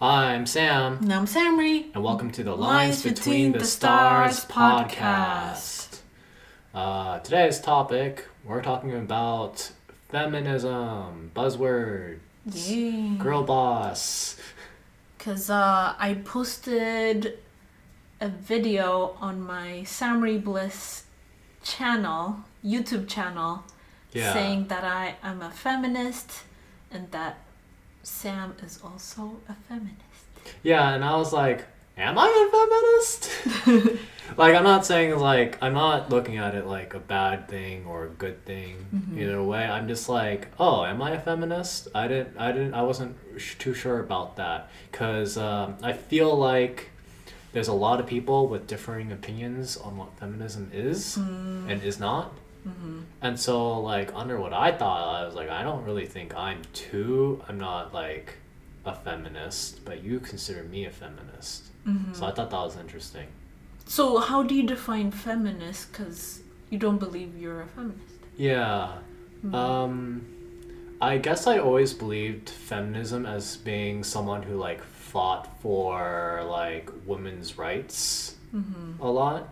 I'm 0.00 0.46
Sam, 0.46 0.98
And 1.02 1.12
I'm 1.12 1.26
Samri. 1.26 1.86
and 1.94 2.04
welcome 2.04 2.30
to 2.32 2.44
the 2.44 2.54
Lines, 2.56 3.02
Between, 3.02 3.52
the 3.52 3.64
Stars 3.64 4.44
podcast. 4.44 5.98
Uh, 6.72 7.18
today's 7.20 7.60
topic, 7.60 8.26
we're 8.44 8.62
talking 8.62 8.94
about 8.94 9.72
feminism, 10.08 11.32
buzzwords, 11.34 12.18
Yay. 12.46 13.16
girl 13.16 13.42
boss. 13.42 14.36
Because 15.16 15.50
uh, 15.50 15.94
I 15.98 16.14
posted 16.24 17.38
a 18.20 18.28
video 18.28 19.16
on 19.20 19.40
my 19.40 19.82
Samri 19.84 20.42
Bliss 20.42 21.04
channel, 21.64 22.44
YouTube 22.64 23.08
channel, 23.08 23.64
Yeah. 24.12 24.32
saying 24.32 24.68
that 24.68 24.84
I 24.84 25.16
am 25.24 25.42
a 25.42 25.50
feminist 25.50 26.44
and 26.90 27.10
that 27.10 27.38
Sam 28.02 28.54
is 28.64 28.80
also 28.82 29.36
a 29.48 29.54
feminist. 29.68 29.96
Yeah, 30.62 30.94
and 30.94 31.04
I 31.04 31.16
was 31.16 31.32
like, 31.32 31.64
am 31.96 32.16
I 32.18 32.26
a 32.26 33.66
feminist? 33.66 33.98
like, 34.36 34.54
I'm 34.54 34.64
not 34.64 34.86
saying, 34.86 35.16
like, 35.18 35.58
I'm 35.60 35.74
not 35.74 36.10
looking 36.10 36.38
at 36.38 36.54
it 36.54 36.66
like 36.66 36.94
a 36.94 37.00
bad 37.00 37.48
thing 37.48 37.84
or 37.86 38.04
a 38.04 38.08
good 38.08 38.44
thing 38.44 38.76
either 39.16 39.42
way. 39.42 39.64
I'm 39.64 39.88
just 39.88 40.08
like, 40.08 40.48
oh, 40.58 40.84
am 40.84 41.02
I 41.02 41.12
a 41.12 41.20
feminist? 41.20 41.88
I 41.94 42.08
didn't, 42.08 42.36
I 42.38 42.52
didn't, 42.52 42.74
I 42.74 42.82
wasn't 42.82 43.16
sh- 43.36 43.56
too 43.58 43.74
sure 43.74 44.00
about 44.00 44.36
that. 44.36 44.70
Because 44.90 45.36
um, 45.36 45.76
I 45.82 45.92
feel 45.92 46.34
like 46.36 46.90
there's 47.52 47.68
a 47.68 47.72
lot 47.74 48.00
of 48.00 48.06
people 48.06 48.46
with 48.46 48.66
differing 48.66 49.10
opinions 49.12 49.76
on 49.76 49.96
what 49.96 50.16
feminism 50.18 50.70
is 50.72 51.16
and 51.68 51.82
is 51.82 51.98
not. 51.98 52.32
Mm-hmm. 52.68 53.00
And 53.22 53.38
so, 53.38 53.80
like, 53.80 54.14
under 54.14 54.38
what 54.38 54.52
I 54.52 54.72
thought, 54.72 55.20
I 55.20 55.26
was 55.26 55.34
like, 55.34 55.48
I 55.48 55.62
don't 55.62 55.84
really 55.84 56.06
think 56.06 56.34
I'm 56.36 56.62
too. 56.72 57.42
I'm 57.48 57.58
not 57.58 57.94
like 57.94 58.34
a 58.84 58.94
feminist, 58.94 59.84
but 59.84 60.02
you 60.02 60.20
consider 60.20 60.62
me 60.64 60.84
a 60.86 60.90
feminist. 60.90 61.64
Mm-hmm. 61.86 62.12
So 62.14 62.26
I 62.26 62.32
thought 62.32 62.50
that 62.50 62.56
was 62.56 62.76
interesting. 62.76 63.28
So, 63.86 64.18
how 64.18 64.42
do 64.42 64.54
you 64.54 64.64
define 64.64 65.10
feminist? 65.10 65.92
Because 65.92 66.40
you 66.70 66.78
don't 66.78 66.98
believe 66.98 67.36
you're 67.38 67.62
a 67.62 67.66
feminist. 67.66 68.14
Yeah. 68.36 68.92
Mm-hmm. 69.44 69.54
Um, 69.54 70.26
I 71.00 71.18
guess 71.18 71.46
I 71.46 71.58
always 71.58 71.94
believed 71.94 72.50
feminism 72.50 73.24
as 73.24 73.56
being 73.56 74.02
someone 74.04 74.42
who 74.42 74.56
like 74.56 74.82
fought 74.82 75.60
for 75.60 76.44
like 76.46 76.90
women's 77.06 77.56
rights 77.56 78.34
a 79.00 79.10
lot. 79.10 79.48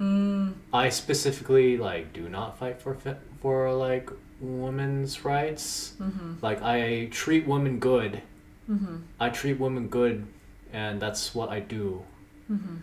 Mm, 0.00 0.54
I 0.72 0.88
specifically 0.90 1.76
like 1.76 2.12
do 2.12 2.28
not 2.28 2.58
fight 2.58 2.80
for 2.80 2.96
for 3.42 3.72
like 3.72 4.08
women's 4.40 5.24
rights. 5.24 5.94
mm-hmm, 6.00 6.34
Like 6.42 6.62
I 6.62 7.08
treat 7.10 7.46
women 7.46 7.78
good. 7.80 8.22
mm-hmm, 8.70 8.96
I 9.18 9.28
treat 9.30 9.58
women 9.58 9.88
good, 9.88 10.26
and 10.72 11.00
that's 11.00 11.34
what 11.34 11.48
I 11.50 11.60
do. 11.60 12.02
mm-hmm. 12.50 12.76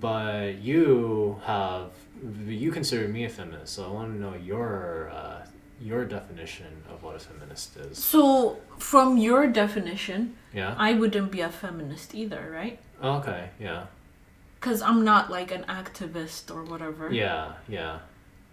But 0.00 0.58
you 0.62 1.40
have 1.44 1.90
you 2.46 2.72
consider 2.72 3.06
me 3.08 3.24
a 3.24 3.28
feminist, 3.28 3.74
so 3.74 3.84
I 3.84 3.88
want 3.92 4.14
to 4.14 4.18
know 4.20 4.34
your 4.34 5.10
uh, 5.12 5.44
your 5.80 6.04
definition 6.06 6.72
of 6.88 7.02
what 7.02 7.16
a 7.16 7.18
feminist 7.18 7.76
is. 7.76 7.98
So, 7.98 8.56
from 8.78 9.18
your 9.18 9.46
definition, 9.46 10.34
Yeah. 10.54 10.74
I 10.78 10.94
wouldn't 10.94 11.30
be 11.30 11.42
a 11.42 11.50
feminist 11.50 12.14
either, 12.14 12.48
right? 12.50 12.78
Okay. 13.02 13.50
Yeah. 13.60 13.86
Because 14.64 14.80
I'm 14.80 15.04
not 15.04 15.30
like 15.30 15.50
an 15.52 15.64
activist 15.64 16.50
or 16.54 16.62
whatever. 16.64 17.12
Yeah. 17.12 17.52
Yeah. 17.68 17.98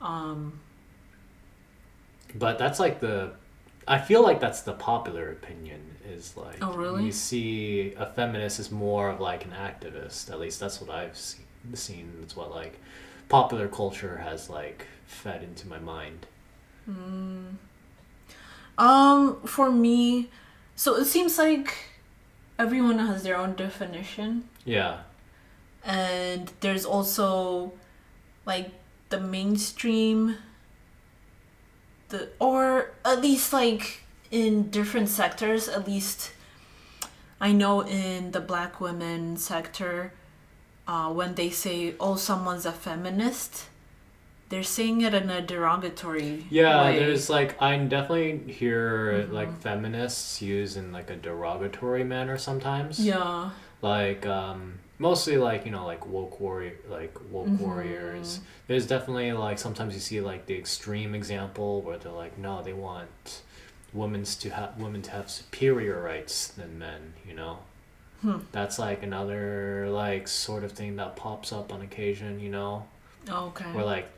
Um, 0.01 0.59
But 2.35 2.57
that's 2.59 2.79
like 2.81 2.99
the. 2.99 3.31
I 3.87 3.97
feel 3.99 4.21
like 4.21 4.41
that's 4.41 4.61
the 4.63 4.73
popular 4.73 5.31
opinion. 5.31 5.79
Is 6.05 6.35
like 6.35 6.57
Oh, 6.61 6.73
really? 6.73 7.05
you 7.05 7.11
see 7.13 7.93
a 7.95 8.05
feminist 8.05 8.59
is 8.59 8.69
more 8.71 9.09
of 9.09 9.21
like 9.21 9.45
an 9.45 9.51
activist. 9.51 10.29
At 10.29 10.39
least 10.41 10.59
that's 10.59 10.81
what 10.81 10.89
I've 10.89 11.15
seen. 11.15 11.45
Seen. 11.75 12.11
It's 12.23 12.35
what 12.35 12.51
like 12.51 12.77
popular 13.29 13.69
culture 13.69 14.17
has 14.17 14.49
like 14.49 14.87
fed 15.05 15.41
into 15.43 15.65
my 15.67 15.79
mind. 15.79 16.25
um, 18.77 19.39
for 19.45 19.71
me, 19.71 20.29
so 20.75 20.95
it 20.95 21.05
seems 21.05 21.37
like 21.37 21.73
everyone 22.59 22.99
has 22.99 23.23
their 23.23 23.37
own 23.37 23.53
definition, 23.55 24.49
Yeah. 24.65 25.01
And 25.83 26.51
there's 26.61 26.85
also 26.85 27.73
like 28.45 28.71
the 29.09 29.19
mainstream, 29.19 30.37
the 32.09 32.29
or 32.39 32.91
at 33.05 33.21
least 33.21 33.53
like 33.53 34.01
in 34.31 34.69
different 34.69 35.09
sectors. 35.09 35.67
At 35.67 35.87
least 35.87 36.31
I 37.39 37.51
know 37.51 37.81
in 37.81 38.31
the 38.31 38.41
black 38.41 38.79
women 38.79 39.37
sector, 39.37 40.13
uh, 40.87 41.11
when 41.11 41.35
they 41.35 41.49
say 41.49 41.95
"oh 41.99 42.15
someone's 42.15 42.65
a 42.65 42.71
feminist," 42.71 43.65
they're 44.49 44.63
saying 44.63 45.01
it 45.01 45.13
in 45.13 45.29
a 45.29 45.41
derogatory 45.41 46.45
Yeah, 46.49 46.85
way. 46.85 46.99
there's 46.99 47.29
like 47.29 47.59
I 47.61 47.77
definitely 47.77 48.51
hear 48.53 49.27
like 49.31 49.59
feminists 49.61 50.41
use 50.41 50.77
in 50.77 50.91
like 50.91 51.09
a 51.09 51.15
derogatory 51.15 52.03
manner 52.03 52.37
sometimes. 52.37 52.99
yeah. 52.99 53.51
Like 53.81 54.25
um 54.27 54.79
mostly 55.01 55.35
like, 55.35 55.65
you 55.65 55.71
know, 55.71 55.85
like 55.85 56.05
woke 56.05 56.39
warrior 56.39 56.75
like 56.87 57.17
woke 57.31 57.47
mm-hmm. 57.47 57.63
warriors. 57.65 58.39
There's 58.67 58.85
definitely 58.85 59.33
like 59.33 59.57
sometimes 59.57 59.95
you 59.95 59.99
see 59.99 60.21
like 60.21 60.45
the 60.45 60.55
extreme 60.55 61.15
example 61.15 61.81
where 61.81 61.97
they're 61.97 62.11
like, 62.11 62.37
no, 62.37 62.61
they 62.61 62.73
want 62.73 63.41
women's 63.93 64.35
to 64.37 64.51
have 64.51 64.77
women 64.77 65.01
to 65.01 65.11
have 65.11 65.29
superior 65.29 66.01
rights 66.01 66.49
than 66.49 66.77
men, 66.77 67.13
you 67.27 67.33
know? 67.33 67.59
Hmm. 68.21 68.37
That's 68.51 68.77
like 68.77 69.01
another 69.01 69.87
like 69.89 70.27
sort 70.27 70.63
of 70.63 70.73
thing 70.73 70.95
that 70.97 71.15
pops 71.15 71.51
up 71.51 71.73
on 71.73 71.81
occasion, 71.81 72.39
you 72.39 72.49
know? 72.49 72.85
Okay. 73.29 73.65
where 73.65 73.85
like 73.85 74.09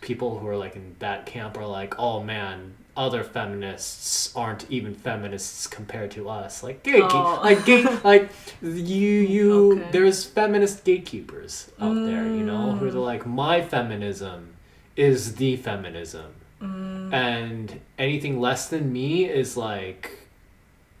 people 0.00 0.38
who 0.38 0.46
are 0.46 0.56
like 0.56 0.76
in 0.76 0.94
that 1.00 1.26
camp 1.26 1.58
are 1.58 1.66
like 1.66 1.98
oh 1.98 2.22
man 2.22 2.74
other 2.96 3.24
feminists 3.24 4.34
aren't 4.36 4.70
even 4.70 4.94
feminists 4.94 5.66
compared 5.66 6.10
to 6.10 6.28
us. 6.28 6.62
Like 6.62 6.82
gatekeep 6.82 7.10
Oh. 7.10 7.40
like 7.42 7.64
gate 7.64 7.86
like 8.04 8.28
you 8.60 8.70
you 8.78 9.72
Okay. 9.72 9.88
there's 9.92 10.24
feminist 10.24 10.84
gatekeepers 10.84 11.70
out 11.80 11.94
there 11.94 12.24
you 12.24 12.44
know 12.44 12.72
who 12.72 12.86
are 12.86 12.90
mm. 12.90 13.04
like 13.04 13.26
my 13.26 13.62
feminism 13.62 14.54
is 14.96 15.36
the 15.36 15.56
feminism. 15.56 16.32
Mm. 16.60 17.12
And 17.12 17.80
anything 17.98 18.40
less 18.40 18.68
than 18.68 18.92
me 18.92 19.24
is 19.24 19.56
like 19.56 20.10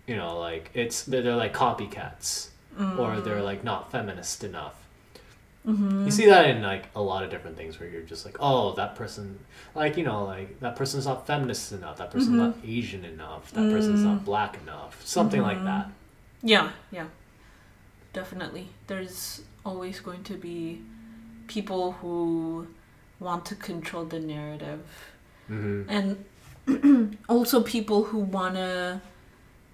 you 0.06 0.16
know 0.16 0.38
like 0.38 0.70
it's 0.74 1.02
they're, 1.04 1.22
they're 1.22 1.36
like 1.36 1.54
copycats. 1.54 2.48
Or 2.98 3.20
they're 3.20 3.36
mm. 3.36 3.44
like 3.44 3.64
not 3.64 3.92
feminist 3.92 4.44
enough 4.44 4.81
Mm-hmm. 5.66 6.06
you 6.06 6.10
see 6.10 6.26
that 6.26 6.50
in 6.50 6.60
like 6.60 6.88
a 6.96 7.00
lot 7.00 7.22
of 7.22 7.30
different 7.30 7.56
things 7.56 7.78
where 7.78 7.88
you're 7.88 8.02
just 8.02 8.24
like, 8.24 8.36
oh, 8.40 8.74
that 8.74 8.96
person, 8.96 9.38
like 9.76 9.96
you 9.96 10.02
know, 10.02 10.24
like 10.24 10.58
that 10.60 10.74
person's 10.74 11.06
not 11.06 11.26
feminist 11.26 11.70
enough. 11.72 11.98
That 11.98 12.10
person's 12.10 12.36
not 12.36 12.56
mm-hmm. 12.56 12.70
Asian 12.78 13.04
enough. 13.04 13.52
That 13.52 13.70
person's 13.70 14.02
not 14.02 14.20
mm. 14.20 14.24
black 14.24 14.60
enough. 14.60 15.00
Something 15.06 15.42
like 15.42 15.58
mm-hmm. 15.58 15.66
that. 15.66 15.90
Yeah, 16.42 16.70
yeah. 16.90 17.06
Definitely. 18.12 18.68
There's 18.88 19.42
always 19.64 20.00
going 20.00 20.24
to 20.24 20.34
be 20.34 20.82
people 21.46 21.92
who 21.92 22.66
want 23.20 23.46
to 23.46 23.54
control 23.54 24.04
the 24.04 24.18
narrative. 24.18 24.80
hmm 25.46 25.82
And 25.88 26.24
also 27.28 27.62
people 27.62 28.04
who 28.04 28.18
want 28.18 28.56
to 28.56 29.00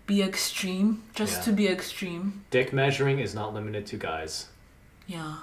be 0.06 0.22
extreme 0.22 1.02
just 1.14 1.38
Yeah. 1.38 1.42
to 1.44 1.52
be 1.52 1.68
extreme. 1.68 2.44
Dick 2.50 2.72
measuring 2.72 3.18
is 3.18 3.34
not 3.34 3.54
limited 3.54 3.86
to 3.86 3.96
guys. 3.96 4.48
Yeah. 5.06 5.36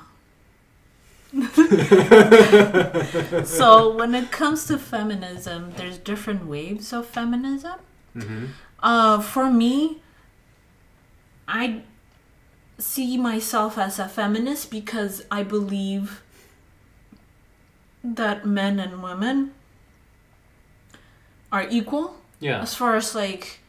so 3.44 3.94
when 3.96 4.16
it 4.16 4.32
comes 4.32 4.66
to 4.68 4.78
feminism, 4.78 5.74
there's 5.78 5.98
different 5.98 6.46
waves 6.48 6.94
of 6.94 7.06
feminism. 7.08 7.80
hmm 8.14 8.46
Uh, 8.80 9.20
for 9.20 9.50
me, 9.50 10.02
I 11.48 11.82
see 12.78 13.18
myself 13.18 13.78
as 13.80 13.98
a 14.00 14.08
feminist 14.08 14.70
because 14.70 15.24
I 15.32 15.42
believe 15.44 16.22
that 18.04 18.46
men 18.46 18.80
and 18.80 19.02
women 19.02 19.54
are 21.52 21.66
equal 21.70 22.18
Yeah. 22.40 22.62
as 22.62 22.76
far 22.76 22.96
as 22.96 23.16
like 23.16 23.60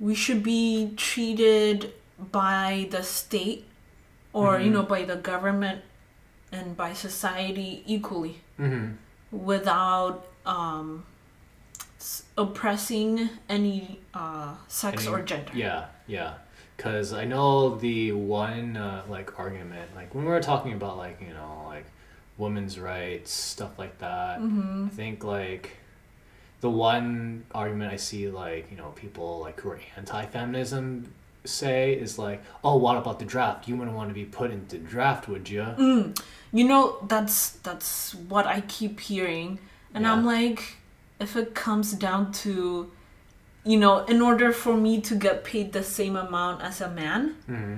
we 0.00 0.14
should 0.14 0.42
be 0.42 0.92
treated 0.96 1.92
by 2.18 2.88
the 2.90 3.02
state 3.02 3.64
or 4.32 4.58
you 4.60 4.70
Mhm. 4.70 4.74
know 4.74 4.82
by 4.82 5.04
the 5.04 5.16
government 5.16 5.82
and 6.52 6.76
by 6.76 6.92
society 6.92 7.82
equally 7.86 8.40
hmm 8.56 8.88
without 9.30 10.26
um, 10.46 11.04
s- 11.98 12.22
oppressing 12.38 13.28
any 13.48 14.00
uh, 14.14 14.54
sex 14.68 15.06
Any- 15.06 15.14
or 15.14 15.20
gender. 15.22 15.52
Yeah, 15.54 15.86
yeah. 16.06 16.34
Because 16.76 17.12
I 17.12 17.24
know 17.24 17.76
the 17.76 18.12
one 18.12 18.76
uh, 18.76 19.02
like 19.08 19.38
argument, 19.38 19.94
like 19.94 20.14
when 20.14 20.24
we 20.24 20.30
were 20.30 20.40
talking 20.40 20.72
about 20.72 20.96
like 20.96 21.20
you 21.20 21.34
know 21.34 21.64
like 21.66 21.84
women's 22.38 22.78
rights 22.78 23.32
stuff 23.32 23.78
like 23.78 23.98
that. 23.98 24.38
Mm-hmm. 24.40 24.86
I 24.86 24.88
think 24.90 25.24
like 25.24 25.76
the 26.60 26.70
one 26.70 27.44
argument 27.54 27.92
I 27.92 27.96
see 27.96 28.30
like 28.30 28.70
you 28.70 28.76
know 28.76 28.90
people 28.94 29.40
like 29.40 29.60
who 29.60 29.70
are 29.70 29.80
anti-feminism 29.96 31.12
say 31.48 31.92
is 31.94 32.18
like, 32.18 32.42
oh, 32.62 32.76
what 32.76 32.96
about 32.96 33.18
the 33.18 33.24
draft? 33.24 33.68
You 33.68 33.76
wouldn't 33.76 33.96
want 33.96 34.10
to 34.10 34.14
be 34.14 34.24
put 34.24 34.50
into 34.50 34.78
draft, 34.78 35.28
would 35.28 35.48
you? 35.48 35.62
Mm. 35.62 36.18
You 36.52 36.64
know, 36.64 36.98
that's 37.08 37.50
that's 37.62 38.14
what 38.14 38.46
I 38.46 38.60
keep 38.62 39.00
hearing. 39.00 39.58
And 39.94 40.04
Yeah. 40.04 40.12
I'm 40.12 40.24
like, 40.24 40.76
if 41.20 41.36
it 41.36 41.54
comes 41.54 41.92
down 41.92 42.32
to 42.44 42.90
you 43.64 43.76
know, 43.78 44.04
in 44.06 44.22
order 44.22 44.50
for 44.52 44.74
me 44.76 45.00
to 45.02 45.14
get 45.14 45.44
paid 45.44 45.72
the 45.72 45.82
same 45.82 46.16
amount 46.16 46.62
as 46.62 46.80
a 46.80 46.88
man, 46.90 47.34
hmm 47.46 47.74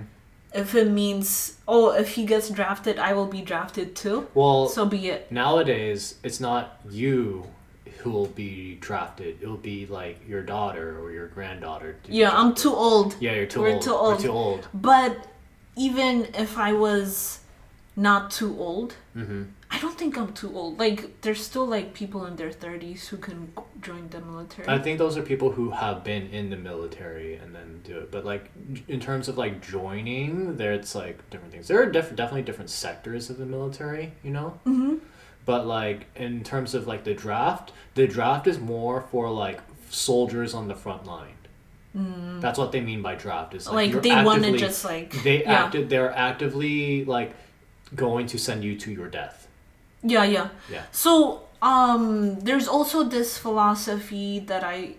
if 0.52 0.74
it 0.74 0.88
means 0.90 1.58
oh, 1.68 1.92
if 1.92 2.08
he 2.16 2.24
gets 2.26 2.50
drafted, 2.50 2.98
I 2.98 3.12
will 3.12 3.26
be 3.28 3.40
drafted 3.40 3.94
too. 3.94 4.26
Well, 4.34 4.66
So 4.68 4.84
be 4.84 5.08
it. 5.08 5.30
nowadays 5.30 6.16
it's 6.24 6.40
not 6.40 6.80
you 6.90 7.46
who 8.00 8.10
will 8.10 8.26
be 8.26 8.76
drafted. 8.80 9.38
It'll 9.42 9.56
be 9.56 9.86
like 9.86 10.18
your 10.28 10.42
daughter 10.42 10.98
or 11.00 11.12
your 11.12 11.28
granddaughter. 11.28 11.96
to 12.04 12.12
Yeah, 12.12 12.30
I'm 12.32 12.54
too 12.54 12.72
old. 12.74 13.16
Yeah, 13.20 13.34
you're 13.34 13.46
too 13.46 13.60
We're 13.62 13.74
old. 13.74 13.82
too 13.82 13.90
We're 13.92 13.98
old. 13.98 14.20
too 14.20 14.32
old. 14.32 14.68
But 14.74 15.26
even 15.76 16.28
if 16.34 16.58
I 16.58 16.72
was 16.72 17.40
not 17.96 18.30
too 18.30 18.56
old, 18.58 18.94
hmm 19.14 19.42
I 19.72 19.78
don't 19.78 19.96
think 19.96 20.18
I'm 20.18 20.32
too 20.32 20.52
old. 20.56 20.80
Like, 20.80 21.20
there's 21.20 21.40
still 21.44 21.64
like 21.64 21.94
people 21.94 22.26
in 22.26 22.34
their 22.34 22.50
30s 22.50 23.06
who 23.06 23.16
can 23.18 23.52
join 23.80 24.08
the 24.08 24.20
military. 24.20 24.66
I 24.68 24.78
think 24.80 24.98
those 24.98 25.16
are 25.16 25.22
people 25.22 25.52
who 25.52 25.70
have 25.70 26.02
been 26.02 26.26
in 26.30 26.50
the 26.50 26.56
military 26.56 27.36
and 27.36 27.54
then 27.54 27.80
do 27.84 27.96
it. 27.98 28.10
But 28.10 28.24
like 28.24 28.50
in 28.88 28.98
terms 28.98 29.28
of 29.28 29.38
like 29.38 29.60
joining, 29.62 30.56
there 30.56 30.72
it's 30.72 30.94
like 30.96 31.18
different 31.30 31.52
things. 31.52 31.68
There 31.68 31.80
are 31.80 31.86
def- 31.86 32.16
definitely 32.16 32.42
different 32.42 32.68
sectors 32.70 33.30
of 33.30 33.36
the 33.38 33.46
military, 33.46 34.12
you 34.24 34.32
know. 34.32 34.58
hmm 34.64 34.96
But 35.46 35.66
like 35.66 36.06
in 36.16 36.44
terms 36.44 36.74
of 36.74 36.86
like 36.86 37.04
the 37.04 37.14
draft, 37.14 37.72
the 37.94 38.06
draft 38.06 38.46
is 38.46 38.58
more 38.58 39.02
for 39.10 39.30
like 39.30 39.60
soldiers 39.90 40.54
on 40.54 40.68
the 40.68 40.74
front 40.74 41.06
line. 41.06 41.34
That's 42.40 42.58
what 42.58 42.70
they 42.72 42.80
mean 42.80 43.02
by 43.02 43.16
draft. 43.16 43.54
Is 43.54 43.68
like, 43.68 43.90
Mm. 43.90 43.94
Like, 43.94 44.02
they 44.02 44.24
want 44.24 44.44
to 44.44 44.56
just 44.56 44.84
like. 44.84 45.22
they 45.24 45.42
yeah. 45.42 45.64
acted. 45.64 45.90
They're 45.90 46.12
actively 46.12 47.04
like 47.04 47.34
going 47.94 48.26
to 48.28 48.38
send 48.38 48.62
you 48.62 48.76
to 48.78 48.92
your 48.92 49.08
death. 49.08 49.48
Yeah, 50.02 50.24
yeah. 50.24 50.48
Yeah. 50.70 50.84
So, 50.92 51.42
um, 51.60 52.38
there's 52.40 52.68
also 52.68 53.02
this 53.04 53.36
philosophy 53.36 54.38
that 54.46 54.62
I, 54.64 54.94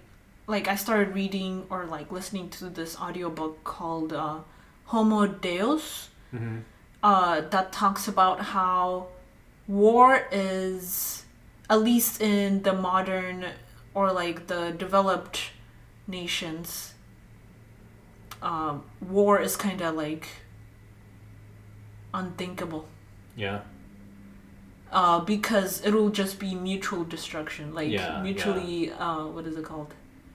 like, 0.47 0.67
I 0.67 0.75
started 0.75 1.15
reading 1.15 1.65
or 1.69 1.85
like 1.85 2.11
listening 2.11 2.49
to 2.49 2.69
this 2.69 2.99
audiobook 2.99 3.63
called 3.63 4.11
uh, 4.13 4.39
Homo 4.85 5.27
Deus. 5.27 6.09
hmm 6.31 6.59
uh, 7.03 7.41
that 7.49 7.71
talks 7.71 8.07
about 8.07 8.39
how 8.53 9.07
war 9.71 10.27
is, 10.33 11.23
at 11.69 11.81
least 11.81 12.21
in 12.21 12.61
the 12.63 12.73
modern 12.73 13.45
or 13.93 14.11
like 14.11 14.47
the 14.47 14.71
developed 14.77 15.51
nations, 16.07 16.93
um, 18.41 18.83
war 18.99 19.39
is 19.39 19.55
kind 19.55 19.81
of 19.81 19.95
like 19.95 20.27
unthinkable. 22.13 22.85
Yeah. 23.37 23.61
Uh, 24.91 25.21
because 25.21 25.85
it'll 25.85 26.09
just 26.09 26.37
be 26.37 26.53
mutual 26.53 27.05
destruction, 27.05 27.73
like 27.73 27.89
Yeah, 27.89 28.21
mutually. 28.21 28.91
Uh, 28.91 29.27
what 29.27 29.47
is 29.47 29.55
it 29.55 29.63
called? 29.63 29.93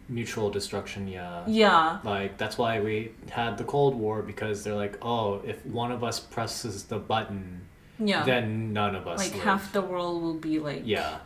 Mutual 0.09 0.49
destruction. 0.49 1.09
Yeah. 1.09 1.45
Yeah, 1.47 1.99
Like 2.05 2.39
that's 2.39 2.57
why 2.57 2.81
we 2.81 3.13
had 3.29 3.59
the 3.59 3.65
Cold 3.65 3.95
War 3.97 4.23
because 4.23 4.65
they're 4.65 4.75
like, 4.75 4.97
oh, 5.03 5.43
if 5.45 5.67
one 5.67 5.93
of 5.93 6.03
us 6.03 6.19
presses 6.21 6.85
the 6.85 6.99
button, 6.99 7.67
yeah. 7.99 8.25
then 8.25 8.73
none 8.73 8.95
of 8.95 9.07
us 9.07 9.19
like 9.19 9.33
live. 9.35 9.43
half 9.45 9.73
the 9.73 9.83
world 9.83 10.23
will 10.23 10.35
be 10.35 10.59
like 10.59 10.83
Yeah. 10.85 11.19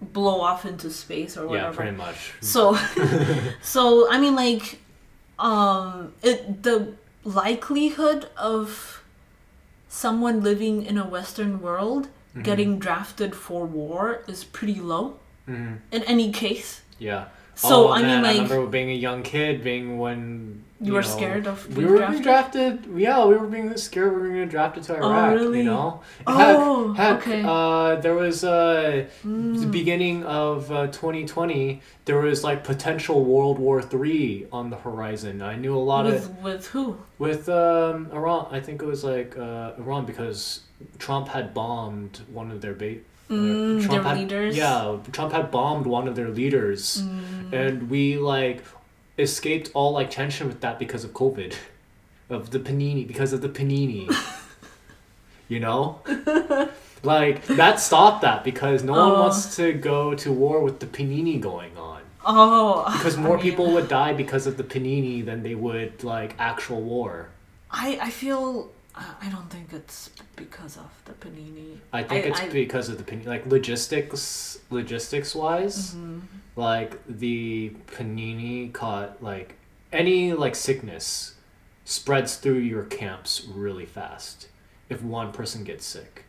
blow 0.00 0.40
off 0.40 0.64
into 0.64 0.90
space 0.90 1.36
or 1.36 1.46
whatever. 1.48 1.70
Yeah. 1.70 1.76
Pretty 1.76 1.96
much. 1.96 2.32
So, 2.40 2.76
so 3.62 4.10
I 4.10 4.18
mean, 4.18 4.34
like, 4.36 4.80
um, 5.38 6.12
it 6.22 6.62
the 6.62 6.94
likelihood 7.24 8.28
of 8.36 9.02
someone 9.88 10.42
living 10.42 10.84
in 10.84 10.98
a 10.98 11.06
Western 11.06 11.60
world 11.60 12.08
Mhm. 12.36 12.44
getting 12.44 12.78
drafted 12.78 13.34
for 13.34 13.64
war 13.66 14.22
is 14.28 14.44
pretty 14.44 14.80
low 14.80 15.18
hmm 15.46 15.76
in 15.90 16.02
any 16.04 16.30
case. 16.30 16.82
Yeah. 16.98 17.24
So 17.58 17.88
oh, 17.88 17.92
I 17.92 18.02
man, 18.02 18.22
mean, 18.22 18.24
I 18.24 18.32
like, 18.38 18.50
remember 18.50 18.70
being 18.70 18.90
a 18.90 18.94
young 18.94 19.24
kid, 19.24 19.64
being 19.64 19.98
when 19.98 20.62
you 20.80 20.92
were 20.92 21.02
know, 21.02 21.08
scared 21.16 21.46
of 21.48 21.76
We 21.76 21.84
were 21.86 21.96
drafted. 21.98 22.12
being 22.12 22.22
drafted. 22.22 22.72
Yeah, 22.96 23.24
we 23.26 23.34
were 23.34 23.48
being 23.48 23.76
scared. 23.76 24.12
We 24.14 24.18
were 24.20 24.28
going 24.28 24.40
to 24.42 24.46
drafted 24.46 24.84
to 24.84 24.98
Oh, 25.00 25.10
Iraq. 25.10 25.34
really? 25.34 25.58
You 25.58 25.64
know. 25.64 26.00
Oh, 26.24 26.92
heck, 26.92 27.22
heck, 27.24 27.26
okay. 27.26 27.42
Uh, 27.44 27.96
there 27.96 28.14
was 28.14 28.44
uh, 28.44 29.06
the 29.24 29.28
Mm. 29.28 29.72
beginning 29.72 30.22
of 30.22 30.70
uh, 30.70 30.86
2020. 30.86 31.82
There 32.04 32.18
was 32.20 32.44
like 32.44 32.62
potential 32.62 33.24
World 33.24 33.58
War 33.58 33.82
Three 33.82 34.46
on 34.52 34.70
the 34.70 34.76
horizon. 34.76 35.42
I 35.42 35.56
knew 35.56 35.74
a 35.76 35.84
lot 35.92 36.04
with 36.04 36.26
of 36.26 36.42
with 36.44 36.66
who? 36.68 36.96
with 37.18 37.48
um, 37.48 38.08
Iran. 38.12 38.46
I 38.52 38.60
think 38.60 38.80
it 38.82 38.86
was 38.86 39.02
like 39.02 39.36
uh, 39.36 39.72
Iran 39.78 40.06
because 40.06 40.60
Trump 41.00 41.26
had 41.26 41.52
bombed 41.54 42.20
one 42.32 42.52
of 42.52 42.60
their 42.60 42.74
bait. 42.74 43.04
Mm, 43.28 43.82
Trump 43.82 43.90
their 43.92 44.02
had, 44.02 44.18
leaders. 44.18 44.56
Yeah, 44.56 44.96
Trump 45.12 45.32
had 45.32 45.50
bombed 45.50 45.86
one 45.86 46.08
of 46.08 46.16
their 46.16 46.28
leaders, 46.30 47.02
Mm. 47.02 47.52
and 47.52 47.90
we 47.90 48.16
like 48.16 48.64
escaped 49.18 49.70
all 49.74 49.92
like 49.92 50.10
tension 50.10 50.46
with 50.48 50.60
that 50.60 50.78
because 50.78 51.04
of 51.04 51.12
COVID, 51.12 51.54
of 52.30 52.50
the 52.50 52.58
panini 52.58 53.06
because 53.06 53.32
of 53.32 53.40
the 53.42 53.48
panini. 53.48 54.08
you 55.48 55.60
know, 55.60 56.00
like 57.02 57.44
that 57.46 57.80
stopped 57.80 58.22
that 58.22 58.44
because 58.44 58.82
no 58.82 58.92
one 58.92 59.12
Oh. 59.12 59.20
wants 59.22 59.56
to 59.56 59.72
go 59.72 60.14
to 60.14 60.32
war 60.32 60.60
with 60.62 60.80
the 60.80 60.86
panini 60.86 61.40
going 61.40 61.76
on. 61.76 62.02
Oh, 62.26 62.84
Because 62.92 63.16
I 63.16 63.20
more 63.22 63.36
mean, 63.36 63.42
people 63.42 63.72
would 63.72 63.88
die 63.88 64.12
because 64.12 64.46
of 64.46 64.56
the 64.58 64.64
panini 64.64 65.24
than 65.24 65.42
they 65.42 65.54
would 65.54 66.04
like 66.04 66.34
actual 66.38 66.80
war. 66.82 67.28
I 67.70 67.98
I 68.02 68.10
feel 68.10 68.70
I 69.20 69.28
don't 69.30 69.48
think 69.50 69.72
it's 69.72 70.10
because 70.36 70.76
of 70.76 70.90
the 71.04 71.12
panini. 71.12 71.78
I 71.92 72.02
think 72.02 72.24
I- 72.24 72.28
it's 72.28 72.40
I- 72.40 72.48
because 72.48 72.88
of 72.88 72.98
the 72.98 73.04
panini, 73.04 73.26
like 73.26 73.46
logistics, 73.46 74.58
logistics 74.70 75.34
wise. 75.34 75.94
Mhm. 75.94 76.20
like 76.56 76.98
the 77.06 77.70
panini 77.86 78.72
caught 78.72 79.22
like 79.22 79.54
any 79.92 80.32
like 80.32 80.56
sickness 80.56 81.34
spreads 81.84 82.34
through 82.36 82.58
your 82.58 82.82
camps 82.82 83.44
really 83.46 83.86
fast 83.86 84.48
if 84.88 85.00
one 85.00 85.30
person 85.30 85.62
gets 85.62 85.86
sick 85.86 86.24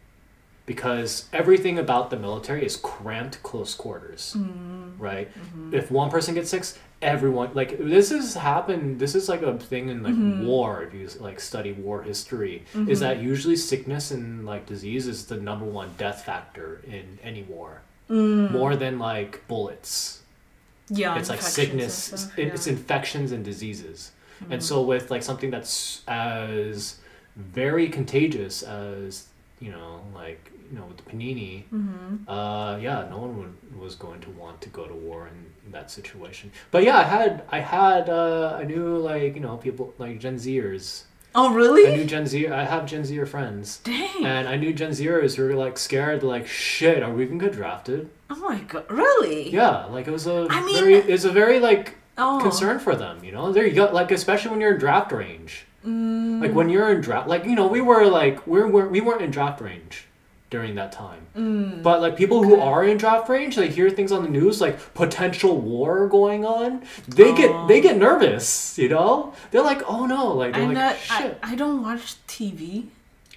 because 0.69 1.25
everything 1.33 1.79
about 1.79 2.11
the 2.11 2.19
military 2.27 2.63
is 2.63 2.75
cramped 2.77 3.41
close 3.41 3.73
quarters 3.83 4.35
Mm. 4.37 4.93
right 5.09 5.27
Mhm. 5.33 5.73
if 5.79 5.89
one 5.89 6.09
person 6.15 6.35
gets 6.35 6.51
sick 6.51 6.63
everyone 7.01 7.49
like 7.61 7.71
this 7.95 8.07
has 8.11 8.35
happened 8.35 8.99
this 9.03 9.13
is 9.19 9.25
like 9.33 9.41
a 9.41 9.53
thing 9.71 9.85
in 9.93 10.03
like 10.07 10.13
Mhm. 10.13 10.45
war 10.45 10.83
if 10.85 10.91
you 10.93 11.05
like 11.27 11.39
study 11.39 11.71
war 11.71 11.97
history 12.03 12.55
is 12.93 12.99
that 13.05 13.15
usually 13.33 13.55
sickness 13.55 14.11
and 14.11 14.45
like 14.51 14.63
disease 14.73 15.07
is 15.13 15.19
the 15.31 15.37
number 15.49 15.65
one 15.65 15.89
death 15.97 16.19
factor 16.29 16.69
in 16.97 17.05
any 17.29 17.43
war 17.55 17.71
Mm. 18.09 18.51
more 18.51 18.75
than 18.83 18.93
like 18.99 19.31
bullets 19.47 19.93
Yeah, 21.01 21.17
it's 21.19 21.29
like 21.33 21.41
sickness 21.41 21.97
yeah. 22.37 22.45
it's 22.53 22.67
infections 22.67 23.31
and 23.31 23.43
diseases 23.51 24.11
and 24.51 24.61
Mhm. 24.61 24.67
so 24.69 24.75
with 24.91 25.09
like 25.13 25.23
something 25.23 25.49
that's 25.55 26.01
as 26.07 26.77
very 27.37 27.87
contagious 27.87 28.61
as 28.63 29.09
you 29.59 29.71
know 29.71 30.01
like 30.13 30.51
you 30.71 30.77
know 30.77 30.85
with 30.85 30.97
the 30.97 31.03
panini 31.03 31.63
Mhm. 31.73 32.19
uh 32.27 32.77
yeah 32.79 33.07
no 33.09 33.17
one 33.17 33.37
would, 33.37 33.53
was 33.81 33.95
going 33.95 34.19
to 34.21 34.29
want 34.31 34.61
to 34.61 34.69
go 34.69 34.85
to 34.87 34.93
war 34.93 35.27
in, 35.27 35.37
in 35.65 35.71
that 35.71 35.89
situation 35.91 36.51
but 36.71 36.83
yeah 36.83 36.97
i 36.97 37.03
had 37.03 37.43
i 37.49 37.59
had 37.59 38.09
uh 38.09 38.57
i 38.59 38.63
knew 38.63 38.97
like 38.97 39.35
you 39.35 39.41
know 39.41 39.57
people 39.57 39.93
like 39.97 40.19
gen 40.19 40.35
zers 40.37 41.03
Oh 41.35 41.53
really? 41.53 41.85
i 41.91 41.95
knew 41.95 42.05
gen 42.05 42.25
z 42.25 42.47
i 42.47 42.63
have 42.63 42.85
gen 42.87 43.03
zer 43.05 43.25
friends 43.25 43.77
Dang! 43.83 44.25
and 44.25 44.47
i 44.47 44.55
knew 44.55 44.73
gen 44.73 44.91
zers 44.91 45.35
who 45.35 45.43
were 45.43 45.53
like 45.55 45.77
scared 45.77 46.23
like 46.23 46.47
shit 46.47 47.03
are 47.03 47.13
we 47.13 47.25
gonna 47.25 47.39
get 47.39 47.53
drafted 47.53 48.09
oh 48.29 48.35
my 48.49 48.59
god! 48.61 48.85
Really? 48.89 49.49
yeah 49.51 49.85
like 49.85 50.07
it 50.07 50.11
was 50.11 50.25
a 50.27 50.47
I 50.49 50.61
mean- 50.63 50.75
very 50.75 50.95
it's 50.95 51.25
a 51.25 51.31
very 51.31 51.59
like 51.59 51.95
Oh. 52.21 52.37
concern 52.41 52.79
for 52.79 52.97
them. 52.97 53.23
You 53.23 53.31
know, 53.31 53.53
there 53.53 53.65
you 53.65 53.71
go. 53.73 53.85
Like 53.93 54.11
especially 54.11 54.51
when 54.51 54.59
you're 54.59 54.73
in 54.73 54.79
draft 54.79 55.13
range. 55.13 55.65
Mm. 55.85 56.41
Like 56.41 56.53
when 56.53 56.69
you're 56.69 56.91
in 56.91 57.01
draft, 57.01 57.27
like 57.27 57.45
you 57.45 57.55
know, 57.55 57.67
we 57.67 57.81
were 57.81 58.05
like 58.05 58.45
we're, 58.45 58.67
we're 58.67 58.87
weren't 59.03 59.21
in 59.21 59.31
draft 59.31 59.61
range 59.61 60.05
during 60.49 60.75
that 60.75 60.91
time. 60.91 61.21
Mm. 61.37 61.83
But 61.83 62.01
like 62.01 62.17
people 62.17 62.43
who 62.43 62.59
are 62.59 62.83
in 62.83 62.97
draft 62.97 63.29
range, 63.29 63.55
they 63.55 63.69
hear 63.69 63.89
things 63.89 64.11
on 64.11 64.23
the 64.23 64.29
news 64.29 64.59
like 64.59 64.93
potential 64.93 65.57
war 65.59 66.07
going 66.07 66.43
on. 66.45 66.83
They 67.07 67.33
get 67.35 67.51
Oh. 67.51 67.67
they 67.67 67.79
get 67.81 67.97
nervous. 67.97 68.77
You 68.77 68.89
know, 68.89 69.33
they're 69.51 69.63
like, 69.63 69.81
oh 69.87 70.05
no, 70.05 70.33
like 70.33 70.53
they're 70.53 70.63
I'm 70.63 70.69
like 70.69 70.75
not. 70.77 70.97
shit. 70.97 71.39
I, 71.43 71.51
I 71.51 71.55
don't 71.55 71.81
watch 71.81 72.15
TV. 72.27 72.87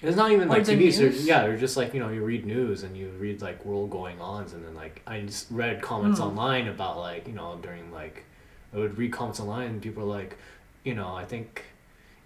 It's 0.01 0.17
not 0.17 0.31
even 0.33 0.49
Or 0.49 0.51
like 0.55 0.65
the 0.65 0.73
TV. 0.73 0.91
So 0.91 1.03
yeah, 1.23 1.43
they're 1.43 1.55
just 1.55 1.77
like 1.77 1.93
you 1.93 2.01
know 2.01 2.09
you 2.09 2.23
read 2.25 2.45
news 2.45 2.83
and 2.83 2.97
you 2.97 3.07
read 3.19 3.41
like 3.41 3.63
world 3.63 3.89
going 3.89 4.19
ons 4.19 4.51
and 4.51 4.65
then 4.65 4.75
like 4.75 5.01
I 5.07 5.21
just 5.21 5.47
read 5.49 5.81
comments 5.81 6.19
Mm. 6.19 6.25
online 6.25 6.67
about 6.67 6.97
like 6.97 7.25
you 7.25 7.33
know 7.33 7.57
during 7.61 7.89
like 7.93 8.25
I 8.73 8.77
would 8.79 8.97
read 8.97 9.13
comments 9.13 9.39
online 9.39 9.67
and 9.69 9.81
people 9.81 10.03
are 10.03 10.17
like, 10.19 10.35
you 10.83 10.93
know 10.93 11.13
I 11.15 11.23
think 11.23 11.63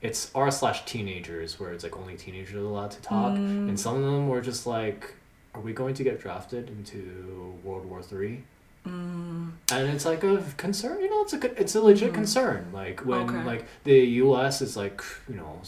it's 0.01 0.32
r 0.36 0.50
slash 0.51 0.86
teenagers 0.86 1.60
where 1.60 1.72
it's 1.74 1.84
like 1.84 1.98
only 1.98 2.16
teenagers 2.16 2.56
are 2.56 2.60
allowed 2.60 2.92
to 2.92 3.01
talk 3.01 3.34
Mm. 3.34 3.70
and 3.70 3.80
some 3.80 3.96
of 3.96 4.04
them 4.04 4.27
were 4.30 4.42
just 4.42 4.68
like, 4.68 5.13
are 5.56 5.62
we 5.62 5.74
going 5.74 5.96
to 5.96 6.04
get 6.04 6.20
drafted 6.22 6.70
into 6.70 7.58
World 7.63 7.86
War 7.89 8.01
Three? 8.01 8.44
and 8.86 9.54
it's 9.89 10.06
like 10.06 10.24
a 10.24 10.42
concern. 10.58 11.00
You 11.01 11.10
know, 11.10 11.22
it's 11.24 11.34
a 11.34 11.62
it's 11.62 11.75
a 11.75 11.82
legit 11.82 12.13
concern. 12.13 12.68
Like 12.74 13.01
when 13.06 13.22
Okay. 13.30 13.44
like 13.44 13.66
the 13.84 13.98
U.S. 14.25 14.62
is 14.62 14.77
like 14.77 15.04
you 15.30 15.36
know 15.36 15.60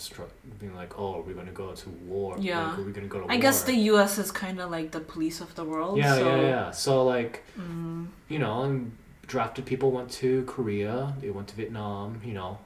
being 0.59 0.75
like, 0.75 0.98
oh, 0.98 1.15
are 1.17 1.21
we 1.21 1.33
gonna 1.33 1.51
go 1.51 1.74
to 1.74 1.89
war? 2.07 2.36
Yeah. 2.39 2.69
like, 2.69 2.79
are 2.79 2.83
we 2.83 2.91
gonna 2.93 3.07
go 3.07 3.19
to 3.19 3.24
war? 3.25 3.31
I 3.31 3.36
war? 3.36 3.41
guess 3.41 3.63
the 3.63 3.75
U.S. 3.91 4.17
is 4.17 4.31
kind 4.31 4.59
of 4.62 4.71
like 4.71 4.91
the 4.91 5.01
police 5.01 5.41
of 5.41 5.53
the 5.55 5.63
world. 5.65 5.98
yeah, 5.98 6.15
so, 6.15 6.36
yeah, 6.36 6.41
yeah. 6.41 6.71
So 6.71 7.03
like 7.05 7.43
Mm, 7.59 8.07
you 8.29 8.39
know, 8.39 8.63
and 8.63 8.91
drafted 9.27 9.65
people 9.65 9.91
went 9.91 10.09
to 10.21 10.43
Korea. 10.45 11.13
They 11.21 11.29
went 11.29 11.48
to 11.50 11.55
Vietnam. 11.55 12.21
You 12.24 12.33
know. 12.39 12.57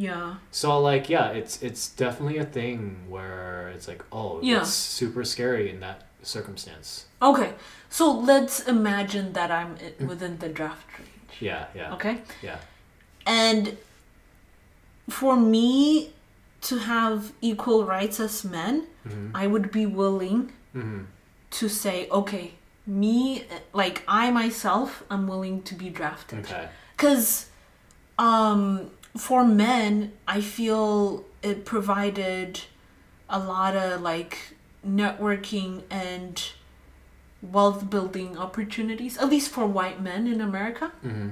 Yeah. 0.00 0.36
So 0.50 0.68
like 0.90 1.04
yeah, 1.16 1.28
it's 1.40 1.54
it's 1.62 1.82
definitely 2.04 2.38
a 2.38 2.44
thing 2.58 2.80
where 3.14 3.68
it's 3.74 3.86
like 3.92 4.02
oh 4.12 4.40
Yeah. 4.42 4.60
it's 4.62 4.72
super 4.72 5.24
scary 5.24 5.66
in 5.72 5.80
that 5.80 5.98
circumstance. 6.22 7.06
Okay, 7.20 7.52
so 7.88 8.04
let's 8.30 8.56
imagine 8.76 9.26
that 9.38 9.50
I'm 9.50 9.76
within 10.10 10.38
the 10.38 10.48
draft 10.48 10.86
range. 10.98 11.34
Yeah, 11.48 11.64
yeah, 11.74 11.94
Okay, 11.96 12.14
yeah. 12.42 12.58
and 13.26 13.76
for 15.08 15.36
me 15.36 16.10
to 16.68 16.74
have 16.78 17.32
equal 17.40 17.84
rights 17.84 18.20
as 18.20 18.44
men, 18.44 18.86
hmm 19.08 19.30
I 19.34 19.44
would 19.52 19.68
be 19.80 19.84
willing 19.86 20.40
hmm 20.72 21.00
to 21.58 21.68
say, 21.68 22.08
okay, 22.10 22.46
me, 22.86 23.44
like 23.72 23.96
I 24.06 24.30
myself, 24.30 25.02
I'm 25.10 25.26
willing 25.26 25.62
to 25.68 25.74
be 25.74 25.88
drafted. 25.90 26.38
Okay. 26.44 26.68
Because 26.96 27.46
um, 28.18 28.90
for 29.16 29.44
men, 29.44 30.12
I 30.28 30.40
feel 30.40 31.24
it 31.42 31.64
provided 31.64 32.60
a 33.28 33.38
lot 33.38 33.76
of 33.76 34.00
like 34.00 34.54
networking 34.86 35.82
and 35.90 36.42
wealth 37.42 37.88
building 37.90 38.36
opportunities, 38.36 39.16
at 39.18 39.28
least 39.28 39.50
for 39.50 39.66
white 39.66 40.00
men 40.02 40.26
in 40.26 40.40
America. 40.40 40.92
hmm 41.02 41.30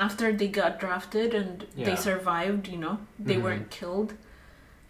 After 0.00 0.32
they 0.32 0.46
got 0.48 0.78
drafted 0.78 1.34
and 1.34 1.66
Yeah. 1.74 1.86
they 1.86 1.96
survived, 1.96 2.68
you 2.68 2.78
know, 2.78 2.98
they 3.18 3.34
Mhm. 3.36 3.42
weren't 3.42 3.70
killed. 3.70 4.12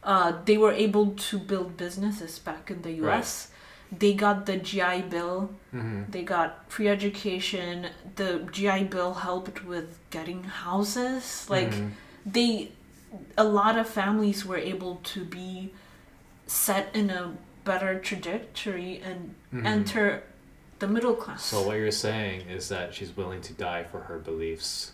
Uh, 0.03 0.33
they 0.45 0.59
were 0.59 0.73
able 0.73 1.13
to 1.13 1.39
build 1.39 1.77
businesses 1.79 2.39
back 2.39 2.71
in 2.71 2.83
the 2.83 2.93
U.S. 3.05 3.49
They 3.91 4.13
got 4.15 4.45
the 4.47 4.57
GI 4.59 5.03
Bill. 5.09 5.51
hmm 5.71 6.03
They 6.11 6.23
got 6.23 6.71
free 6.71 6.89
education. 6.89 7.87
The 8.17 8.47
GI 8.53 8.85
Bill 8.85 9.15
helped 9.15 9.65
with 9.65 9.99
getting 10.11 10.45
houses. 10.45 11.47
Like 11.49 11.71
Mhm. 11.73 11.91
they, 12.27 12.73
a 13.37 13.45
lot 13.45 13.79
of 13.79 13.89
families 13.89 14.45
were 14.45 14.59
able 14.59 14.97
to 15.15 15.25
be 15.25 15.73
set 16.47 16.95
in 16.95 17.09
a 17.11 17.35
better 17.65 17.99
trajectory 17.99 19.01
and 19.03 19.35
Mhm. 19.53 19.65
enter 19.67 20.23
the 20.79 20.87
middle 20.89 21.15
class. 21.15 21.45
So 21.45 21.63
what 21.63 21.77
you're 21.77 21.91
saying 21.91 22.43
is 22.49 22.69
that 22.69 22.95
she's 22.95 23.17
willing 23.17 23.41
to 23.43 23.53
die 23.53 23.85
for 23.85 24.01
her 24.03 24.19
beliefs. 24.19 24.93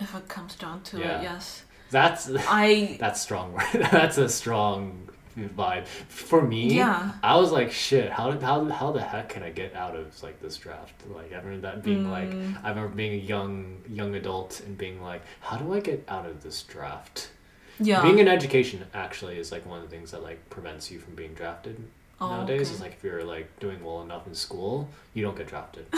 if 0.00 0.14
it 0.14 0.28
comes 0.28 0.54
down 0.54 0.80
to 0.82 0.98
Yeah. 0.98 1.18
it, 1.20 1.22
yes. 1.24 1.62
That's 1.90 2.30
I 2.48 2.96
that's 3.00 3.20
strong. 3.20 3.52
word. 3.52 3.64
that's 3.92 4.16
a 4.16 4.30
strong 4.30 5.09
vibe 5.38 5.86
for 5.86 6.42
me. 6.42 6.74
yeah. 6.74 7.12
I 7.22 7.36
was 7.36 7.52
like, 7.52 7.70
shit. 7.72 8.10
How 8.10 8.30
did 8.30 8.42
how 8.42 8.64
how 8.66 8.92
the 8.92 9.00
heck 9.02 9.28
can 9.30 9.42
I 9.42 9.50
get 9.50 9.74
out 9.74 9.94
of 9.96 10.22
like 10.22 10.40
this 10.40 10.56
draft? 10.56 10.94
Like 11.08 11.32
I 11.32 11.36
remember 11.38 11.60
that 11.68 11.82
being 11.82 12.10
like 12.10 12.30
Mm. 12.30 12.62
I 12.64 12.68
remember 12.70 12.94
being 12.94 13.12
a 13.14 13.22
young 13.24 13.82
young 13.88 14.14
adult 14.14 14.60
and 14.60 14.76
being 14.76 15.02
like, 15.02 15.22
how 15.40 15.56
do 15.56 15.72
I 15.72 15.80
get 15.80 16.04
out 16.08 16.26
of 16.26 16.42
this 16.42 16.62
draft? 16.62 17.30
Yeah. 17.78 18.02
Being 18.02 18.18
in 18.18 18.28
education 18.28 18.84
actually 18.92 19.38
is 19.38 19.50
like 19.52 19.64
one 19.66 19.78
of 19.82 19.88
the 19.88 19.94
things 19.96 20.10
that 20.10 20.22
like 20.22 20.50
prevents 20.50 20.90
you 20.90 20.98
from 20.98 21.14
being 21.14 21.32
drafted 21.34 21.82
Oh, 22.20 22.28
nowadays. 22.28 22.68
okay. 22.68 22.74
Is 22.74 22.80
like 22.82 22.92
if 22.92 23.02
you're 23.04 23.24
like 23.24 23.58
doing 23.60 23.82
well 23.82 24.02
enough 24.02 24.26
in 24.26 24.34
school, 24.34 24.88
you 25.14 25.22
don't 25.22 25.36
get 25.36 25.46
drafted. 25.46 25.86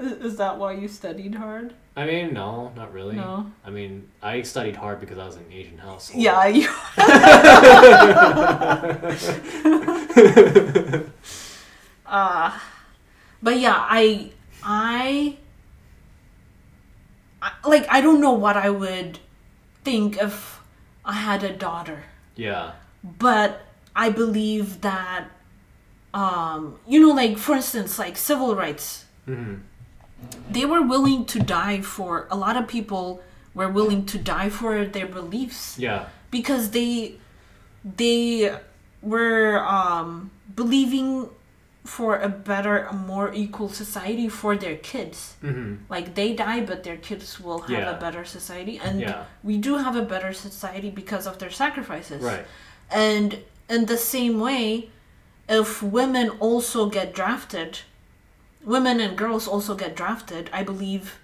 Is 0.00 0.36
that 0.36 0.58
why 0.58 0.72
you 0.72 0.88
studied 0.88 1.34
hard? 1.34 1.74
I 1.94 2.06
mean, 2.06 2.32
no, 2.32 2.72
not 2.74 2.94
really. 2.94 3.16
No. 3.16 3.50
I 3.66 3.70
mean, 3.70 4.08
I 4.22 4.40
studied 4.42 4.76
hard 4.76 4.98
because 4.98 5.18
I 5.18 5.26
was 5.26 5.36
in 5.36 5.42
an 5.42 5.52
Asian 5.52 5.76
household. 5.76 6.22
Yeah, 6.22 6.46
you. 6.46 6.68
uh, 12.06 12.58
but 13.42 13.58
yeah, 13.58 13.74
I, 13.76 14.30
I, 14.62 15.36
I, 17.42 17.52
like, 17.68 17.86
I 17.90 18.00
don't 18.00 18.22
know 18.22 18.32
what 18.32 18.56
I 18.56 18.70
would 18.70 19.18
think 19.84 20.16
if 20.16 20.60
I 21.04 21.12
had 21.12 21.44
a 21.44 21.52
daughter, 21.52 22.04
Yeah. 22.36 22.72
but 23.02 23.66
I 23.94 24.08
believe 24.10 24.80
that, 24.80 25.26
um, 26.14 26.78
you 26.86 27.00
know, 27.00 27.12
like 27.14 27.36
for 27.36 27.56
instance, 27.56 27.98
like 27.98 28.16
civil 28.16 28.56
rights, 28.56 29.04
hmm 29.26 29.56
they 30.50 30.64
were 30.64 30.82
willing 30.82 31.24
to 31.26 31.38
die 31.40 31.80
for. 31.80 32.26
A 32.30 32.36
lot 32.36 32.56
of 32.56 32.66
people 32.68 33.20
were 33.54 33.68
willing 33.68 34.06
to 34.06 34.18
die 34.18 34.48
for 34.48 34.84
their 34.84 35.06
beliefs 35.06 35.78
Yeah. 35.78 36.06
because 36.30 36.70
they 36.70 37.14
they 37.84 38.54
were 39.02 39.64
um, 39.66 40.30
believing 40.54 41.28
for 41.84 42.18
a 42.20 42.28
better, 42.28 42.84
a 42.84 42.92
more 42.92 43.32
equal 43.32 43.68
society 43.70 44.28
for 44.28 44.54
their 44.56 44.76
kids. 44.76 45.34
hmm 45.40 45.76
Like 45.88 46.14
they 46.14 46.34
die, 46.34 46.60
but 46.60 46.84
their 46.84 46.98
kids 46.98 47.40
will 47.40 47.60
have 47.60 47.70
Yeah. 47.70 47.96
a 47.96 47.98
better 47.98 48.24
society, 48.24 48.78
and 48.78 49.00
Yeah. 49.00 49.24
we 49.42 49.56
do 49.56 49.78
have 49.78 49.96
a 49.96 50.02
better 50.02 50.32
society 50.34 50.90
because 50.90 51.26
of 51.26 51.38
their 51.38 51.50
sacrifices. 51.50 52.22
Right. 52.22 52.44
And 52.90 53.38
in 53.68 53.86
the 53.86 53.96
same 53.96 54.38
way, 54.40 54.90
if 55.48 55.82
women 55.82 56.30
also 56.38 56.90
get 56.90 57.14
drafted, 57.14 57.78
women 58.64 59.00
and 59.00 59.16
girls 59.16 59.48
also 59.48 59.74
get 59.74 59.96
drafted, 59.96 60.50
I 60.52 60.62
believe 60.62 61.18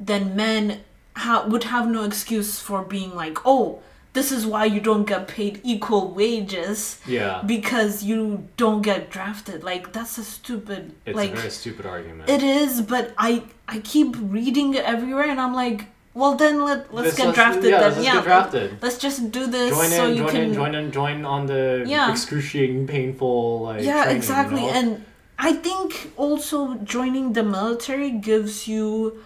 then 0.00 0.36
men 0.36 0.80
ha- 1.16 1.44
would 1.48 1.64
have 1.64 1.88
no 1.88 2.04
excuse 2.04 2.60
for 2.60 2.82
being 2.82 3.14
like, 3.14 3.38
oh, 3.44 3.80
this 4.12 4.32
is 4.32 4.46
why 4.46 4.64
you 4.64 4.80
don't 4.80 5.04
get 5.04 5.28
paid 5.28 5.60
equal 5.64 6.08
wages 6.12 6.98
Yeah. 7.06 7.42
because 7.44 8.02
you 8.04 8.48
don't 8.56 8.82
get 8.82 9.10
drafted. 9.10 9.62
Like, 9.62 9.92
that's 9.92 10.18
a 10.18 10.24
stupid, 10.24 10.92
It's 11.04 11.14
like, 11.16 11.32
a 11.32 11.36
very 11.36 11.50
stupid 11.50 11.86
argument. 11.86 12.28
it 12.28 12.42
is, 12.42 12.80
but 12.82 13.12
I 13.18 13.42
I 13.68 13.80
keep 13.80 14.16
reading 14.18 14.72
it 14.74 14.84
everywhere 14.84 15.28
and 15.28 15.38
I'm 15.40 15.52
like, 15.54 15.86
well, 16.14 16.34
then 16.36 16.64
let, 16.64 16.92
let's 16.94 17.08
This- 17.10 17.16
get 17.18 17.34
drafted 17.34 17.64
Yeah, 17.64 17.70
then. 17.70 17.82
let's 17.82 17.96
just 17.96 18.06
yeah, 18.06 18.14
get 18.14 18.24
drafted. 18.24 18.82
let's 18.82 18.98
just 18.98 19.30
do 19.30 19.46
this 19.46 19.70
Join 19.76 19.90
so 19.90 20.06
in, 20.08 20.16
you 20.16 20.22
join 20.22 20.30
can 20.32 20.42
in, 20.42 20.54
join 20.54 20.74
in, 20.74 20.90
join 20.90 21.24
on 21.24 21.46
the 21.46 21.84
Yeah. 21.86 22.10
excruciating, 22.10 22.86
painful 22.86 23.60
like. 23.62 23.82
yeah 23.84 24.08
exactly 24.08 24.62
You 24.62 24.72
know? 24.72 24.78
and 24.78 25.04
i 25.38 25.52
think 25.52 26.12
also 26.16 26.74
joining 26.96 27.32
the 27.32 27.42
military 27.42 28.10
gives 28.10 28.66
you 28.68 29.22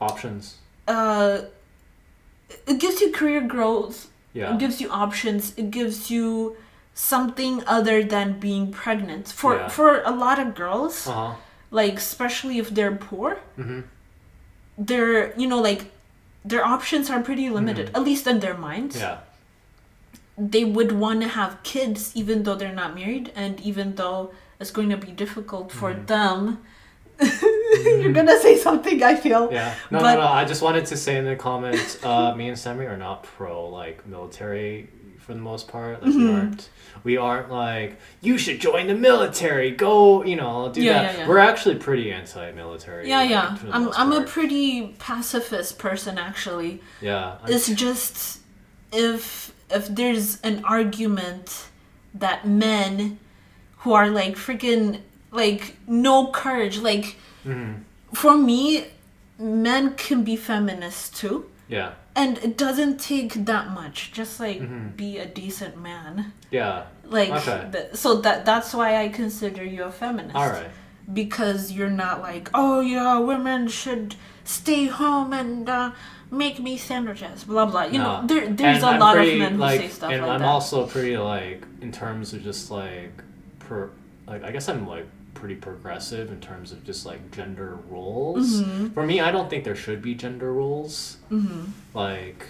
Options. 0.00 0.56
uh 0.88 1.42
it 2.66 2.78
gives 2.80 3.00
you 3.00 3.10
career 3.12 3.40
growth 3.40 4.08
Yeah. 4.34 4.54
it 4.54 4.58
gives 4.58 4.80
you 4.80 4.88
options 4.90 5.52
it 5.56 5.70
gives 5.70 6.10
you 6.10 6.56
something 6.94 7.62
other 7.66 8.02
than 8.14 8.38
being 8.40 8.64
pregnant 8.72 9.28
for 9.40 9.52
Yeah. 9.56 9.68
for 9.68 9.88
a 10.02 10.14
lot 10.24 10.38
of 10.44 10.54
girls 10.54 11.06
Uh 11.06 11.12
huh. 11.12 11.34
like 11.70 11.94
especially 12.06 12.56
if 12.58 12.68
they're 12.76 12.96
poor 13.10 13.30
hmm 13.56 13.80
their 14.78 15.10
you 15.40 15.46
know 15.46 15.60
like 15.60 15.82
their 16.44 16.64
options 16.64 17.10
are 17.10 17.20
pretty 17.28 17.48
limited 17.50 17.90
at 17.94 18.02
least 18.02 18.26
in 18.26 18.40
their 18.40 18.56
minds 18.68 18.96
Mm-hmm. 18.96 19.06
Yeah. 19.06 19.18
they 20.54 20.64
would 20.64 20.92
want 20.92 21.20
to 21.24 21.28
have 21.28 21.62
kids 21.62 22.00
even 22.20 22.42
though 22.44 22.56
they're 22.60 22.78
not 22.84 22.94
married 22.94 23.26
and 23.36 23.60
even 23.60 23.94
though 24.00 24.32
it's 24.62 24.70
going 24.78 24.88
to 24.96 24.96
be 24.96 25.12
difficult 25.24 25.70
for 25.70 25.90
Mhm. 25.92 26.06
them 26.06 26.38
you're 28.00 28.12
gonna 28.12 28.38
say 28.40 28.56
something 28.56 29.02
i 29.02 29.14
feel 29.14 29.42
Yeah. 29.52 29.74
No, 29.90 30.00
But- 30.00 30.14
no, 30.14 30.20
no. 30.22 30.26
I 30.28 30.44
just 30.44 30.62
wanted 30.62 30.86
to 30.86 30.96
say 30.96 31.16
in 31.20 31.24
the 31.24 31.36
comments, 31.36 32.02
uh, 32.04 32.34
me 32.34 32.48
and 32.48 32.58
Sammy 32.58 32.86
are 32.86 32.96
not 32.96 33.18
pro 33.24 33.68
like 33.68 34.06
military 34.06 34.88
for 35.24 35.34
the 35.34 35.40
most 35.40 35.68
part. 35.68 36.02
Like 36.02 36.14
we 36.14 36.20
Mhm. 36.22 36.34
aren't. 36.36 36.68
We 37.04 37.14
aren't 37.16 37.48
like 37.50 37.90
you 38.22 38.34
should 38.38 38.58
join 38.68 38.84
the 38.88 38.94
military. 39.10 39.70
Go, 39.70 40.24
you 40.24 40.36
know, 40.42 40.70
do 40.72 40.80
Yeah, 40.82 40.92
that. 40.92 41.02
yeah, 41.14 41.18
yeah. 41.20 41.28
We're 41.28 41.38
actually 41.50 41.76
pretty 41.76 42.06
anti-military. 42.20 43.08
yeah 43.08 43.18
like, 43.18 43.30
yeah 43.30 43.56
i'm, 43.76 43.84
I'm 44.00 44.12
a 44.12 44.22
pretty 44.36 44.68
pacifist 45.08 45.78
person 45.86 46.18
actually 46.28 46.72
yeah. 47.00 47.24
I'm- 47.42 47.52
it's 47.54 47.68
just 47.84 48.40
if 48.92 49.52
if 49.78 49.84
there's 49.98 50.40
an 50.50 50.56
argument 50.64 51.46
that 52.24 52.38
men 52.46 53.18
who 53.82 53.92
are 53.92 54.08
like 54.10 54.34
freaking 54.36 55.00
like 55.30 55.76
no 55.86 56.30
courage 56.30 56.78
like 56.78 57.16
mhm. 57.44 57.80
for 58.14 58.36
me 58.36 58.86
men 59.38 59.94
can 59.94 60.22
be 60.24 60.36
feminists 60.36 61.08
too 61.20 61.46
Yeah. 61.68 61.92
and 62.14 62.38
it 62.38 62.56
doesn't 62.58 62.98
take 63.00 63.32
that 63.46 63.70
much 63.70 64.12
just 64.12 64.38
like 64.40 64.60
Mhm. 64.60 64.96
be 64.96 65.18
a 65.18 65.26
decent 65.26 65.80
man 65.80 66.32
Yeah. 66.50 66.82
like 67.04 67.30
Okay. 67.30 67.68
th- 67.72 67.94
so 67.94 68.08
that 68.24 68.44
that's 68.44 68.72
why 68.74 68.96
i 69.02 69.08
consider 69.08 69.64
you 69.64 69.84
a 69.84 69.90
feminist 69.90 70.36
All 70.36 70.48
right. 70.50 70.70
because 71.12 71.72
you're 71.72 71.96
not 72.06 72.20
like 72.20 72.50
oh 72.54 72.80
yeah 72.80 73.18
women 73.18 73.68
should 73.68 74.14
stay 74.44 74.86
home 74.86 75.32
and 75.32 75.68
uh, 75.68 75.90
make 76.30 76.58
me 76.60 76.76
sandwiches 76.76 77.44
blah 77.44 77.66
blah 77.66 77.84
you 77.84 77.98
know 77.98 78.22
there 78.26 78.46
there's 78.48 78.82
And 78.82 78.84
a 78.84 78.88
I'm 78.88 79.00
lot 79.00 79.14
pretty, 79.16 79.32
of 79.32 79.38
men 79.38 79.52
who 79.54 79.58
like, 79.58 79.80
say 79.80 79.88
stuff 79.88 80.12
and 80.12 80.22
like 80.22 80.30
I'm 80.30 80.40
that 80.40 80.48
also 80.48 80.86
pretty 80.86 81.16
like 81.16 81.60
in 81.80 81.90
terms 81.92 82.32
of 82.34 82.42
just 82.42 82.70
like 82.70 83.12
per 83.68 83.90
like 84.26 84.44
I 84.44 84.50
guess 84.50 84.68
I'm 84.68 84.86
like 84.86 85.06
pretty 85.34 85.54
progressive 85.56 86.30
in 86.30 86.40
terms 86.40 86.72
of 86.72 86.84
just 86.84 87.04
like 87.06 87.30
gender 87.32 87.78
roles. 87.88 88.62
Mm-hmm. 88.62 88.88
For 88.88 89.04
me, 89.04 89.20
I 89.20 89.32
don't 89.32 89.50
think 89.50 89.64
there 89.64 89.74
should 89.74 90.02
be 90.02 90.14
gender 90.14 90.52
roles. 90.52 91.16
Mm-hmm. 91.30 91.64
Like, 91.94 92.46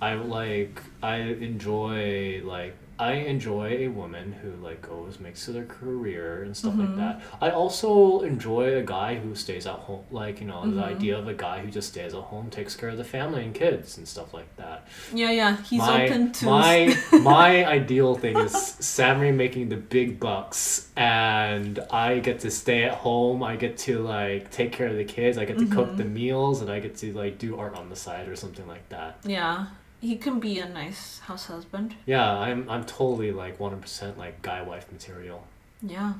I 0.00 0.14
like 0.14 0.82
I 1.02 1.16
enjoy 1.16 2.42
like 2.44 2.76
I 2.98 3.12
enjoy 3.12 3.68
a 3.78 3.88
woman 3.88 4.32
who 4.32 4.52
like 4.62 4.82
goes 4.82 5.18
makes 5.18 5.48
it 5.48 5.56
a 5.56 5.64
career 5.64 6.42
and 6.44 6.56
stuff 6.56 6.76
like 6.76 6.88
mm-hmm. 6.88 6.98
that. 6.98 7.22
I 7.40 7.50
also 7.50 8.20
enjoy 8.20 8.76
a 8.76 8.82
guy 8.82 9.16
who 9.16 9.34
stays 9.34 9.66
at 9.66 9.74
home, 9.74 10.04
like 10.10 10.40
you 10.40 10.46
know 10.46 10.62
the 10.62 10.80
mm-hmm. 10.80 10.80
idea 10.80 11.18
of 11.18 11.26
a 11.26 11.34
guy 11.34 11.60
who 11.60 11.70
just 11.70 11.88
stays 11.88 12.14
at 12.14 12.20
home, 12.20 12.50
takes 12.50 12.76
care 12.76 12.90
of 12.90 12.96
the 12.96 13.04
family 13.04 13.44
and 13.44 13.54
kids 13.54 13.98
and 13.98 14.06
stuff 14.06 14.32
like 14.32 14.54
that. 14.56 14.86
Yeah, 15.12 15.30
yeah. 15.32 15.56
He's 15.62 15.80
my, 15.80 16.06
open 16.06 16.32
to. 16.32 16.44
my 16.46 16.96
my 17.20 17.66
ideal 17.66 18.14
thing 18.14 18.36
is 18.36 18.52
Samri 18.52 19.34
making 19.34 19.70
the 19.70 19.76
big 19.76 20.20
bucks 20.20 20.90
and 20.96 21.80
I 21.90 22.20
get 22.20 22.40
to 22.40 22.50
stay 22.50 22.84
at 22.84 22.94
home. 22.94 23.42
I 23.42 23.56
get 23.56 23.76
to 23.78 23.98
like 24.00 24.50
take 24.50 24.72
care 24.72 24.86
of 24.86 24.96
the 24.96 25.04
kids. 25.04 25.36
I 25.36 25.44
get 25.44 25.58
to 25.58 25.66
cook 25.66 25.88
mm-hmm. 25.88 25.96
the 25.96 26.04
meals 26.04 26.60
and 26.60 26.70
I 26.70 26.78
get 26.80 26.96
to 26.98 27.12
like 27.12 27.38
do 27.38 27.58
art 27.58 27.74
on 27.74 27.88
the 27.88 27.96
side 27.96 28.28
or 28.28 28.36
something 28.36 28.66
like 28.68 28.88
that. 28.90 29.18
yeah, 29.24 29.66
he 30.08 30.14
can 30.24 30.36
be 30.48 30.52
a 30.66 30.68
nice 30.82 31.02
house 31.28 31.46
husband. 31.54 31.88
Yeah, 32.14 32.28
I'm 32.46 32.60
I'm 32.72 32.84
totally 32.98 33.32
like 33.42 33.54
one 33.60 33.70
hundred 33.70 33.82
percent 33.86 34.12
like 34.24 34.34
guy 34.50 34.60
wife 34.70 34.86
material. 34.96 35.40
Yeah. 35.96 36.12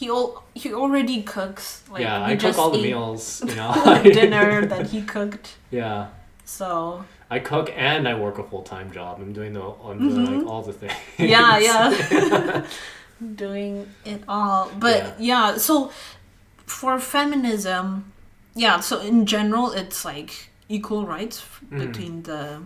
He 0.00 0.08
al- 0.08 0.42
he 0.62 0.68
already 0.82 1.18
cooks. 1.22 1.82
Like, 1.92 2.02
yeah, 2.04 2.24
I 2.30 2.36
cook 2.36 2.58
all 2.58 2.70
the 2.76 2.82
meals. 2.82 3.24
You 3.48 3.54
know, 3.60 3.72
dinner 4.20 4.66
that 4.72 4.84
he 4.92 5.00
cooked. 5.14 5.46
Yeah, 5.70 6.08
So 6.44 7.04
I 7.36 7.38
cook 7.50 7.66
and 7.90 8.02
I 8.12 8.14
work 8.24 8.36
a 8.38 8.44
full 8.50 8.62
time 8.74 8.88
job. 8.98 9.12
I'm 9.22 9.32
doing 9.32 9.52
the 9.58 9.62
I'm 9.88 9.98
doing 9.98 10.26
like 10.40 10.46
all 10.50 10.62
the 10.70 10.72
things. 10.80 10.92
yeah, 11.18 11.58
yeah. 11.68 12.64
Doing 13.36 13.86
it 14.04 14.22
all. 14.26 14.70
But 14.78 15.20
yeah. 15.20 15.56
so 15.56 15.90
for 16.66 16.98
feminism, 16.98 18.12
yeah, 18.64 18.80
so 18.80 18.94
in 19.00 19.26
general 19.26 19.70
it's 19.80 20.04
like 20.04 20.30
equal 20.68 21.06
rights 21.06 21.36
Mhm. 21.70 21.78
between 21.86 22.14
the 22.30 22.62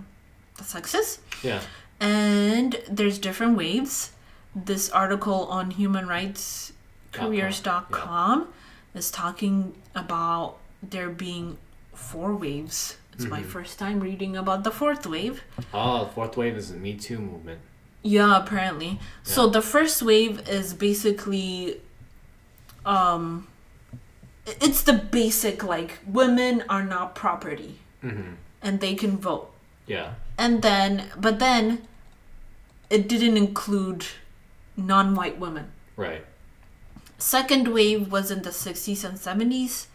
sexes. 0.64 1.18
Yeah. 1.42 1.60
And 2.00 2.76
there's 2.88 3.18
different 3.18 3.56
waves. 3.56 4.12
This 4.54 4.90
article 4.90 5.46
on 5.46 5.70
human 5.72 6.06
rights 6.06 6.72
careers.com 7.12 8.48
is 8.94 9.10
talking 9.10 9.74
about 9.94 10.56
there 10.82 11.08
being 11.08 11.56
four 11.94 12.34
waves. 12.34 12.96
It's 13.14 13.24
my 13.24 13.40
Mhm. 13.42 13.46
first 13.46 13.78
time 13.78 14.00
reading 14.00 14.36
about 14.36 14.64
the 14.64 14.70
fourth 14.70 15.06
wave. 15.06 15.42
Oh, 15.72 16.04
the 16.04 16.10
fourth 16.12 16.36
wave 16.36 16.56
is 16.56 16.70
the 16.70 16.76
Me 16.78 16.94
Too 16.94 17.18
movement. 17.18 17.60
Yeah, 18.02 18.36
apparently. 18.36 19.00
So 19.22 19.48
the 19.48 19.62
first 19.62 20.02
wave 20.02 20.46
is 20.48 20.74
basically 20.74 21.80
um 22.84 23.46
it's 24.46 24.82
the 24.82 24.92
basic 24.92 25.64
like 25.64 25.98
women 26.06 26.62
are 26.68 26.84
not 26.84 27.14
property 27.14 27.78
hmm 28.00 28.34
and 28.62 28.80
they 28.80 28.94
can 28.94 29.16
vote. 29.18 29.50
Yeah. 29.86 30.14
And 30.38 30.62
then 30.62 31.10
but 31.18 31.38
then 31.38 31.86
it 32.90 33.08
didn't 33.08 33.36
include 33.36 34.06
non-white 34.76 35.38
women. 35.38 35.72
Right. 35.96 36.24
Second 37.18 37.68
wave 37.68 38.12
was 38.12 38.30
in 38.30 38.42
the 38.42 38.50
60s 38.50 39.04
and 39.04 39.18
70s 39.18 39.86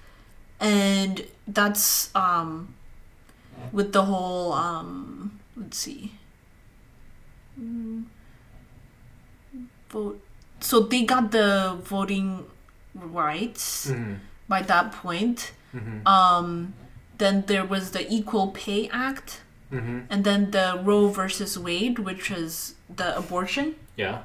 and 0.59 1.25
that's 1.47 2.13
um 2.15 2.73
with 3.71 3.93
the 3.93 4.03
whole 4.05 4.53
um 4.53 5.39
let's 5.55 5.77
see. 5.77 6.13
Vote. 9.89 10.21
So 10.59 10.79
they 10.81 11.03
got 11.03 11.31
the 11.31 11.77
voting 11.83 12.45
rights 12.95 13.89
hmm 13.89 14.15
by 14.47 14.61
that 14.63 14.91
point. 14.91 15.51
Hmm 15.71 16.05
um 16.07 16.73
then 17.17 17.43
there 17.45 17.63
was 17.63 17.91
the 17.91 18.11
equal 18.11 18.47
pay 18.49 18.89
act 18.89 19.41
hmm 19.71 19.99
and 20.09 20.23
then 20.27 20.51
the 20.51 20.79
roe 20.83 21.07
versus 21.07 21.57
wade 21.57 21.97
which 22.07 22.29
is 22.31 22.75
the 22.99 23.09
abortion 23.17 23.75
Yeah. 23.95 24.17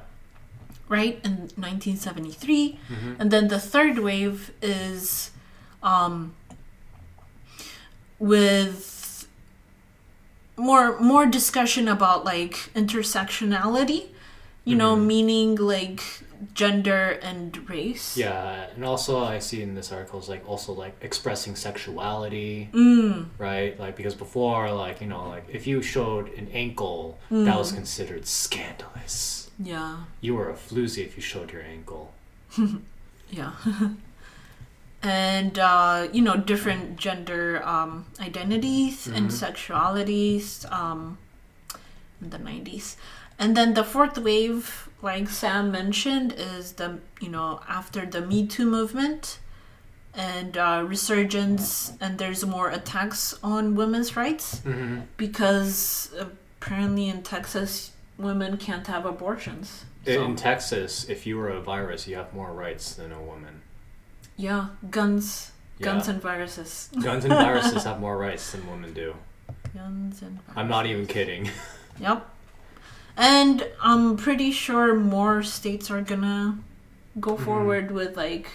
right 0.89 1.15
in 1.27 1.33
1973 1.55 2.79
hmm 2.87 3.13
and 3.19 3.31
then 3.31 3.47
the 3.47 3.59
third 3.59 3.99
wave 3.99 4.51
is 4.61 5.31
um, 5.83 6.33
with 8.19 9.27
more 10.57 10.99
more 10.99 11.25
discussion 11.25 11.87
about 11.87 12.25
like 12.25 12.53
intersectionality, 12.75 14.07
you 14.65 14.75
know, 14.75 14.95
Mhm. 14.95 15.05
meaning 15.05 15.55
like 15.55 16.01
gender 16.53 17.19
and 17.21 17.69
race. 17.69 18.15
Yeah, 18.17 18.67
and 18.75 18.83
also 18.85 19.23
I 19.23 19.39
see 19.39 19.61
in 19.61 19.75
this 19.75 19.91
article 19.91 20.19
is 20.19 20.29
like 20.29 20.47
also 20.47 20.71
like 20.73 20.95
expressing 21.01 21.55
sexuality, 21.55 22.69
Mm, 22.73 23.27
right? 23.37 23.79
Like 23.79 23.95
because 23.95 24.15
before, 24.15 24.71
like 24.71 25.01
you 25.01 25.07
know, 25.07 25.27
like 25.29 25.45
if 25.49 25.65
you 25.67 25.81
showed 25.81 26.29
an 26.33 26.47
ankle, 26.53 27.17
that 27.29 27.57
was 27.57 27.71
Mm. 27.71 27.75
considered 27.75 28.25
scandalous. 28.27 29.49
yeah, 29.59 29.97
You 30.21 30.35
were 30.35 30.49
a 30.51 30.53
floozy 30.53 31.03
if 31.05 31.15
you 31.17 31.21
showed 31.23 31.51
your 31.51 31.63
ankle. 31.63 32.13
yeah. 33.29 33.53
and 35.03 35.57
uh, 35.59 36.07
you 36.11 36.21
know, 36.21 36.35
different 36.37 36.97
gender 36.97 37.61
um, 37.65 38.05
identities 38.19 39.07
and 39.07 39.29
Mhm. 39.29 39.33
sexualities 39.43 40.69
um, 40.71 41.17
in 42.21 42.29
the 42.29 42.37
90s. 42.39 42.95
And 43.39 43.55
then 43.55 43.73
the 43.75 43.83
fourth 43.83 44.17
wave, 44.17 44.86
like 45.01 45.29
Sam 45.29 45.71
mentioned, 45.71 46.33
is 46.37 46.73
the, 46.73 46.99
you 47.21 47.29
know, 47.29 47.61
after 47.69 48.05
the 48.05 48.21
Me 48.21 48.47
Too 48.47 48.65
movement 48.69 49.39
and 50.13 50.57
uh, 50.57 50.83
resurgence, 50.87 51.93
and 52.01 52.17
there's 52.17 52.43
more 52.45 52.69
attacks 52.69 53.37
on 53.43 53.75
women's 53.75 54.15
rights 54.15 54.61
Mm-hmm. 54.61 55.01
because 55.17 56.11
apparently 56.19 57.07
in 57.07 57.21
Texas, 57.21 57.91
women 58.17 58.57
can't 58.57 58.87
have 58.87 59.05
abortions. 59.05 59.85
So, 60.05 60.23
In 60.25 60.35
Texas, 60.35 61.07
if 61.09 61.27
you 61.27 61.37
were 61.37 61.49
a 61.49 61.61
virus, 61.61 62.07
you 62.07 62.15
have 62.15 62.33
more 62.33 62.51
rights 62.53 62.95
than 62.95 63.11
a 63.11 63.21
woman. 63.21 63.61
yeah, 64.37 64.69
guns, 64.89 65.51
guns 65.81 66.07
Yeah. 66.07 66.13
and 66.13 66.21
viruses. 66.21 66.89
Guns 67.03 67.25
and 67.25 67.33
viruses 67.33 67.83
have 67.89 67.99
more 67.99 68.17
rights 68.17 68.51
than 68.53 68.65
women 68.71 68.93
do. 68.93 69.13
Guns 69.75 70.21
and 70.21 70.31
viruses. 70.41 70.53
I'm 70.55 70.67
not 70.69 70.85
even 70.87 71.05
kidding. 71.07 71.49
Yep. 71.99 72.25
And 73.17 73.67
I'm 73.81 74.15
pretty 74.15 74.51
sure 74.51 74.93
more 74.93 75.41
states 75.43 75.89
are 75.89 76.01
gonna 76.01 76.59
go 77.19 77.35
Mhm. 77.35 77.43
forward 77.45 77.91
with 77.91 78.15
like 78.15 78.47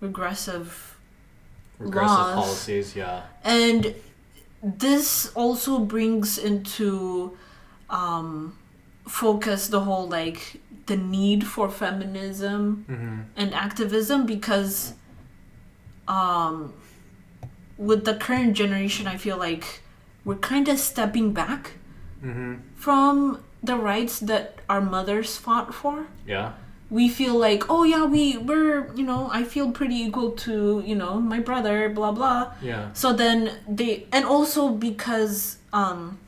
regressive. 0.00 0.96
Regressive 1.78 2.10
Laws. 2.18 2.34
policies, 2.44 2.96
yeah. 2.96 3.22
And 3.44 3.94
this 4.62 5.30
also 5.34 5.78
brings 5.78 6.38
into 6.38 7.36
um, 7.88 8.56
focus 9.06 9.68
the 9.68 9.80
whole 9.80 10.08
like 10.08 10.60
the 10.86 10.96
need 10.96 11.46
for 11.46 11.68
feminism 11.70 12.84
Mm-hmm. 12.88 13.18
and 13.36 13.54
activism 13.54 14.26
because 14.26 14.94
um, 16.08 16.72
with 17.78 18.04
the 18.04 18.14
current 18.14 18.54
generation, 18.54 19.06
I 19.06 19.16
feel 19.16 19.36
like 19.36 19.82
we're 20.24 20.36
kind 20.36 20.68
of 20.68 20.78
stepping 20.78 21.32
back 21.32 21.72
Mm-hmm. 22.24 22.54
from 22.74 23.40
the 23.62 23.76
rights 23.76 24.20
that 24.20 24.58
our 24.68 24.80
mothers 24.80 25.36
fought 25.36 25.74
for. 25.74 26.06
Yeah. 26.26 26.52
We 26.88 27.08
feel 27.08 27.34
like, 27.34 27.64
oh 27.68 27.82
yeah, 27.82 28.04
we 28.04 28.36
we're 28.36 28.94
you 28.94 29.04
know 29.04 29.28
I 29.32 29.42
feel 29.42 29.72
pretty 29.72 29.96
equal 29.96 30.30
to 30.46 30.82
you 30.86 30.94
know 30.94 31.18
my 31.20 31.40
brother, 31.40 31.88
blah 31.88 32.12
blah. 32.12 32.52
Yeah. 32.62 32.92
So 32.92 33.12
then 33.12 33.58
they 33.68 34.06
and 34.12 34.24
also 34.24 34.70
because 34.70 35.56
um, 35.72 36.18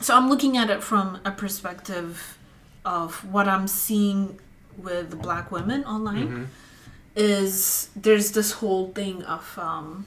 so 0.00 0.14
I'm 0.16 0.28
looking 0.28 0.56
at 0.56 0.70
it 0.70 0.82
from 0.82 1.18
a 1.24 1.30
perspective 1.32 2.38
of 2.84 3.24
what 3.32 3.48
I'm 3.48 3.66
seeing 3.66 4.38
with 4.76 5.20
black 5.22 5.50
women 5.50 5.84
online 5.84 6.28
Mm-hmm. 6.28 6.44
is 7.16 7.88
there's 7.96 8.32
this 8.32 8.52
whole 8.52 8.90
thing 8.92 9.22
of 9.24 9.56
um, 9.58 10.06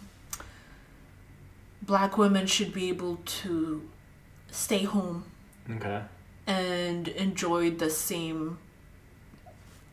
black 1.81 2.17
women 2.17 2.47
should 2.47 2.73
be 2.73 2.89
able 2.89 3.17
to 3.41 3.81
stay 4.51 4.83
home 4.83 5.23
Okay. 5.69 6.01
And 6.47 7.07
enjoyed 7.09 7.77
the 7.79 7.89
same 7.89 8.57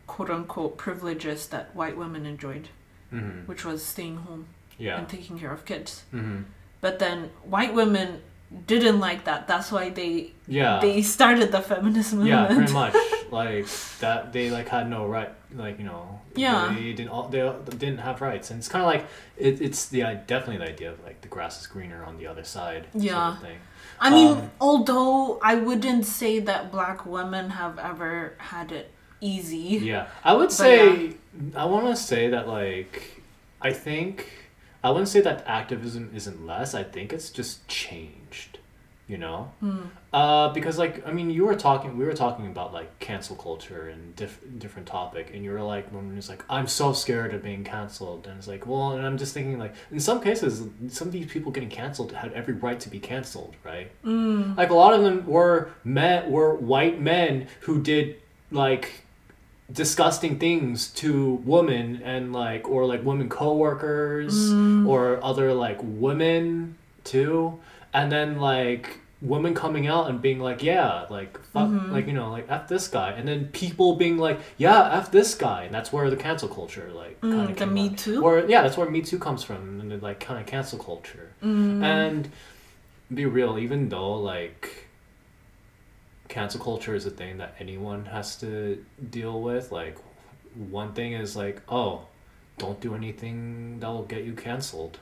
quote 0.07 0.31
unquote 0.31 0.77
privileges 0.79 1.49
that 1.49 1.75
white 1.75 1.97
women 1.97 2.25
enjoyed, 2.27 2.69
Mm-hmm. 3.13 3.47
which 3.47 3.65
was 3.65 3.85
staying 3.85 4.17
home 4.17 4.47
Yeah. 4.79 4.99
and 4.99 5.09
taking 5.09 5.39
care 5.39 5.53
of 5.53 5.65
kids. 5.65 6.03
Mm-hmm. 6.13 6.43
But 6.81 6.99
then 6.99 7.31
white 7.45 7.75
women 7.75 8.23
didn't 8.67 8.99
like 9.01 9.25
that. 9.25 9.47
That's 9.47 9.71
why 9.71 9.91
they 9.91 10.33
Yeah. 10.49 10.81
they 10.81 11.01
started 11.03 11.53
the 11.53 11.61
feminist 11.61 12.13
movement. 12.13 12.29
yeah, 12.29 12.47
pretty 12.57 12.73
much. 12.73 12.95
Like 13.31 13.67
that, 13.99 14.33
they 14.33 14.51
like 14.51 14.69
had 14.69 14.89
no 14.89 15.07
right. 15.07 15.31
Like 15.57 15.79
you 15.79 15.85
know. 15.85 16.21
Yeah. 16.37 16.73
They 16.77 16.93
didn't. 16.93 17.09
all 17.09 17.27
They 17.29 17.41
didn't 17.71 17.99
have 17.99 18.21
rights, 18.21 18.51
and 18.51 18.59
it's 18.61 18.69
kind 18.69 18.83
of 18.85 18.87
like 18.87 19.07
it, 19.37 19.61
it's 19.61 19.87
the 19.87 20.03
definitely 20.27 20.59
the 20.59 20.69
idea 20.71 20.93
of 20.93 21.03
like 21.03 21.21
the 21.21 21.27
grass 21.29 21.61
is 21.61 21.67
greener 21.67 22.05
on 22.05 22.17
the 22.19 22.27
other 22.29 22.45
side. 22.45 22.87
Sort 22.93 23.05
Yeah. 23.05 23.33
of 23.33 23.41
thing. 23.41 23.59
I 24.05 24.11
mean, 24.11 24.33
Um, 24.37 24.51
although 24.61 25.39
I 25.43 25.55
wouldn't 25.55 26.05
say 26.05 26.39
that 26.41 26.71
black 26.71 27.07
women 27.07 27.51
have 27.51 27.79
ever 27.79 28.35
had 28.39 28.71
it 28.71 28.91
easy. 29.21 29.81
Yeah, 29.83 30.09
I 30.23 30.35
would 30.35 30.53
say 30.53 31.15
I 31.57 31.65
want 31.65 31.87
to 31.87 31.97
say 31.97 32.29
that 32.29 32.47
like 32.47 33.23
I 33.63 33.73
think 33.73 34.29
I 34.83 34.91
wouldn't 34.91 35.09
say 35.09 35.23
that 35.23 35.43
activism 35.47 36.11
isn't 36.15 36.45
less. 36.47 36.75
I 36.75 36.83
think 36.83 37.13
it's 37.15 37.31
just 37.31 37.67
changed. 37.67 38.59
You 39.07 39.19
know, 39.19 39.53
Hmm. 39.61 39.77
uh, 40.15 40.49
because 40.55 40.79
like 40.79 41.07
I 41.07 41.13
mean, 41.13 41.29
you 41.29 41.45
were 41.45 41.55
talking, 41.55 41.99
we 41.99 42.07
were 42.07 42.15
talking 42.15 42.47
about 42.47 42.73
like 42.73 42.99
cancel 43.01 43.37
culture 43.37 43.89
and 43.91 44.17
diff- 44.17 44.41
different 44.59 44.89
topic, 44.89 45.31
and 45.35 45.45
you 45.45 45.51
were 45.53 45.61
like, 45.61 45.89
when 45.93 46.17
it's 46.17 46.31
like, 46.31 46.43
I'm 46.49 46.67
so 46.67 46.95
scared 46.95 47.35
of 47.35 47.43
being 47.43 47.65
canceled, 47.65 48.27
and 48.27 48.39
it's 48.39 48.49
like, 48.49 48.67
well, 48.67 48.93
and 48.93 49.05
I'm 49.07 49.19
just 49.19 49.35
thinking 49.35 49.59
like, 49.59 49.75
in 49.91 50.01
some 50.01 50.23
cases, 50.23 50.63
some 50.89 51.09
of 51.09 51.13
these 51.13 51.27
people 51.31 51.53
getting 51.53 51.69
canceled 51.69 52.13
had 52.13 52.33
every 52.33 52.55
right 52.55 52.81
to 52.81 52.89
be 52.89 52.99
canceled, 52.99 53.57
right? 53.63 53.91
Mm. 54.07 54.57
Like 54.57 54.71
a 54.71 54.75
lot 54.75 54.95
of 54.95 55.03
them 55.03 55.27
were 55.27 55.69
men, 55.85 56.31
were 56.33 56.55
white 56.55 56.99
men 56.99 57.47
who 57.67 57.83
did 57.83 58.17
like 58.51 59.03
disgusting 59.71 60.39
things 60.39 60.89
to 60.93 61.35
women 61.45 62.01
and 62.05 62.33
like 62.33 62.69
or 62.69 62.87
like 62.87 63.05
women 63.05 63.29
coworkers 63.29 64.51
Mm. 64.53 64.87
or 64.89 65.23
other 65.23 65.53
like 65.53 65.79
women 65.83 66.77
too 67.03 67.59
and 67.95 68.11
then 68.13 68.39
like 68.41 68.99
women 69.23 69.55
coming 69.55 69.87
out 69.87 70.11
and 70.11 70.21
being 70.21 70.39
like 70.39 70.63
yeah 70.63 71.07
like 71.09 71.39
fuck 71.53 71.69
Mhm. 71.71 71.91
like 71.93 72.07
you 72.07 72.13
know 72.13 72.31
like 72.31 72.47
f 72.51 72.69
this 72.69 72.89
guy 72.89 73.13
and 73.13 73.27
then 73.27 73.47
people 73.53 73.97
being 73.97 74.19
like 74.19 74.39
yeah 74.59 74.99
f 74.99 75.11
this 75.11 75.35
guy 75.35 75.63
and 75.65 75.73
that's 75.75 75.91
where 75.93 76.11
the 76.11 76.17
cancel 76.17 76.49
culture 76.49 76.91
like 76.93 77.19
Mm, 77.23 77.33
kind 77.35 77.51
of 77.51 77.57
the 77.57 77.67
Me 77.67 77.89
Too? 77.91 78.23
or 78.23 78.41
yeah 78.49 78.61
that's 78.63 78.77
where 78.77 78.91
me 78.91 79.01
too 79.01 79.19
comes 79.19 79.43
from 79.43 79.81
and 79.81 80.03
like 80.03 80.21
kind 80.21 80.39
of 80.41 80.47
cancel 80.47 80.79
culture 80.79 81.31
Mm. 81.43 81.83
and 81.83 82.29
be 83.15 83.25
real, 83.27 83.59
even 83.59 83.89
though 83.89 84.15
like 84.15 84.89
cancel 86.29 86.61
culture 86.61 86.95
is 86.95 87.07
a 87.07 87.11
thing 87.11 87.39
that 87.39 87.55
anyone 87.61 88.07
has 88.07 88.37
to 88.37 88.85
deal 89.11 89.41
with, 89.41 89.71
like 89.71 89.97
one 90.71 90.93
thing 90.95 91.13
is 91.13 91.37
like, 91.37 91.61
oh, 91.69 92.03
don't 92.59 92.81
do 92.81 92.95
anything 92.95 93.79
that 93.81 93.89
will 93.89 94.05
get 94.05 94.25
you 94.25 94.33
canceled. 94.33 94.99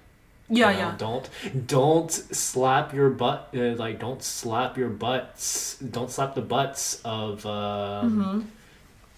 Yeah, 0.52 0.70
You 0.70 0.76
know, 0.76 0.88
yeah. 0.90 0.94
Don't 0.98 1.26
don't 1.66 2.10
slap 2.12 2.92
your 2.94 3.10
butt. 3.10 3.48
Uh, 3.54 3.74
like 3.84 3.98
don't 3.98 4.22
slap 4.22 4.76
your 4.78 4.90
butts. 4.90 5.78
Don't 5.78 6.10
slap 6.10 6.34
the 6.34 6.42
butts 6.56 7.00
of. 7.04 7.44
Uh, 7.46 8.02
Mm-hmm. 8.04 8.40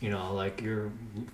You 0.01 0.11
know, 0.11 0.35
like 0.35 0.61
your 0.61 0.91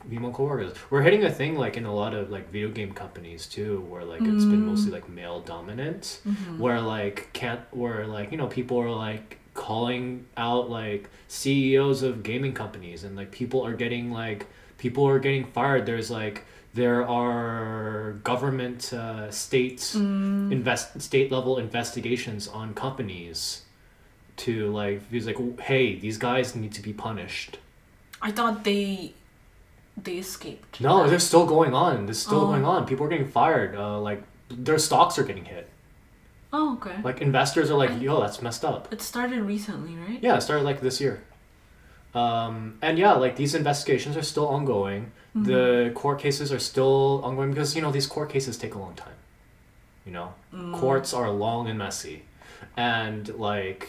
female 0.08 0.30
coworkers. 0.30 0.72
We're 0.90 1.02
hitting 1.02 1.24
a 1.24 1.30
thing 1.40 1.56
like 1.64 1.76
in 1.76 1.86
a 1.86 1.94
lot 2.02 2.14
of 2.14 2.30
like 2.30 2.52
video 2.52 2.68
game 2.70 2.92
companies 2.92 3.46
too, 3.46 3.80
where 3.90 4.04
like 4.04 4.20
it's 4.22 4.44
been 4.44 4.62
Mm. 4.62 4.66
mostly 4.70 4.92
like 4.92 5.08
male 5.08 5.40
dominant 5.40 6.20
Mm-hmm. 6.24 6.58
where 6.62 6.80
like 6.80 7.18
can't 7.32 7.60
where 7.72 8.06
like 8.06 8.30
you 8.30 8.38
know 8.38 8.46
people 8.58 8.78
are 8.78 8.94
like 9.08 9.38
calling 9.54 10.24
out 10.36 10.70
like 10.70 11.10
CEOs 11.26 12.02
of 12.04 12.22
gaming 12.22 12.52
companies 12.62 13.02
and 13.04 13.16
like 13.16 13.30
people 13.32 13.66
are 13.66 13.74
getting 13.74 14.12
like 14.12 14.46
people 14.78 15.04
are 15.08 15.18
getting 15.18 15.44
fired 15.56 15.84
there's 15.84 16.10
like 16.10 16.44
there 16.74 17.06
are 17.08 18.12
government 18.24 18.92
uh, 18.92 19.30
state 19.30 19.78
Mm. 19.78 20.52
invest 20.52 21.00
state 21.02 21.30
level 21.32 21.58
investigations 21.58 22.46
on 22.48 22.74
companies 22.74 23.62
to 24.36 24.70
like 24.72 25.02
he's 25.10 25.26
like 25.26 25.38
hey 25.60 25.98
these 25.98 26.18
guys 26.18 26.54
need 26.54 26.72
to 26.72 26.82
be 26.82 26.92
punished 26.92 27.58
I 28.22 28.30
thought 28.30 28.64
they 28.64 29.12
they 30.02 30.16
escaped. 30.18 30.80
no 30.80 31.08
they're 31.08 31.18
still 31.32 31.46
going 31.46 31.74
on 31.74 32.06
this 32.06 32.18
is 32.18 32.22
still 32.22 32.42
Oh. 32.42 32.46
going 32.52 32.64
on 32.64 32.86
people 32.86 33.04
are 33.06 33.08
getting 33.10 33.28
fired 33.28 33.74
uh, 33.76 33.98
like 34.00 34.22
their 34.48 34.78
stocks 34.78 35.18
are 35.18 35.24
getting 35.24 35.44
hit 35.44 35.66
Oh, 36.52 36.74
okay. 36.76 36.96
like 37.04 37.20
investors 37.20 37.70
are 37.70 37.76
like 37.84 37.92
yo 38.00 38.20
that's 38.20 38.40
messed 38.42 38.64
up 38.64 38.92
It 38.92 39.00
started 39.02 39.40
recently, 39.42 39.94
right? 39.96 40.18
Yeah, 40.22 40.36
it 40.36 40.42
started 40.42 40.64
like 40.64 40.80
this 40.80 41.00
year. 41.00 41.22
Um, 42.12 42.78
and 42.82 42.98
yeah, 42.98 43.12
like 43.12 43.36
these 43.36 43.54
investigations 43.54 44.16
are 44.16 44.22
still 44.22 44.48
ongoing. 44.48 45.12
Mm-hmm. 45.36 45.44
The 45.44 45.92
court 45.94 46.18
cases 46.18 46.52
are 46.52 46.58
still 46.58 47.20
ongoing 47.24 47.50
because 47.50 47.76
you 47.76 47.82
know 47.82 47.92
these 47.92 48.06
court 48.06 48.28
cases 48.30 48.56
take 48.58 48.74
a 48.74 48.78
long 48.78 48.94
time. 48.94 49.14
You 50.06 50.12
know, 50.12 50.34
Mm. 50.54 50.74
courts 50.74 51.14
are 51.14 51.30
long 51.30 51.68
and 51.68 51.78
messy, 51.78 52.22
and 52.76 53.28
like 53.38 53.88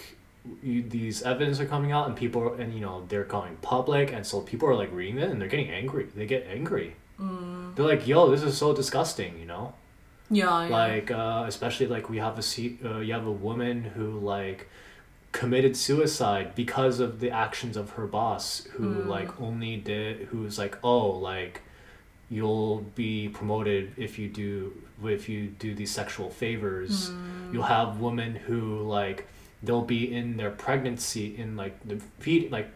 you, 0.64 0.84
these 0.84 1.22
evidence 1.24 1.60
are 1.60 1.66
coming 1.66 1.92
out, 1.92 2.08
and 2.08 2.16
people 2.16 2.42
are, 2.44 2.56
and 2.62 2.74
you 2.74 2.80
know 2.82 3.06
they're 3.10 3.24
going 3.24 3.56
public, 3.62 4.12
and 4.14 4.26
so 4.26 4.42
people 4.42 4.68
are 4.70 4.76
like 4.76 4.92
reading 4.94 5.18
it, 5.20 5.30
and 5.32 5.42
they're 5.42 5.48
getting 5.56 5.72
angry. 5.72 6.08
They 6.16 6.26
get 6.28 6.46
angry. 6.48 6.96
Mm. 7.20 7.76
They're 7.76 7.86
like, 7.86 8.08
"Yo, 8.08 8.30
this 8.30 8.44
is 8.44 8.58
so 8.58 8.74
disgusting," 8.76 9.40
you 9.40 9.46
know 9.46 9.74
Yeah, 10.30 10.68
yeah. 10.68 10.78
like 10.82 11.10
uh, 11.12 11.46
especially 11.48 11.88
like 11.88 12.10
we 12.10 12.18
have 12.18 12.38
a 12.38 12.44
seat 12.44 12.80
uh, 12.86 13.00
you 13.00 13.14
have 13.14 13.26
a 13.26 13.32
woman 13.32 13.84
who 13.96 14.20
like 14.20 14.70
committed 15.32 15.76
suicide 15.78 16.54
because 16.56 17.00
of 17.00 17.20
the 17.20 17.32
actions 17.32 17.78
of 17.78 17.92
her 17.92 18.06
boss 18.08 18.66
who 18.74 18.96
Mm. 18.96 19.08
like 19.08 19.42
only 19.42 19.78
did 19.78 20.28
who's 20.30 20.58
like 20.58 20.78
oh 20.84 21.08
like 21.10 21.62
you'll 22.30 22.80
be 22.96 23.30
promoted 23.30 23.94
if 23.98 24.18
you 24.20 24.28
do 24.30 24.74
if 25.04 25.28
you 25.30 25.48
do 25.48 25.74
these 25.74 25.92
sexual 25.92 26.30
favors 26.30 27.10
Mm. 27.10 27.54
you'll 27.54 27.64
have 27.64 28.00
women 28.00 28.36
who 28.36 28.80
like 28.84 29.28
they'll 29.64 29.82
be 29.98 30.14
in 30.14 30.38
their 30.38 30.52
pregnancy 30.52 31.36
in 31.38 31.56
like 31.56 31.76
the 31.88 31.98
feed 32.20 32.52
like 32.52 32.70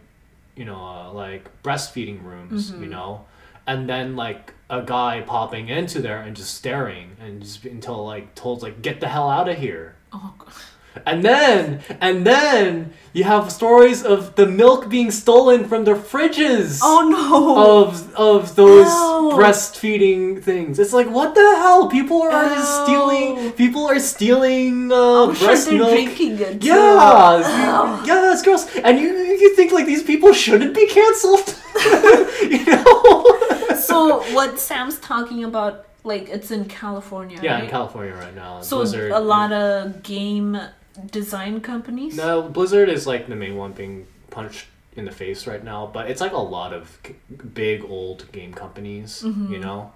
you 0.56 0.64
know 0.64 0.82
uh, 0.82 1.12
like 1.12 1.50
breastfeeding 1.62 2.22
rooms 2.22 2.70
you 2.70 2.76
Mhm. 2.86 2.90
know 2.90 3.24
and 3.66 3.88
then 3.88 4.16
like 4.16 4.54
a 4.70 4.80
guy 4.82 5.20
popping 5.26 5.68
into 5.68 6.00
there 6.00 6.20
and 6.22 6.34
just 6.36 6.54
staring 6.54 7.16
and 7.20 7.42
just 7.42 7.64
until 7.64 8.04
like 8.06 8.34
told 8.34 8.62
like 8.62 8.80
get 8.82 9.00
the 9.00 9.08
hell 9.08 9.28
out 9.28 9.48
of 9.48 9.58
here 9.58 9.94
oh. 10.12 10.32
And 11.04 11.24
then 11.24 11.80
and 12.00 12.26
then 12.26 12.92
you 13.12 13.24
have 13.24 13.50
stories 13.50 14.04
of 14.04 14.34
the 14.36 14.46
milk 14.46 14.88
being 14.88 15.10
stolen 15.10 15.64
from 15.68 15.84
the 15.84 15.94
fridges 15.94 16.80
oh 16.82 17.08
no. 17.08 17.82
of 17.82 18.14
of 18.14 18.56
those 18.56 18.86
Ew. 18.86 19.32
breastfeeding 19.36 20.42
things. 20.42 20.78
It's 20.78 20.92
like 20.92 21.08
what 21.08 21.34
the 21.34 21.40
hell? 21.56 21.88
People 21.88 22.22
are 22.22 22.54
Ew. 22.54 22.62
stealing. 22.62 23.52
People 23.52 23.86
are 23.86 23.98
stealing 23.98 24.92
uh, 24.92 25.34
sure 25.34 25.46
breast 25.46 25.68
they're 25.68 25.78
milk. 25.78 25.90
drinking 25.90 26.38
it 26.38 26.60
too. 26.60 26.68
Yeah, 26.68 27.38
you- 28.00 28.06
yeah, 28.06 28.20
that's 28.20 28.42
gross. 28.42 28.66
And 28.76 28.98
you 28.98 29.08
you 29.42 29.54
think 29.56 29.72
like 29.72 29.86
these 29.86 30.02
people 30.02 30.32
shouldn't 30.32 30.74
be 30.74 30.86
canceled? 30.86 31.54
you 32.42 32.64
know? 32.66 33.24
so 33.76 34.22
what 34.34 34.58
Sam's 34.58 34.98
talking 35.00 35.44
about, 35.44 35.86
like 36.04 36.28
it's 36.28 36.50
in 36.50 36.64
California, 36.66 37.38
yeah, 37.42 37.54
right? 37.54 37.64
in 37.64 37.70
California 37.70 38.14
right 38.14 38.34
now. 38.34 38.60
so 38.60 38.82
a 38.82 39.20
lot 39.20 39.52
of 39.52 40.02
game 40.02 40.58
design 41.10 41.60
companies. 41.60 42.16
No, 42.16 42.42
Blizzard 42.42 42.88
is 42.88 43.06
like 43.06 43.28
the 43.28 43.36
main 43.36 43.56
one 43.56 43.72
being 43.72 44.06
punched 44.30 44.66
in 44.96 45.04
the 45.04 45.10
face 45.12 45.46
right 45.46 45.62
now, 45.62 45.86
but 45.92 46.10
it's 46.10 46.20
like 46.20 46.32
a 46.32 46.38
lot 46.38 46.72
of 46.72 46.98
big 47.54 47.84
old 47.84 48.30
game 48.32 48.52
companies, 48.54 49.22
Mm-hmm. 49.24 49.52
you 49.52 49.58
know, 49.58 49.92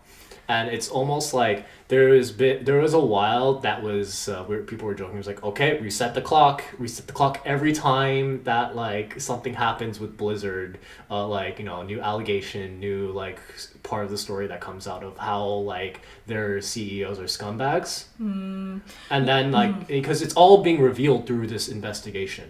and 0.55 0.69
it's 0.77 0.89
almost 0.99 1.29
like 1.43 1.59
there 1.89 2.09
is 2.21 2.33
bit 2.33 2.65
there 2.69 2.81
was 2.87 2.95
a 2.95 3.05
while 3.15 3.51
that 3.67 3.79
was 3.83 4.29
uh, 4.29 4.43
where 4.49 4.63
people 4.71 4.87
were 4.89 4.95
joking. 5.01 5.15
It 5.15 5.23
was 5.25 5.27
like, 5.35 5.43
okay, 5.51 5.71
reset 5.81 6.13
the 6.15 6.23
clock, 6.31 6.65
reset 6.79 7.07
the 7.07 7.13
clock 7.21 7.35
every 7.55 7.73
time 7.73 8.43
that 8.45 8.75
like 8.75 9.21
something 9.21 9.55
happens 9.55 10.01
with 10.03 10.17
Blizzard, 10.17 10.79
uh, 11.11 11.27
like 11.39 11.59
you 11.61 11.65
know, 11.65 11.83
new 11.83 12.01
allegation, 12.01 12.81
new 12.81 13.13
like 13.23 13.39
part 13.83 14.05
of 14.05 14.11
the 14.11 14.19
story 14.19 14.47
that 14.49 14.61
comes 14.61 14.87
out 14.93 15.03
of 15.05 15.17
how 15.19 15.45
like 15.77 16.01
their 16.27 16.61
CEOs 16.61 17.19
are 17.21 17.31
scumbags, 17.37 18.05
Mm, 18.21 18.81
and 19.11 19.23
then 19.29 19.53
like 19.53 19.87
because 19.89 20.21
it's 20.23 20.35
all 20.35 20.63
being 20.63 20.81
revealed 20.81 21.27
through 21.27 21.47
this 21.47 21.69
investigation. 21.69 22.49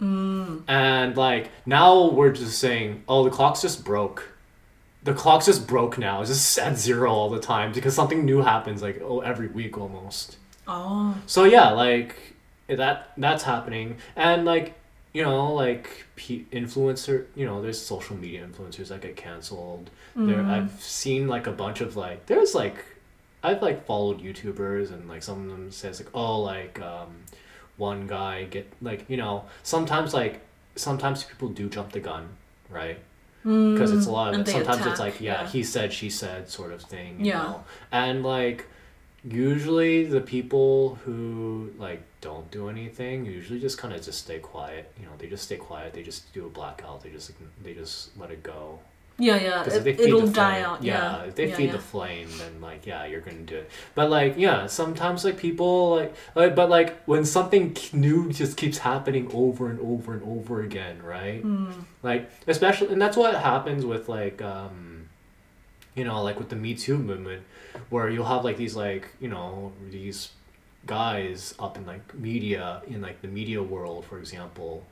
mm, 0.00 0.62
And 0.68 1.16
like 1.16 1.50
now 1.66 2.10
we're 2.10 2.32
just 2.32 2.58
saying, 2.58 3.02
oh, 3.08 3.24
the 3.24 3.30
clock's 3.30 3.62
just 3.62 3.84
broke. 3.84 4.30
The 5.04 5.14
clock's 5.14 5.46
just 5.46 5.66
broke 5.66 5.98
now. 5.98 6.20
It's 6.22 6.30
just 6.30 6.58
at 6.58 6.76
zero 6.78 7.10
all 7.12 7.30
the 7.30 7.40
time 7.40 7.72
because 7.72 7.94
something 7.94 8.24
new 8.24 8.40
happens 8.42 8.82
like 8.82 9.00
oh 9.02 9.20
every 9.20 9.48
week 9.48 9.76
almost. 9.78 10.36
oh, 10.66 11.16
So 11.26 11.44
yeah, 11.44 11.70
like 11.70 12.16
that 12.68 13.10
that's 13.16 13.42
happening, 13.44 13.96
and 14.16 14.44
like 14.44 14.74
you 15.12 15.22
know 15.22 15.52
like 15.52 16.06
influencer, 16.16 17.26
you 17.34 17.44
know, 17.46 17.60
there's 17.62 17.80
social 17.80 18.16
media 18.16 18.46
influencers 18.46 18.88
that 18.88 19.00
get 19.02 19.16
canceled. 19.16 19.90
There, 20.16 20.36
Mm. 20.36 20.50
I've 20.50 20.80
seen 20.82 21.28
like 21.28 21.46
a 21.46 21.52
bunch 21.52 21.80
of 21.80 21.96
like 21.96 22.26
there's 22.26 22.54
like 22.54 22.76
I've 23.42 23.60
like 23.62 23.84
followed 23.86 24.20
YouTubers 24.22 24.90
and 24.92 25.08
like 25.08 25.22
some 25.22 25.42
of 25.44 25.50
them 25.50 25.70
says 25.70 26.00
like 26.00 26.08
oh 26.14 26.40
like 26.40 26.80
um 26.80 27.16
one 27.76 28.06
guy 28.06 28.44
get 28.44 28.72
like 28.80 29.04
you 29.08 29.16
know 29.16 29.44
sometimes 29.64 30.14
like 30.14 30.40
sometimes 30.76 31.24
people 31.24 31.48
do 31.48 31.68
jump 31.68 31.92
the 31.92 32.00
gun 32.00 32.28
right 32.70 32.98
because 33.44 33.92
it's 33.92 34.06
a 34.06 34.10
lot 34.10 34.32
of 34.34 34.40
Mm, 34.40 34.48
it. 34.48 34.52
sometimes 34.52 34.86
it's 34.86 34.98
like 35.00 35.20
yeah, 35.20 35.42
yeah. 35.42 35.48
he 35.48 35.62
said 35.62 35.92
she 35.92 36.08
said 36.10 36.48
sort 36.48 36.72
of 36.72 36.80
thing 36.82 37.20
you 37.20 37.26
Yeah. 37.26 37.42
know 37.42 37.64
and 37.92 38.24
like 38.24 38.66
usually 39.22 40.04
the 40.04 40.20
people 40.20 40.96
who 41.04 41.70
like 41.78 42.02
don't 42.20 42.50
do 42.50 42.68
anything 42.68 43.24
usually 43.26 43.60
just 43.60 43.78
kind 43.78 43.94
of 43.94 44.02
just 44.02 44.18
stay 44.24 44.38
quiet 44.38 44.90
you 44.98 45.06
know 45.06 45.12
they 45.18 45.26
just 45.28 45.44
stay 45.44 45.56
quiet 45.56 45.92
they 45.92 46.02
just 46.02 46.32
do 46.32 46.46
a 46.46 46.48
blackout 46.48 47.02
they 47.02 47.10
just 47.10 47.32
they 47.62 47.74
just 47.74 48.16
let 48.18 48.30
it 48.30 48.42
go 48.42 48.78
Yeah, 49.16 49.36
yeah. 49.36 49.62
It, 49.64 49.84
they 49.84 49.94
feed 49.94 50.08
it'll 50.08 50.22
the 50.22 50.32
die 50.32 50.54
flame, 50.54 50.64
out. 50.64 50.82
yeah, 50.82 51.16
Yeah. 51.18 51.22
if 51.28 51.34
they 51.36 51.48
yeah, 51.48 51.54
feed 51.56 51.66
yeah. 51.66 51.72
the 51.72 51.78
flame, 51.78 52.28
then 52.38 52.60
like 52.60 52.84
yeah, 52.84 53.06
you're 53.06 53.20
gonna 53.20 53.38
do 53.38 53.56
it. 53.58 53.70
But 53.94 54.10
like 54.10 54.34
yeah, 54.36 54.66
sometimes 54.66 55.24
like 55.24 55.36
people 55.38 55.96
like, 55.96 56.14
like 56.34 56.54
but 56.56 56.68
like 56.68 57.00
when 57.04 57.24
something 57.24 57.76
new 57.92 58.32
just 58.32 58.56
keeps 58.56 58.78
happening 58.78 59.30
over 59.32 59.70
and 59.70 59.78
over 59.80 60.14
and 60.14 60.22
over 60.24 60.62
again, 60.62 61.00
right? 61.02 61.42
Hmm. 61.42 61.70
Like 62.02 62.28
especially, 62.48 62.88
and 62.92 63.00
that's 63.00 63.16
what 63.16 63.34
happens 63.36 63.86
with 63.86 64.08
like 64.08 64.42
um, 64.42 65.08
you 65.94 66.02
know, 66.04 66.20
like 66.22 66.38
with 66.38 66.48
the 66.48 66.56
Me 66.56 66.74
Too 66.74 66.98
movement, 66.98 67.44
where 67.90 68.08
you'll 68.08 68.26
have 68.26 68.44
like 68.44 68.56
these 68.56 68.74
like 68.74 69.06
you 69.20 69.28
know 69.28 69.72
these 69.90 70.30
guys 70.86 71.54
up 71.58 71.76
in 71.76 71.86
like 71.86 72.14
media 72.14 72.82
in 72.88 73.00
like 73.00 73.22
the 73.22 73.28
media 73.28 73.62
world, 73.62 74.04
for 74.06 74.18
example. 74.18 74.84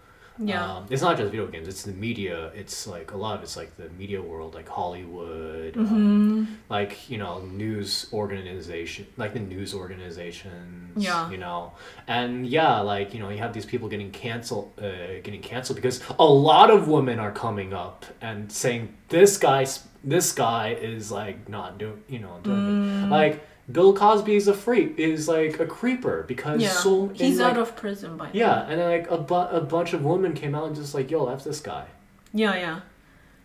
Yeah. 0.49 0.77
Um, 0.77 0.87
it's 0.91 1.03
not 1.03 1.17
just 1.19 1.31
video 1.31 1.47
games. 1.47 1.69
It's 1.69 1.83
the 1.83 1.93
media. 1.93 2.51
It's 2.55 2.87
like 2.87 3.13
a 3.13 3.17
lot 3.17 3.37
of 3.37 3.43
it's 3.43 3.57
like 3.57 3.77
the 3.77 3.89
media 3.91 4.21
world, 4.21 4.55
like 4.55 4.69
Hollywood, 4.69 5.77
um, 5.77 5.87
hmm 5.87 6.45
like 6.69 7.09
you 7.11 7.19
know 7.19 7.41
news 7.43 8.09
organization, 8.13 9.07
like 9.17 9.33
the 9.35 9.41
news 9.41 9.75
organizations. 9.75 11.03
Yeah. 11.05 11.31
You 11.31 11.39
know, 11.39 11.73
and 12.07 12.47
yeah, 12.47 12.81
like 12.81 13.15
you 13.15 13.21
know 13.21 13.29
you 13.29 13.39
have 13.39 13.53
these 13.53 13.67
people 13.67 13.89
getting 13.89 14.11
canceled, 14.11 14.73
uh, 14.79 15.21
getting 15.23 15.41
canceled 15.43 15.77
because 15.77 16.01
a 16.19 16.25
lot 16.25 16.71
of 16.71 16.89
women 16.89 17.19
are 17.19 17.33
coming 17.33 17.73
up 17.73 18.05
and 18.21 18.51
saying 18.51 18.95
this 19.09 19.39
guy's 19.39 19.87
this 20.05 20.33
guy 20.33 20.75
is 20.81 21.11
like 21.13 21.49
not 21.49 21.79
doing 21.79 22.03
you 22.09 22.19
know 22.19 22.39
doing 22.43 22.59
Mm. 22.63 23.05
it. 23.05 23.11
like. 23.11 23.47
Bill 23.71 23.95
Cosby 23.95 24.35
is 24.35 24.49
a 24.49 24.55
freak, 24.55 24.99
is 24.99 25.29
like 25.29 25.61
a 25.61 25.67
creeper 25.67 26.25
because 26.27 26.61
Yeah. 26.61 26.71
so 26.71 27.09
He's 27.15 27.39
in, 27.39 27.45
out 27.47 27.59
of 27.59 27.77
prison 27.77 28.17
by 28.17 28.31
yeah, 28.33 28.67
and 28.69 28.81
then 28.81 28.91
like 28.91 29.11
a, 29.11 29.19
bu- 29.19 29.35
a 29.57 29.61
bunch 29.61 29.93
of 29.93 30.05
women 30.05 30.35
came 30.35 30.55
out 30.55 30.67
and 30.67 30.75
just 30.77 30.95
like, 30.95 31.11
yo, 31.11 31.27
that's 31.27 31.45
this 31.45 31.61
guy. 31.61 31.87
Yeah, 32.35 32.55
yeah. 32.57 32.81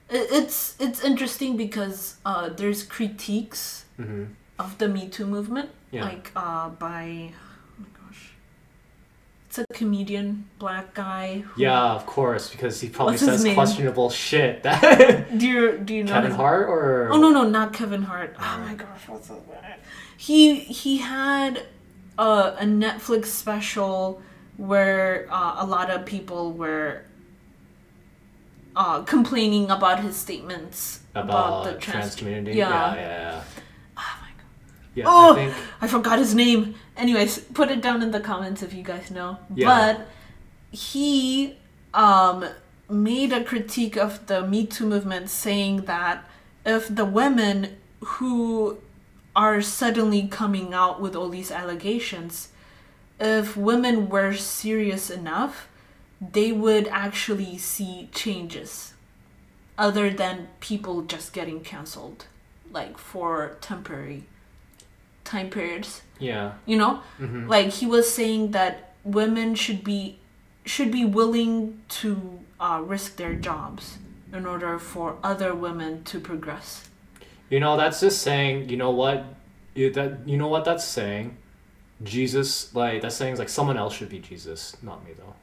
It, 0.10 0.27
it's 0.32 0.75
it's 0.80 1.03
interesting 1.03 1.58
because 1.58 2.15
uh, 2.25 2.49
there's 2.49 2.84
critiques 2.84 3.86
Mm-hmm. 3.99 4.25
of 4.60 4.77
the 4.77 4.88
Me 4.88 5.08
Too 5.10 5.25
movement, 5.25 5.69
Yeah. 5.91 6.06
like 6.06 6.32
uh, 6.36 6.69
by 6.69 7.32
it's 9.59 9.69
a 9.69 9.73
comedian, 9.73 10.45
black 10.59 10.93
guy. 10.93 11.39
who- 11.39 11.61
Yeah, 11.61 11.93
of 11.93 12.05
course, 12.05 12.49
because 12.49 12.79
he 12.81 12.89
probably 12.89 13.17
says 13.17 13.43
questionable 13.53 14.09
shit. 14.09 14.63
That 14.63 15.37
Do 15.37 15.47
you 15.47 15.77
do 15.79 15.93
you 15.95 16.03
know 16.03 16.13
Kevin 16.13 16.31
his- 16.31 16.37
Hart 16.37 16.69
or 16.69 17.09
Oh 17.11 17.17
no 17.17 17.29
no 17.29 17.43
not 17.47 17.73
Kevin 17.73 18.03
Hart. 18.03 18.35
Oh 18.39 18.63
my 18.65 18.75
gosh, 18.75 19.07
what's 19.07 19.27
his 19.27 19.37
name? 19.37 19.57
He 20.17 20.59
he 20.59 20.97
had 20.97 21.63
uh, 22.17 22.55
a 22.59 22.65
Netflix 22.65 23.25
special 23.25 24.21
where 24.57 25.27
uh, 25.31 25.55
a 25.59 25.65
lot 25.65 25.89
of 25.91 26.05
people 26.05 26.51
were 26.51 27.03
uh, 28.75 29.01
complaining 29.03 29.69
about 29.71 29.99
his 30.01 30.15
statements 30.15 31.01
about, 31.15 31.63
the 31.65 31.73
trans, 31.73 32.15
community. 32.15 32.57
Yeah. 32.57 32.69
yeah, 32.69 32.95
yeah. 32.95 33.01
yeah. 33.21 33.43
Oh 33.97 34.15
my 34.21 34.29
god. 34.37 34.45
Yeah, 34.95 35.03
Oh! 35.07 35.31
I 35.31 35.35
think 35.35 35.53
I 35.81 35.87
forgot 35.87 36.19
his 36.19 36.33
name. 36.35 36.75
Anyways, 36.97 37.39
put 37.39 37.69
it 37.69 37.81
down 37.81 38.01
in 38.01 38.12
the 38.12 38.19
comments 38.19 38.62
if 38.62 38.73
you 38.73 38.83
guys 38.83 39.12
know. 39.12 39.38
Yeah. 39.53 39.67
But 39.67 40.07
he 40.71 41.57
um 41.93 42.45
made 42.89 43.33
a 43.33 43.43
critique 43.43 43.97
of 43.97 44.27
the 44.27 44.47
Me 44.47 44.65
Too 44.65 44.86
movement 44.86 45.29
saying 45.29 45.81
that 45.81 46.25
if 46.65 46.93
the 46.93 47.05
women 47.05 47.77
who 48.01 48.77
are 49.36 49.62
suddenly 49.62 50.27
coming 50.27 50.73
out 50.73 50.99
with 50.99 51.15
all 51.15 51.29
these 51.29 51.51
allegations, 51.51 52.49
if 53.19 53.55
women 53.55 54.10
were 54.10 54.33
serious 54.33 55.10
enough, 55.10 55.67
they 56.19 56.51
would 56.51 56.88
actually 56.88 57.57
see 57.57 58.10
changes 58.13 58.93
other 59.77 60.10
than 60.10 60.47
people 60.60 61.03
just 61.03 61.33
getting 61.33 61.62
canceled 61.62 62.25
like 62.71 62.97
for 62.97 63.57
temporary 63.62 64.23
time 65.23 65.49
periods 65.49 66.01
yeah. 66.19 66.53
you 66.65 66.77
know 66.77 66.95
hmm 67.17 67.47
like 67.47 67.69
he 67.80 67.86
was 67.86 68.12
saying 68.12 68.51
that 68.51 68.93
women 69.03 69.56
should 69.56 69.84
be 69.84 70.17
should 70.65 70.91
be 70.91 71.06
willing 71.06 71.80
to 71.88 72.39
uh, 72.60 72.82
risk 72.84 73.15
their 73.17 73.36
jobs 73.36 73.97
in 74.34 74.45
order 74.45 74.77
for 74.80 75.15
other 75.23 75.53
women 75.56 76.03
to 76.03 76.19
progress 76.19 76.89
You 77.49 77.60
know, 77.62 77.77
that's 77.77 78.01
just 78.01 78.21
saying. 78.21 78.67
You 78.69 78.75
know 78.75 78.91
what? 78.91 79.23
You, 79.73 79.88
that 79.93 80.27
you 80.27 80.36
know 80.36 80.49
what 80.51 80.65
that's 80.65 80.84
saying. 80.84 81.38
Jesus, 82.03 82.75
like 82.75 83.01
that's 83.01 83.15
saying 83.15 83.38
like 83.38 83.47
someone 83.49 83.77
else 83.77 83.93
should 83.95 84.10
be 84.10 84.19
Jesus, 84.19 84.75
not 84.84 85.06
me 85.06 85.12
though. 85.17 85.36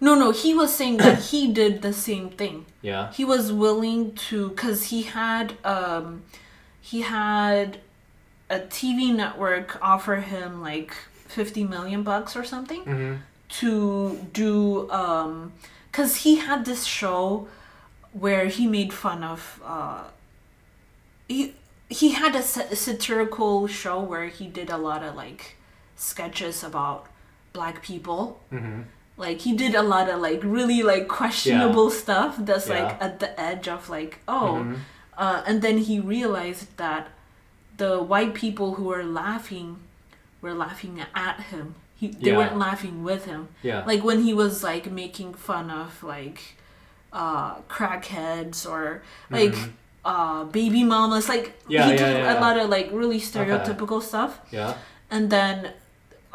no 0.00 0.14
no 0.14 0.30
he 0.30 0.52
was 0.54 0.70
saying 0.74 0.96
that 0.98 1.18
he 1.30 1.40
did 1.60 1.80
the 1.82 1.92
same 1.92 2.28
thing 2.30 2.66
Yeah. 2.82 3.12
he 3.12 3.24
was 3.24 3.52
willing 3.52 4.12
to 4.28 4.48
because 4.50 4.84
he 4.92 5.02
had 5.02 5.54
um 5.64 6.22
he 6.80 7.00
had 7.02 7.78
a 8.50 8.58
tv 8.76 9.14
network 9.14 9.78
offer 9.80 10.16
him 10.16 10.60
like 10.60 10.92
50 11.28 11.64
million 11.64 12.02
bucks 12.02 12.36
or 12.36 12.44
something 12.44 12.82
hmm 12.82 13.14
to 13.60 14.16
do 14.32 14.88
um 14.92 15.52
because 15.90 16.12
he 16.24 16.36
had 16.36 16.64
this 16.64 16.84
show 16.84 17.48
where 18.12 18.46
he 18.46 18.64
made 18.66 18.92
fun 18.92 19.24
of 19.24 19.60
uh 19.64 20.04
he 21.28 21.54
he 21.88 22.10
had 22.12 22.36
a 22.36 22.42
sa- 22.42 22.72
satirical 22.74 23.66
show 23.66 23.98
where 24.00 24.26
he 24.28 24.46
did 24.46 24.70
a 24.70 24.76
lot 24.76 25.02
of 25.02 25.16
like 25.16 25.56
sketches 25.96 26.62
about 26.62 27.06
black 27.52 27.82
people. 27.82 28.40
Hmm 28.50 28.82
like 29.16 29.40
he 29.40 29.52
did 29.54 29.74
a 29.74 29.82
lot 29.82 30.08
of 30.08 30.18
like 30.18 30.40
really 30.42 30.82
like 30.82 31.06
questionable 31.06 31.90
stuff 31.90 32.36
that's 32.38 32.68
like 32.70 32.92
at 33.02 33.20
the 33.20 33.38
edge 33.38 33.68
of 33.68 33.90
like 33.90 34.12
oh 34.26 34.52
Mhm. 34.64 34.76
uh, 35.18 35.42
and 35.46 35.60
then 35.60 35.76
he 35.88 36.00
realized 36.00 36.74
that 36.78 37.08
the 37.82 37.92
white 38.12 38.32
people 38.44 38.68
who 38.76 38.84
were 38.92 39.04
laughing 39.22 39.68
were 40.42 40.54
laughing 40.64 40.94
at 41.28 41.38
him 41.50 41.66
he, 42.00 42.06
they 42.22 42.30
Yeah. 42.30 42.38
weren't 42.38 42.58
laughing 42.68 42.96
with 43.10 43.22
him 43.32 43.42
Yeah. 43.70 43.80
like 43.90 44.02
when 44.08 44.18
he 44.26 44.32
was 44.42 44.54
like 44.70 44.84
making 45.02 45.30
fun 45.48 45.66
of 45.82 45.90
like 46.16 46.40
uh 47.22 47.50
crackheads 47.74 48.58
or 48.72 48.84
like 49.38 49.54
Mhm. 49.54 49.70
uh 50.12 50.40
baby 50.58 50.82
mamas 50.92 51.26
like 51.34 51.46
Yeah, 51.68 51.84
he 51.86 51.90
yeah, 51.92 52.02
did 52.04 52.16
yeah, 52.24 52.34
a 52.34 52.36
lot 52.44 52.54
of 52.60 52.66
like 52.76 52.88
really 53.00 53.20
stereotypical 53.30 54.00
stuff 54.10 54.32
yeah. 54.58 54.74
and 55.14 55.22
then 55.36 55.54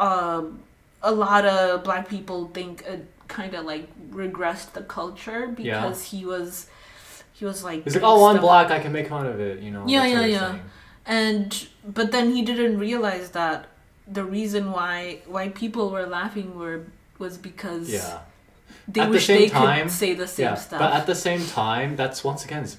um 0.07 0.59
a 1.11 1.11
lot 1.25 1.43
of 1.55 1.83
black 1.87 2.05
people 2.15 2.39
think 2.57 2.73
it 2.93 3.01
kind 3.27 3.53
of 3.57 3.65
like 3.73 3.85
regressed 4.21 4.69
the 4.77 4.81
culture 4.97 5.41
because 5.61 5.97
he 6.11 6.19
was 6.33 6.67
he 7.37 7.43
was 7.49 7.63
like 7.69 7.83
He's 7.85 7.95
like, 7.97 8.03
oh, 8.11 8.25
I'm 8.29 8.39
black. 8.39 8.67
I 8.77 8.79
can 8.79 8.93
make 8.93 9.07
fun 9.15 9.25
of 9.33 9.37
it. 9.47 9.55
You 9.65 9.71
know. 9.75 9.83
Yeah, 9.95 10.05
yeah, 10.15 10.25
yeah. 10.37 10.51
thing. 10.51 10.61
And 11.05 11.67
but 11.85 12.11
then 12.11 12.33
he 12.33 12.41
didn't 12.41 12.77
realize 12.79 13.31
that 13.31 13.67
the 14.07 14.23
reason 14.23 14.71
why 14.71 15.19
why 15.27 15.49
people 15.49 15.89
were 15.89 16.05
laughing 16.05 16.55
were 16.57 16.81
was 17.17 17.37
because 17.37 17.89
Yeah. 17.89 18.19
they 18.87 19.01
At 19.01 19.05
the 19.07 19.11
wish 19.11 19.27
same 19.27 19.39
they 19.41 19.49
time- 19.49 19.83
could 19.83 19.91
say 19.91 20.13
the 20.13 20.27
same 20.27 20.45
yeah, 20.45 20.55
stuff. 20.55 20.79
but 20.79 20.93
at 20.93 21.05
the 21.05 21.15
same 21.15 21.45
time, 21.45 21.95
that's 21.95 22.23
once 22.23 22.43
again, 22.45 22.63
it's, 22.63 22.77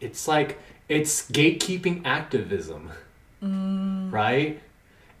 it's 0.00 0.26
like 0.28 0.58
it's 0.88 1.30
gatekeeping 1.30 2.02
activism, 2.04 2.90
Mm. 3.42 4.12
right? 4.12 4.60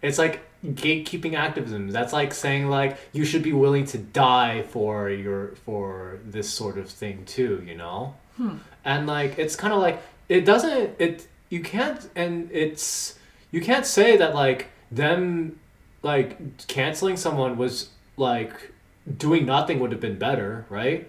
It's 0.02 0.18
like 0.18 0.40
gatekeeping 0.64 1.34
activism. 1.34 1.90
That's 1.90 2.12
like 2.12 2.32
saying 2.34 2.68
like 2.68 2.96
you 3.12 3.24
should 3.24 3.42
be 3.42 3.52
willing 3.52 3.84
to 3.86 3.98
die 3.98 4.62
for 4.62 5.10
your 5.10 5.48
for 5.64 6.18
this 6.24 6.48
sort 6.50 6.78
of 6.78 6.88
thing 6.88 7.24
too, 7.26 7.62
you 7.66 7.76
know. 7.76 8.14
Hmm. 8.36 8.56
And 8.84 9.06
like 9.06 9.38
it's 9.38 9.56
kind 9.56 9.72
of 9.72 9.80
like 9.80 10.02
it 10.28 10.44
doesn't 10.44 10.90
it 10.98 11.26
you 11.54 11.60
can't 11.62 12.00
and 12.16 12.50
it's 12.50 13.16
you 13.52 13.60
can't 13.60 13.86
say 13.86 14.16
that 14.16 14.34
like 14.34 14.60
them 14.90 15.58
like 16.02 16.66
canceling 16.66 17.16
someone 17.16 17.56
was 17.56 17.90
like 18.16 18.72
doing 19.24 19.46
nothing 19.46 19.78
would 19.78 19.92
have 19.92 20.00
been 20.00 20.18
better, 20.18 20.66
right? 20.68 21.08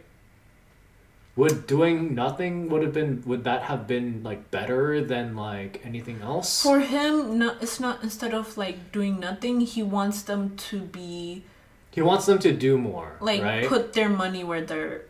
Would 1.36 1.66
doing 1.68 2.16
nothing 2.16 2.70
would 2.70 2.84
have 2.84 2.94
been 2.94 3.24
would 3.26 3.44
that 3.44 3.64
have 3.64 3.88
been 3.88 4.22
like 4.24 4.52
better 4.52 5.04
than 5.04 5.36
like 5.36 5.82
anything 5.84 6.22
else? 6.22 6.62
For 6.62 6.80
him, 6.80 7.40
no, 7.40 7.56
it's 7.60 7.80
not 7.80 8.04
instead 8.04 8.34
of 8.34 8.56
like 8.56 8.92
doing 8.92 9.20
nothing, 9.20 9.62
he 9.62 9.82
wants 9.82 10.22
them 10.22 10.56
to 10.70 10.80
be 10.82 11.44
he 11.92 12.02
wants 12.02 12.26
them 12.28 12.40
to 12.40 12.52
do 12.54 12.78
more, 12.78 13.18
like 13.20 13.42
right? 13.42 13.68
put 13.68 13.94
their 13.94 14.10
money 14.10 14.44
where 14.44 14.64
their 14.64 15.06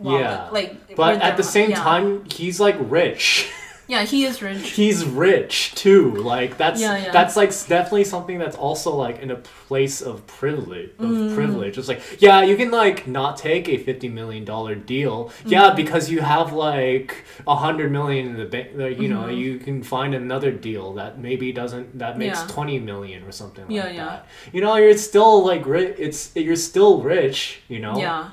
Yeah. 0.00 0.48
like 0.50 0.96
but 0.96 1.20
at 1.20 1.36
the 1.36 1.42
same 1.56 1.70
yeah. 1.70 1.84
time, 1.88 2.24
he's 2.30 2.58
like 2.58 2.76
rich. 2.80 3.50
yeah 3.86 4.02
he 4.02 4.24
is 4.24 4.40
rich 4.40 4.70
he's 4.70 5.04
rich 5.04 5.74
too. 5.74 6.10
Like 6.16 6.56
that's 6.56 6.80
Yeah, 6.80 6.96
yeah. 6.96 7.10
that's 7.12 7.36
like 7.36 7.50
definitely 7.68 8.04
something 8.04 8.38
that's 8.38 8.56
also 8.56 8.94
like 8.96 9.18
in 9.20 9.30
a 9.30 9.36
place 9.68 10.00
of 10.00 10.26
privilege. 10.26 10.90
Of 10.98 11.10
Mm. 11.10 11.34
privilege. 11.34 11.76
It's 11.78 11.88
like 11.88 12.00
yeah, 12.20 12.42
you 12.42 12.56
can 12.56 12.70
like 12.70 13.06
not 13.06 13.36
take 13.36 13.68
a 13.68 13.76
fifty 13.76 14.08
million 14.08 14.44
dollar 14.44 14.74
deal. 14.74 15.16
Mm-hmm. 15.26 15.48
Yeah, 15.50 15.74
because 15.74 16.10
you 16.10 16.20
have 16.22 16.52
like 16.54 17.24
a 17.46 17.56
hundred 17.56 17.92
million 17.92 18.26
in 18.28 18.36
the 18.36 18.46
bank. 18.46 18.68
Like, 18.74 18.98
you 18.98 19.08
know, 19.08 19.24
Mhm. 19.24 19.36
you 19.38 19.58
can 19.58 19.82
find 19.82 20.14
another 20.14 20.50
deal 20.50 20.94
that 20.94 21.18
maybe 21.18 21.52
doesn't 21.52 21.98
that 21.98 22.16
makes 22.18 22.40
Yeah. 22.40 22.46
twenty 22.54 22.78
million 22.78 23.22
or 23.24 23.32
something 23.32 23.64
Yeah, 23.68 23.84
like 23.84 23.94
yeah. 23.96 24.04
that. 24.06 24.26
You 24.54 24.60
know, 24.62 24.76
you're 24.76 24.96
still 24.96 25.44
like 25.44 25.66
rich. 25.66 25.94
It's 25.98 26.30
you're 26.34 26.56
still 26.70 27.02
rich. 27.02 27.60
You 27.68 27.80
know. 27.80 27.96
yeah 27.98 28.30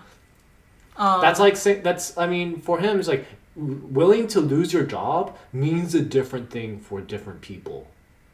um, 0.97 1.21
That's 1.21 1.39
like 1.39 1.55
that's 1.83 2.17
I 2.17 2.27
mean 2.27 2.61
for 2.61 2.79
him 2.79 2.99
it's 2.99 3.07
like 3.07 3.25
willing 3.55 4.27
to 4.27 4.39
lose 4.41 4.71
your 4.73 4.83
job 4.83 5.37
means 5.51 5.93
a 5.95 6.01
different 6.01 6.49
thing 6.49 6.79
for 6.79 7.01
different 7.01 7.41
people, 7.41 7.87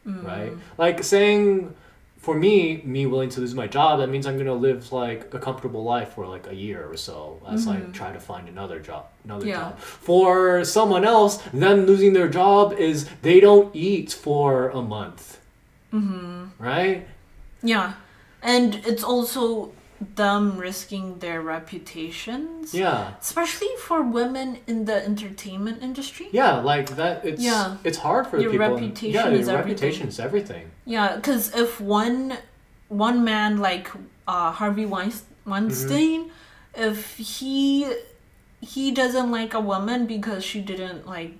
right? 0.04 0.52
Like 0.76 1.02
saying. 1.04 1.74
For 2.20 2.34
me, 2.34 2.82
me 2.84 3.06
willing 3.06 3.28
to 3.30 3.40
lose 3.40 3.54
my 3.54 3.68
job, 3.68 4.00
that 4.00 4.08
means 4.08 4.26
I'm 4.26 4.36
gonna 4.36 4.52
live 4.52 4.90
like 4.90 5.32
a 5.32 5.38
comfortable 5.38 5.84
life 5.84 6.14
for 6.14 6.26
like 6.26 6.48
a 6.48 6.54
year 6.54 6.84
or 6.90 6.96
so 6.96 7.40
as 7.48 7.68
I 7.68 7.76
try 7.92 8.10
to 8.12 8.18
find 8.18 8.48
another 8.48 8.80
job, 8.80 9.06
another 9.22 9.46
Yeah. 9.46 9.54
job. 9.60 9.78
For 9.78 10.64
someone 10.64 11.04
else, 11.04 11.36
them 11.54 11.86
losing 11.86 12.14
their 12.14 12.28
job 12.28 12.72
is 12.72 13.06
they 13.22 13.38
don't 13.38 13.70
eat 13.74 14.12
for 14.12 14.68
a 14.70 14.82
month. 14.82 15.38
Mm-hmm. 15.94 16.60
Right? 16.62 17.06
Yeah. 17.62 17.92
And 18.42 18.74
it's 18.84 19.04
also 19.04 19.70
them 20.14 20.56
risking 20.58 21.18
their 21.18 21.40
reputations. 21.42 22.72
Yeah. 22.74 23.14
Especially 23.20 23.68
for 23.86 24.02
women 24.02 24.58
in 24.66 24.84
the 24.84 25.04
entertainment 25.04 25.82
industry. 25.82 26.28
Yeah, 26.32 26.60
like 26.60 26.96
that. 26.96 27.24
It's 27.24 27.42
Yeah. 27.42 27.76
it's 27.84 27.98
hard 27.98 28.26
for 28.28 28.38
Your 28.38 28.50
people. 28.52 28.70
reputation 28.74 29.14
yeah, 29.14 29.28
is 29.28 29.48
your 29.48 29.58
everything. 29.58 29.88
reputation 29.88 30.08
is 30.08 30.20
everything. 30.20 30.70
Yeah, 30.84 31.16
because 31.16 31.54
if 31.54 31.80
one 31.80 32.38
one 32.88 33.24
man 33.24 33.58
like 33.58 33.90
uh, 34.26 34.50
Harvey 34.52 34.86
Weins- 34.86 35.24
Weinstein, 35.44 36.30
if 36.74 37.16
he 37.16 37.92
he 38.60 38.90
doesn't 38.90 39.30
like 39.30 39.54
a 39.54 39.60
woman 39.60 40.06
because 40.06 40.44
she 40.44 40.60
didn't 40.60 41.06
like 41.06 41.32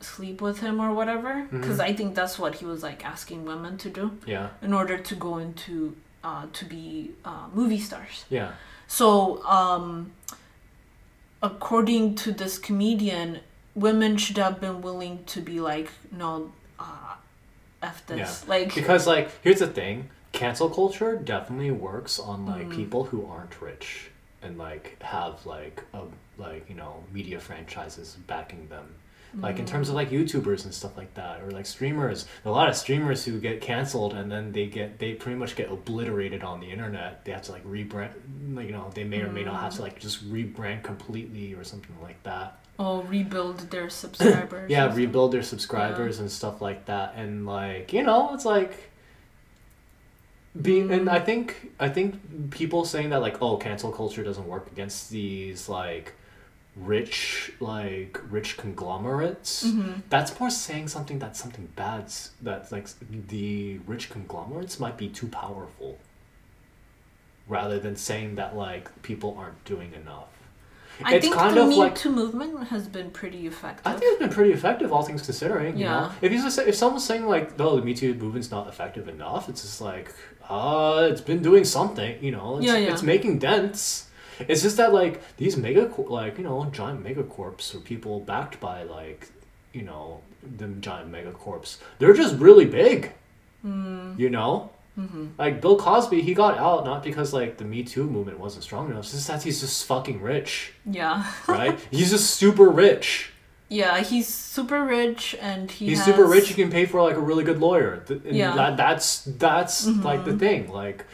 sleep 0.00 0.40
with 0.40 0.60
him 0.60 0.80
or 0.80 0.92
whatever, 0.94 1.46
because 1.50 1.80
I 1.80 1.92
think 1.92 2.14
that's 2.14 2.38
what 2.38 2.56
he 2.56 2.64
was 2.64 2.82
like 2.82 3.04
asking 3.04 3.44
women 3.44 3.76
to 3.78 3.90
do 3.90 4.12
Yeah, 4.26 4.48
in 4.62 4.72
order 4.72 4.96
to 4.96 5.14
go 5.14 5.38
into 5.38 5.96
uh, 6.24 6.46
to 6.52 6.64
be 6.64 7.12
uh, 7.24 7.46
movie 7.54 7.78
stars. 7.80 8.24
yeah, 8.30 8.52
So, 8.86 9.44
um, 9.44 10.12
according 11.42 12.14
to 12.16 12.32
this 12.32 12.58
comedian, 12.58 13.40
women 13.74 14.16
should 14.16 14.38
have 14.38 14.60
been 14.60 14.80
willing 14.82 15.24
to 15.26 15.40
be 15.40 15.60
like, 15.60 15.90
no, 16.10 16.52
uh, 16.78 17.14
f 17.82 18.04
this, 18.06 18.46
like, 18.48 18.74
because 18.74 19.06
like 19.06 19.30
here's 19.42 19.60
the 19.60 19.66
thing: 19.68 20.10
cancel 20.32 20.68
culture 20.68 21.16
definitely 21.16 21.70
works 21.70 22.18
on 22.18 22.44
like 22.46 22.66
Mm. 22.68 22.74
people 22.74 23.04
who 23.04 23.26
aren't 23.26 23.60
rich 23.60 24.10
and 24.42 24.58
like 24.58 25.00
have 25.02 25.46
like 25.46 25.82
a 25.94 26.02
like 26.36 26.68
you 26.68 26.74
know 26.74 27.04
media 27.12 27.38
franchises 27.40 28.16
backing 28.26 28.68
them. 28.68 28.94
Like 29.36 29.58
in 29.58 29.66
mm. 29.66 29.68
terms 29.68 29.88
of 29.88 29.94
like 29.94 30.10
YouTubers 30.10 30.64
and 30.64 30.72
stuff 30.72 30.96
like 30.96 31.12
that, 31.14 31.42
or 31.42 31.50
like 31.50 31.66
streamers, 31.66 32.26
a 32.44 32.50
lot 32.50 32.68
of 32.68 32.76
streamers 32.76 33.24
who 33.24 33.38
get 33.38 33.60
canceled 33.60 34.14
and 34.14 34.30
then 34.32 34.52
they 34.52 34.66
get 34.66 34.98
they 34.98 35.14
pretty 35.14 35.38
much 35.38 35.54
get 35.54 35.70
obliterated 35.70 36.42
on 36.42 36.60
the 36.60 36.70
internet. 36.70 37.24
They 37.24 37.32
have 37.32 37.42
to 37.42 37.52
like 37.52 37.64
rebrand, 37.64 38.10
like 38.54 38.66
you 38.66 38.72
know, 38.72 38.90
they 38.94 39.04
may 39.04 39.20
or 39.20 39.30
may 39.30 39.44
not 39.44 39.60
have 39.60 39.72
to 39.74 39.78
mm. 39.80 39.82
like 39.82 40.00
just 40.00 40.30
rebrand 40.32 40.82
completely 40.82 41.54
or 41.54 41.62
something 41.62 41.94
like 42.02 42.22
that. 42.22 42.58
oh, 42.78 43.02
rebuild 43.02 43.70
their 43.70 43.90
subscribers. 44.02 44.70
yeah 44.70 44.94
rebuild 44.94 45.32
their 45.32 45.42
subscribers 45.42 46.20
and 46.20 46.30
stuff 46.30 46.62
like 46.62 46.86
that 46.86 47.14
and 47.16 47.44
like 47.44 47.92
you 47.92 48.02
know 48.02 48.32
it's 48.34 48.44
like 48.44 48.90
being 50.60 50.88
mm. 50.88 50.98
and 50.98 51.10
i 51.10 51.18
think 51.18 51.72
i 51.78 51.88
think 51.88 52.50
people 52.50 52.84
saying 52.84 53.10
that 53.10 53.20
like 53.20 53.42
oh 53.42 53.56
cancel 53.56 53.92
culture 53.92 54.24
doesn't 54.24 54.46
work 54.46 54.70
against 54.72 55.10
these 55.10 55.68
like 55.68 56.14
rich 56.80 57.52
like 57.60 58.20
rich 58.30 58.56
conglomerates 58.56 59.64
Mm-hmm. 59.66 60.00
that's 60.10 60.38
more 60.38 60.50
saying 60.50 60.88
something 60.88 61.18
that's 61.18 61.40
something 61.40 61.68
bad's 61.74 62.30
that 62.42 62.70
like 62.70 62.86
the 63.28 63.78
rich 63.86 64.10
conglomerates 64.10 64.78
might 64.78 64.96
be 64.96 65.08
too 65.08 65.26
powerful 65.28 65.98
rather 67.48 67.78
than 67.78 67.96
saying 67.96 68.34
that 68.36 68.56
like 68.56 69.02
people 69.02 69.34
aren't 69.38 69.62
doing 69.64 69.92
enough 69.94 70.28
I 71.02 71.14
It's 71.14 71.24
think 71.26 71.36
kind 71.36 71.56
the 71.56 71.62
of 71.62 71.68
Me 71.68 71.76
like- 71.76 71.94
Too 71.94 72.10
movement 72.10 72.66
has 72.68 72.88
been 72.88 73.12
pretty 73.12 73.46
effective. 73.46 73.86
I 73.86 73.92
think 73.92 74.02
it's 74.14 74.18
been 74.18 74.30
pretty 74.30 74.50
effective, 74.50 74.92
all 74.92 75.04
things 75.04 75.22
considering. 75.22 75.76
You 75.78 75.84
Yeah. 75.84 76.00
know, 76.00 76.10
if 76.20 76.32
he's 76.32 76.58
if 76.58 76.74
someone's 76.74 77.04
saying 77.04 77.24
like, 77.24 77.56
"No, 77.56 77.76
the 77.76 77.82
Me 77.82 77.94
Too 77.94 78.14
movement's 78.14 78.50
not 78.50 78.66
effective 78.66 79.06
enough," 79.06 79.48
it's 79.48 79.62
just 79.62 79.80
like, 79.80 80.12
uh, 80.48 81.06
it's 81.08 81.20
been 81.20 81.40
doing 81.40 81.64
something. 81.64 82.20
You 82.20 82.32
know, 82.32 82.56
it's, 82.58 82.66
Yeah, 82.66 82.78
yeah. 82.78 82.90
it's 82.92 83.04
making 83.04 83.38
dents. 83.38 84.07
It's 84.46 84.62
just 84.62 84.76
that 84.76 84.92
like 84.92 85.36
these 85.36 85.56
mega 85.56 85.90
like 85.98 86.38
you 86.38 86.44
know 86.44 86.64
giant 86.70 87.02
megacorps 87.02 87.74
or 87.74 87.80
people 87.80 88.20
backed 88.20 88.60
by 88.60 88.82
like 88.84 89.28
you 89.72 89.82
know 89.82 90.20
the 90.56 90.68
giant 90.68 91.10
megacorps, 91.10 91.78
they're 91.98 92.14
just 92.14 92.36
really 92.36 92.66
big. 92.66 93.12
Hmm. 93.62 94.14
You 94.16 94.30
know. 94.30 94.70
Like 95.38 95.60
Bill 95.60 95.76
Cosby, 95.78 96.22
he 96.22 96.34
got 96.34 96.58
out 96.58 96.84
not 96.84 97.04
because 97.04 97.32
like 97.32 97.56
the 97.56 97.64
Me 97.64 97.84
Too 97.84 98.02
movement 98.10 98.40
wasn't 98.40 98.64
strong 98.64 98.90
enough. 98.90 99.04
It's 99.04 99.12
just 99.12 99.28
that 99.28 99.44
he's 99.44 99.60
just 99.60 99.86
fucking 99.86 100.20
rich, 100.20 100.72
yeah, 100.84 101.24
right? 101.46 101.78
he's 101.92 102.10
just 102.10 102.34
super 102.34 102.68
rich. 102.68 103.30
yeah, 103.68 104.00
he's 104.00 104.26
super 104.26 104.82
rich 104.84 105.36
and 105.40 105.70
he 105.70 105.90
he's 105.90 105.98
has... 105.98 106.06
super 106.06 106.26
rich. 106.26 106.48
He 106.48 106.54
can 106.54 106.68
pay 106.68 106.84
for 106.84 107.00
like 107.00 107.14
a 107.14 107.20
really 107.20 107.44
good 107.44 107.60
lawyer. 107.60 108.02
And 108.08 108.24
Yeah. 108.24 108.48
Mm-hmm. 108.48 108.56
that, 108.56 108.76
that's 108.76 109.22
that's 109.24 109.86
like 109.86 110.24
the 110.24 110.36
thing. 110.36 110.68
Like, 110.68 111.04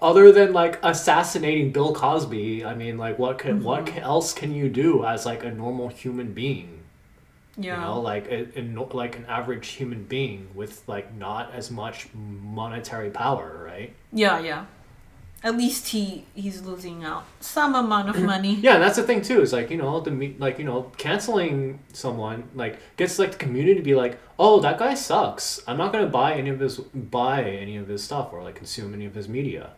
other 0.00 0.32
than 0.32 0.52
like 0.52 0.78
assassinating 0.82 1.72
Bill 1.72 1.94
Cosby, 1.94 2.64
I 2.64 2.74
mean, 2.74 2.98
like, 2.98 3.18
what 3.18 3.38
can 3.38 3.62
what 3.62 3.84
Mm-hmm. 3.84 3.94
can, 3.94 4.02
else 4.02 4.32
can 4.32 4.54
you 4.54 4.68
do 4.68 5.04
as 5.04 5.26
like 5.26 5.44
a 5.44 5.50
normal 5.50 5.88
human 5.88 6.32
being? 6.32 6.74
Yeah, 7.60 7.74
You 7.74 7.80
know, 7.80 8.00
like 8.00 8.26
a, 8.30 8.60
a 8.60 8.62
like 8.94 9.16
an 9.16 9.26
average 9.26 9.68
human 9.68 10.04
being 10.04 10.48
with 10.54 10.82
like 10.86 11.12
not 11.14 11.52
as 11.52 11.70
much 11.70 12.08
monetary 12.14 13.10
power, 13.10 13.64
right? 13.66 13.92
yeah, 14.12 14.38
yeah. 14.38 14.66
At 15.42 15.56
least 15.56 15.88
he 15.88 16.24
he's 16.34 16.62
losing 16.62 17.04
out 17.04 17.24
some 17.40 17.74
amount 17.74 18.08
of 18.10 18.20
money. 18.34 18.54
Yeah, 18.54 18.74
and 18.74 18.82
that's 18.82 18.96
the 18.96 19.02
thing 19.04 19.22
too. 19.22 19.40
Is 19.40 19.52
like 19.52 19.70
you 19.70 19.76
know 19.76 20.00
the 20.00 20.34
like 20.38 20.58
you 20.58 20.64
know 20.64 20.90
canceling 20.98 21.80
someone 21.92 22.48
like 22.54 22.78
gets 22.96 23.18
like 23.20 23.32
the 23.32 23.38
community 23.38 23.74
to 23.76 23.82
be 23.82 23.94
like, 23.94 24.18
oh 24.38 24.60
that 24.60 24.78
guy 24.78 24.94
sucks. 24.94 25.60
I'm 25.66 25.76
not 25.78 25.92
gonna 25.92 26.08
buy 26.08 26.34
any 26.34 26.50
of 26.50 26.58
his 26.60 26.78
buy 26.78 27.42
any 27.44 27.76
of 27.76 27.86
his 27.88 28.02
stuff 28.02 28.32
or 28.32 28.42
like 28.42 28.56
consume 28.56 28.94
any 28.94 29.04
of 29.06 29.14
his 29.14 29.28
media. 29.28 29.70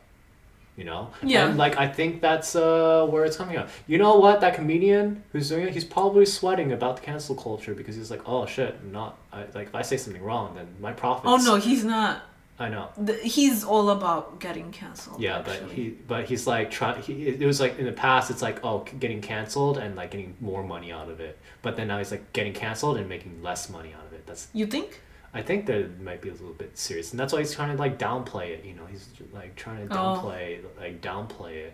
You 0.80 0.86
know. 0.86 1.10
Yeah. 1.22 1.46
And 1.46 1.58
like 1.58 1.76
I 1.76 1.86
think 1.86 2.22
that's 2.22 2.56
uh 2.56 3.06
where 3.10 3.26
it's 3.26 3.36
coming 3.36 3.58
out. 3.58 3.68
You 3.86 3.98
know 3.98 4.14
what? 4.18 4.40
That 4.40 4.54
comedian 4.54 5.22
who's 5.30 5.50
doing 5.50 5.66
it, 5.66 5.74
he's 5.74 5.84
probably 5.84 6.24
sweating 6.24 6.72
about 6.72 6.96
the 6.96 7.02
cancel 7.02 7.34
culture 7.34 7.74
because 7.74 7.96
he's 7.96 8.10
like, 8.10 8.22
oh 8.26 8.46
shit, 8.46 8.78
I'm 8.80 8.90
not 8.90 9.18
I, 9.30 9.40
like 9.54 9.66
if 9.68 9.74
I 9.74 9.82
say 9.82 9.98
something 9.98 10.22
wrong, 10.22 10.54
then 10.54 10.68
my 10.80 10.94
profits. 10.94 11.28
Oh 11.28 11.36
no, 11.36 11.56
he's 11.56 11.84
not. 11.84 12.22
I 12.58 12.70
know. 12.70 12.88
The, 12.96 13.12
he's 13.14 13.62
all 13.62 13.90
about 13.90 14.40
getting 14.40 14.72
canceled. 14.72 15.20
Yeah, 15.20 15.42
but 15.42 15.60
he 15.70 15.90
but 15.90 16.24
he's 16.24 16.46
like 16.46 16.70
trying. 16.70 17.02
He 17.02 17.28
it 17.28 17.46
was 17.46 17.60
like 17.60 17.78
in 17.78 17.84
the 17.84 17.92
past, 17.92 18.30
it's 18.30 18.40
like 18.40 18.64
oh, 18.64 18.86
getting 18.98 19.20
canceled 19.20 19.76
and 19.76 19.96
like 19.96 20.10
getting 20.12 20.34
more 20.40 20.62
money 20.62 20.92
out 20.92 21.10
of 21.10 21.20
it. 21.20 21.38
But 21.60 21.76
then 21.76 21.88
now 21.88 21.98
he's 21.98 22.10
like 22.10 22.32
getting 22.32 22.54
canceled 22.54 22.96
and 22.96 23.06
making 23.06 23.42
less 23.42 23.68
money 23.68 23.92
out 23.92 24.06
of 24.06 24.14
it. 24.14 24.26
That's 24.26 24.48
You 24.54 24.66
think? 24.66 25.02
I 25.32 25.42
think 25.42 25.66
that 25.66 25.76
it 25.76 26.00
might 26.00 26.20
be 26.20 26.28
a 26.28 26.32
little 26.32 26.52
bit 26.54 26.76
serious, 26.76 27.12
and 27.12 27.20
that's 27.20 27.32
why 27.32 27.38
he's 27.38 27.54
trying 27.54 27.74
to 27.76 27.80
like 27.80 27.98
downplay 27.98 28.48
it. 28.50 28.64
You 28.64 28.74
know, 28.74 28.86
he's 28.86 29.06
like 29.32 29.54
trying 29.56 29.86
to 29.88 29.94
Oh. 29.94 29.96
downplay 29.96 30.58
like 30.78 31.00
downplay 31.00 31.52
it. 31.66 31.72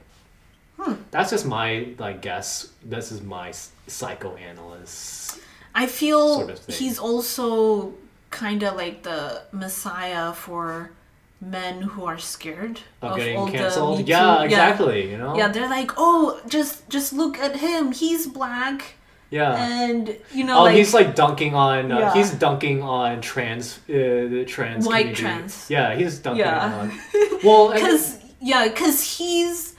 Hmm. 0.78 0.94
That's 1.10 1.30
just 1.30 1.46
my 1.46 1.88
like 1.98 2.20
guess. 2.20 2.68
This 2.84 3.10
is 3.10 3.22
my 3.22 3.52
psychoanalyst. 3.86 5.40
I 5.74 5.86
feel 5.86 6.34
Sort 6.36 6.50
of 6.50 6.66
he's 6.74 6.98
also 6.98 7.94
kind 8.30 8.62
of 8.62 8.76
like 8.76 9.02
the 9.02 9.42
messiah 9.52 10.32
for 10.32 10.90
men 11.40 11.82
who 11.82 12.04
are 12.06 12.18
scared 12.18 12.80
Of 13.02 13.12
of 13.12 13.16
getting 13.18 13.46
canceled. 13.52 14.06
yeah, 14.08 14.42
exactly. 14.42 15.10
You 15.10 15.18
know. 15.18 15.36
Yeah, 15.36 15.48
they're 15.48 15.68
like, 15.68 15.92
oh, 15.96 16.40
just 16.48 16.88
just 16.88 17.12
look 17.12 17.38
at 17.38 17.56
him. 17.56 17.92
He's 17.92 18.26
black, 18.26 18.95
Yeah. 19.30 19.54
and 19.56 20.16
you 20.32 20.44
know, 20.44 20.58
Oh, 20.58 20.62
like, 20.64 20.76
he's 20.76 20.94
like 20.94 21.14
dunking 21.16 21.54
on. 21.54 21.90
Uh, 21.90 21.98
Yeah. 21.98 22.14
He's 22.14 22.30
dunking 22.32 22.82
on 22.82 23.20
trans, 23.20 23.78
uh, 23.88 23.92
the 24.34 24.44
trans 24.46 24.86
White 24.86 25.14
community. 25.16 25.22
trans. 25.22 25.66
Yeah, 25.70 25.94
he's 25.96 26.18
dunking 26.18 26.44
Yeah. 26.46 26.74
on. 26.80 26.92
Well, 27.44 27.72
because 27.72 28.18
yeah, 28.40 28.68
because 28.68 29.02
he's 29.18 29.74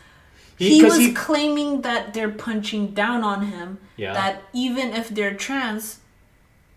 he, 0.58 0.78
he, 0.78 0.84
was 0.84 0.98
he- 0.98 1.14
claiming 1.14 1.82
that 1.82 2.14
they're 2.14 2.30
punching 2.48 2.94
down 2.94 3.24
on 3.24 3.46
him. 3.48 3.78
Yeah. 3.96 4.14
That 4.14 4.44
even 4.54 4.92
if 4.94 5.10
they're 5.10 5.34
trans, 5.36 6.00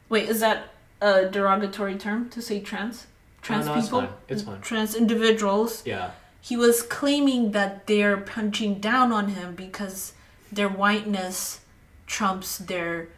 wait, 0.09 0.28
is 0.28 0.40
that 0.40 0.68
a 1.00 1.24
derogatory 1.26 1.96
term 1.96 2.28
to 2.30 2.40
say 2.42 2.61
trans? 2.61 3.06
Trans 3.42 3.66
no, 3.66 3.74
it's 3.74 3.87
people, 3.87 4.00
fine. 4.02 4.11
It's 4.28 4.42
fine. 4.42 4.61
trans 4.61 4.94
individuals. 4.94 5.83
yeah, 5.87 6.11
He 6.42 6.56
was 6.59 6.83
claiming 6.83 7.52
that 7.52 7.87
they're 7.87 8.18
punching 8.18 8.80
down 8.80 9.12
on 9.12 9.28
him 9.28 9.54
because 9.54 10.12
their 10.52 10.68
whiteness 10.68 11.61
trumps 12.10 12.58
their 12.58 13.08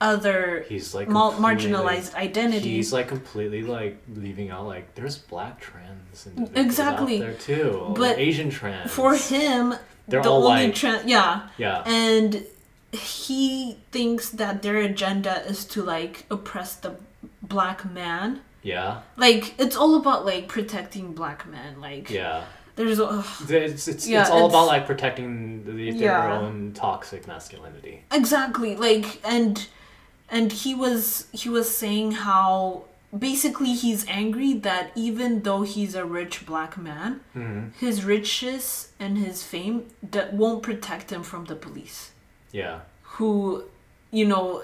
other 0.00 0.64
he's 0.68 0.94
like 0.94 1.08
mal- 1.08 1.34
marginalized 1.34 2.14
identity. 2.14 2.70
He's 2.70 2.92
like 2.92 3.06
completely 3.06 3.62
like 3.62 3.96
leaving 4.14 4.50
out 4.50 4.66
like 4.66 4.94
there's 4.96 5.16
black 5.18 5.60
trans 5.60 6.26
Exactly. 6.54 7.20
there 7.20 7.34
too, 7.34 7.94
But 7.96 8.18
Asian 8.18 8.50
trans. 8.50 8.90
For 8.90 9.14
him, 9.14 9.74
They're 10.08 10.22
the 10.22 10.30
all 10.30 10.48
only 10.48 10.72
trans, 10.72 11.04
yeah, 11.06 11.48
yeah, 11.58 11.82
and 11.86 12.44
he 12.92 13.78
thinks 13.92 14.30
that 14.30 14.62
their 14.62 14.78
agenda 14.78 15.34
is 15.46 15.64
to 15.66 15.82
like 15.82 16.24
oppress 16.30 16.74
the 16.74 16.96
black 17.42 17.88
man 17.90 18.40
yeah, 18.62 19.00
like 19.16 19.54
it's 19.58 19.76
all 19.76 19.94
about 19.96 20.26
like 20.26 20.48
protecting 20.48 21.12
black 21.12 21.46
men 21.48 21.80
like 21.80 22.10
yeah. 22.10 22.44
There's 22.80 23.00
ugh. 23.00 23.24
It's 23.48 23.86
it's, 23.88 24.06
Yeah, 24.08 24.22
it's 24.22 24.30
all 24.30 24.46
it's- 24.46 24.52
about 24.52 24.66
like 24.66 24.86
protecting 24.86 25.64
the, 25.64 25.72
their 25.72 26.10
Yeah. 26.10 26.38
own 26.38 26.72
toxic 26.74 27.26
masculinity. 27.26 28.04
exactly 28.10 28.76
like 28.76 29.20
and 29.24 29.66
and 30.30 30.52
he 30.52 30.74
was 30.74 31.26
he 31.32 31.48
was 31.48 31.66
saying 31.82 32.12
how 32.12 32.84
basically 33.16 33.72
he's 33.74 34.06
angry 34.08 34.52
that 34.68 34.92
even 34.94 35.42
though 35.42 35.62
he's 35.62 35.94
a 35.96 36.04
rich 36.04 36.46
black 36.46 36.78
man, 36.78 37.20
mm-hmm. 37.36 37.68
his 37.84 38.04
riches 38.04 38.92
and 39.00 39.18
his 39.18 39.42
fame 39.42 39.86
that 40.14 40.32
won't 40.32 40.62
protect 40.62 41.10
him 41.10 41.22
from 41.22 41.46
the 41.46 41.56
police. 41.56 42.12
Yeah. 42.52 42.80
Who, 43.14 43.64
you 44.12 44.26
know, 44.26 44.62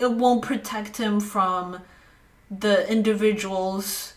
it 0.00 0.10
won't 0.10 0.42
protect 0.42 0.96
him 0.96 1.20
from 1.20 1.80
the 2.50 2.90
individuals 2.90 4.14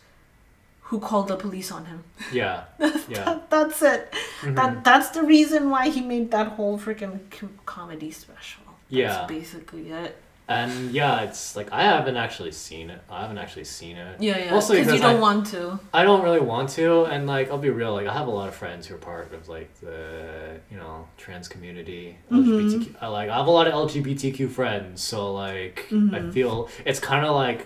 who 0.92 1.00
call 1.00 1.24
the 1.24 1.38
police 1.38 1.72
on 1.72 1.86
him. 1.92 2.04
Yeah. 2.34 2.64
Yeah. 3.14 3.24
That, 3.26 3.50
that's 3.50 3.82
it. 3.82 4.02
Mm-hmm. 4.12 4.56
That 4.56 4.84
that's 4.84 5.10
the 5.18 5.24
reason 5.36 5.70
why 5.74 5.84
he 5.90 6.02
made 6.14 6.28
that 6.32 6.48
whole 6.56 6.78
freaking 6.78 7.16
com- 7.38 7.58
comedy 7.66 8.12
special. 8.12 8.64
That's 8.68 9.00
Yeah. 9.02 9.26
basically 9.38 9.86
it. 10.04 10.14
And 10.48 10.92
yeah, 10.92 11.22
it's 11.22 11.56
like 11.56 11.70
I 11.72 11.84
haven't 11.84 12.18
actually 12.18 12.52
seen 12.52 12.90
it. 12.90 13.00
I 13.10 13.22
haven't 13.22 13.38
actually 13.38 13.64
seen 13.80 13.96
it. 13.96 14.14
Yeah, 14.22 14.38
yeah. 14.38 14.54
Also 14.54 14.74
Because 14.74 14.94
you 14.96 15.00
don't 15.08 15.16
I- 15.18 15.28
want 15.30 15.46
to. 15.54 15.80
I 16.00 16.02
don't 16.08 16.24
really 16.28 16.42
want 16.54 16.68
to, 16.80 16.88
and 17.14 17.26
like 17.36 17.46
I'll 17.50 17.58
be 17.70 17.70
real, 17.82 17.94
like 18.00 18.08
I 18.08 18.14
have 18.22 18.28
a 18.28 18.36
lot 18.40 18.50
of 18.52 18.56
friends 18.56 18.82
who 18.88 18.96
are 18.96 19.04
part 19.14 19.34
of 19.34 19.48
like 19.56 19.70
the 19.80 20.60
you 20.72 20.76
know 20.82 21.08
trans 21.24 21.48
community, 21.48 22.18
LGBTQ. 22.30 22.96
I 23.00 23.08
like 23.08 23.30
I 23.30 23.38
have 23.42 23.48
a 23.48 23.56
lot 23.60 23.68
of 23.70 23.74
LGBTQ 23.86 24.50
friends, 24.50 25.02
so 25.12 25.18
like 25.46 25.88
I 26.18 26.20
feel 26.32 26.68
it's 26.90 27.00
kind 27.12 27.26
of 27.26 27.34
like 27.46 27.62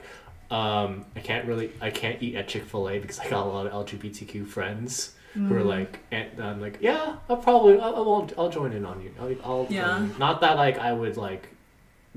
um 0.52 1.06
I 1.16 1.20
can't 1.22 1.46
really 1.48 1.72
I 1.82 1.90
can't 1.90 2.22
eat 2.22 2.36
at 2.36 2.48
Chick 2.48 2.64
Fil 2.66 2.88
A 2.90 3.00
because 3.00 3.20
I 3.20 3.28
got 3.30 3.46
a 3.46 3.50
lot 3.50 3.66
of 3.68 3.86
LGBTQ 3.88 4.48
friends 4.48 5.14
who 5.34 5.54
are 5.54 5.64
like 5.64 6.00
and 6.12 6.40
I'm 6.42 6.62
like 6.62 6.78
yeah 6.80 7.18
I'll 7.30 7.36
probably 7.38 7.78
I, 7.80 7.90
I 7.90 8.00
won't 8.00 8.32
I'll 8.38 8.50
join 8.50 8.72
in 8.72 8.86
on 8.86 9.02
you 9.02 9.12
I'll, 9.20 9.36
I'll 9.44 9.68
Yeah. 9.70 9.90
um, 9.96 10.16
not 10.18 10.40
that 10.42 10.56
like 10.56 10.78
I 10.78 10.94
would 10.94 11.18
like 11.18 11.50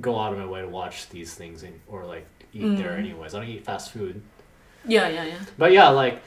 go 0.00 0.18
out 0.20 0.32
of 0.32 0.38
my 0.38 0.46
way 0.46 0.60
to 0.60 0.68
watch 0.68 1.08
these 1.08 1.34
things 1.34 1.64
and, 1.64 1.80
or 1.88 2.04
like 2.04 2.26
eat 2.54 2.76
there 2.76 2.92
anyways 2.96 3.34
I 3.34 3.40
don't 3.40 3.48
eat 3.48 3.64
fast 3.64 3.90
food. 3.92 4.22
Yeah, 4.86 5.08
yeah, 5.08 5.24
yeah. 5.24 5.38
But 5.58 5.72
yeah, 5.72 5.88
like 5.88 6.22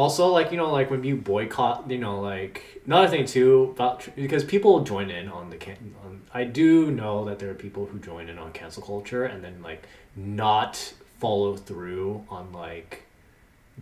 also 0.00 0.28
like 0.28 0.50
you 0.52 0.56
know 0.56 0.70
like 0.72 0.90
when 0.90 1.02
you 1.04 1.16
boycott, 1.16 1.90
you 1.90 1.98
know 1.98 2.20
like 2.20 2.54
another 2.86 3.08
thing 3.08 3.24
too 3.26 3.72
about 3.74 4.08
because 4.16 4.42
people 4.44 4.72
join 4.92 5.10
in 5.10 5.28
on 5.28 5.50
the 5.50 5.56
can. 5.56 5.76
On, 6.04 6.22
I 6.32 6.44
do 6.44 6.90
know 6.90 7.24
that 7.26 7.38
there 7.38 7.50
are 7.50 7.54
people 7.66 7.86
who 7.86 7.98
join 7.98 8.28
in 8.28 8.38
on 8.38 8.52
cancel 8.52 8.82
culture 8.82 9.24
and 9.24 9.42
then 9.44 9.56
like 9.62 9.82
not 10.16 10.94
follow 11.18 11.56
through 11.56 12.24
on 12.30 12.52
like 12.52 13.02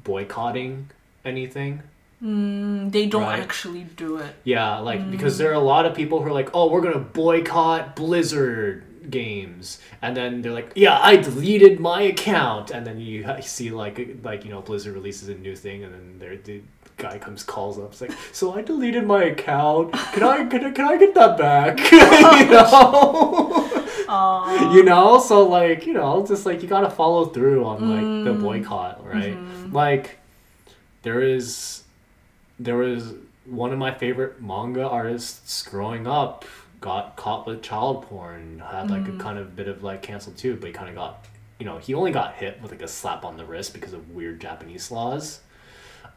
boycotting 0.04 0.88
anything. 1.24 1.82
Mm, 2.22 2.90
they 2.90 3.06
don't 3.06 3.22
Right. 3.22 3.40
actually 3.40 3.84
do 3.96 4.16
it. 4.16 4.34
Yeah, 4.44 4.78
like 4.78 5.08
because 5.10 5.38
there 5.38 5.50
are 5.50 5.54
a 5.54 5.60
lot 5.74 5.86
of 5.86 5.94
people 5.94 6.20
who 6.20 6.28
are 6.28 6.32
like, 6.32 6.50
"Oh, 6.52 6.68
we're 6.68 6.80
gonna 6.80 6.98
boycott 6.98 7.94
Blizzard 7.94 8.82
games," 9.10 9.78
and 10.02 10.16
then 10.16 10.42
they're 10.42 10.52
like, 10.52 10.72
"Yeah, 10.74 10.98
I 11.00 11.16
deleted 11.16 11.80
my 11.80 12.02
account," 12.02 12.70
and 12.70 12.86
then 12.86 13.00
you 13.00 13.26
see 13.42 13.70
like 13.70 14.18
like 14.22 14.44
you 14.44 14.50
know 14.50 14.62
Blizzard 14.62 14.94
releases 14.94 15.28
a 15.28 15.34
new 15.34 15.56
thing, 15.56 15.84
and 15.84 15.92
then 15.94 16.18
there 16.18 16.36
the 16.36 16.62
guy 16.96 17.16
comes 17.18 17.42
calls 17.44 17.78
up, 17.78 17.92
it's 17.92 18.00
like, 18.00 18.12
"So 18.32 18.54
I 18.54 18.62
deleted 18.62 19.06
my 19.06 19.24
account. 19.24 19.92
Can 19.92 20.22
I 20.22 20.44
can 20.46 20.64
I, 20.64 20.70
can 20.70 20.84
I 20.84 20.96
get 20.96 21.14
that 21.14 21.38
back?" 21.38 21.78
you 21.92 22.50
know. 22.50 23.64
You 24.72 24.84
know 24.84 25.18
so 25.18 25.46
like 25.46 25.86
you 25.86 25.92
know 25.92 26.26
just 26.26 26.46
like 26.46 26.62
you 26.62 26.68
gotta 26.68 26.88
follow 26.88 27.26
through 27.26 27.64
on 27.64 27.90
like 27.90 28.04
mm. 28.04 28.24
the 28.24 28.32
boycott 28.32 29.04
right 29.04 29.34
mm-hmm. 29.34 29.74
like 29.74 30.16
there 31.02 31.20
is 31.20 31.82
there 32.58 32.76
was 32.76 33.14
one 33.44 33.72
of 33.72 33.78
my 33.78 33.92
favorite 33.92 34.40
manga 34.40 34.86
artists 34.86 35.62
growing 35.62 36.06
up 36.06 36.44
got 36.80 37.16
caught 37.16 37.46
with 37.46 37.62
child 37.62 38.02
porn 38.04 38.62
had 38.70 38.90
like 38.90 39.06
a 39.08 39.18
kind 39.18 39.38
of 39.38 39.56
bit 39.56 39.68
of 39.68 39.82
like 39.82 40.02
canceled 40.02 40.36
too 40.36 40.56
but 40.56 40.68
he 40.68 40.72
kind 40.72 40.88
of 40.88 40.94
got 40.94 41.24
you 41.58 41.66
know 41.66 41.78
he 41.78 41.94
only 41.94 42.12
got 42.12 42.34
hit 42.34 42.60
with 42.62 42.70
like 42.70 42.82
a 42.82 42.88
slap 42.88 43.24
on 43.24 43.36
the 43.36 43.44
wrist 43.44 43.74
because 43.74 43.92
of 43.92 44.10
weird 44.10 44.40
japanese 44.40 44.90
laws. 44.90 45.40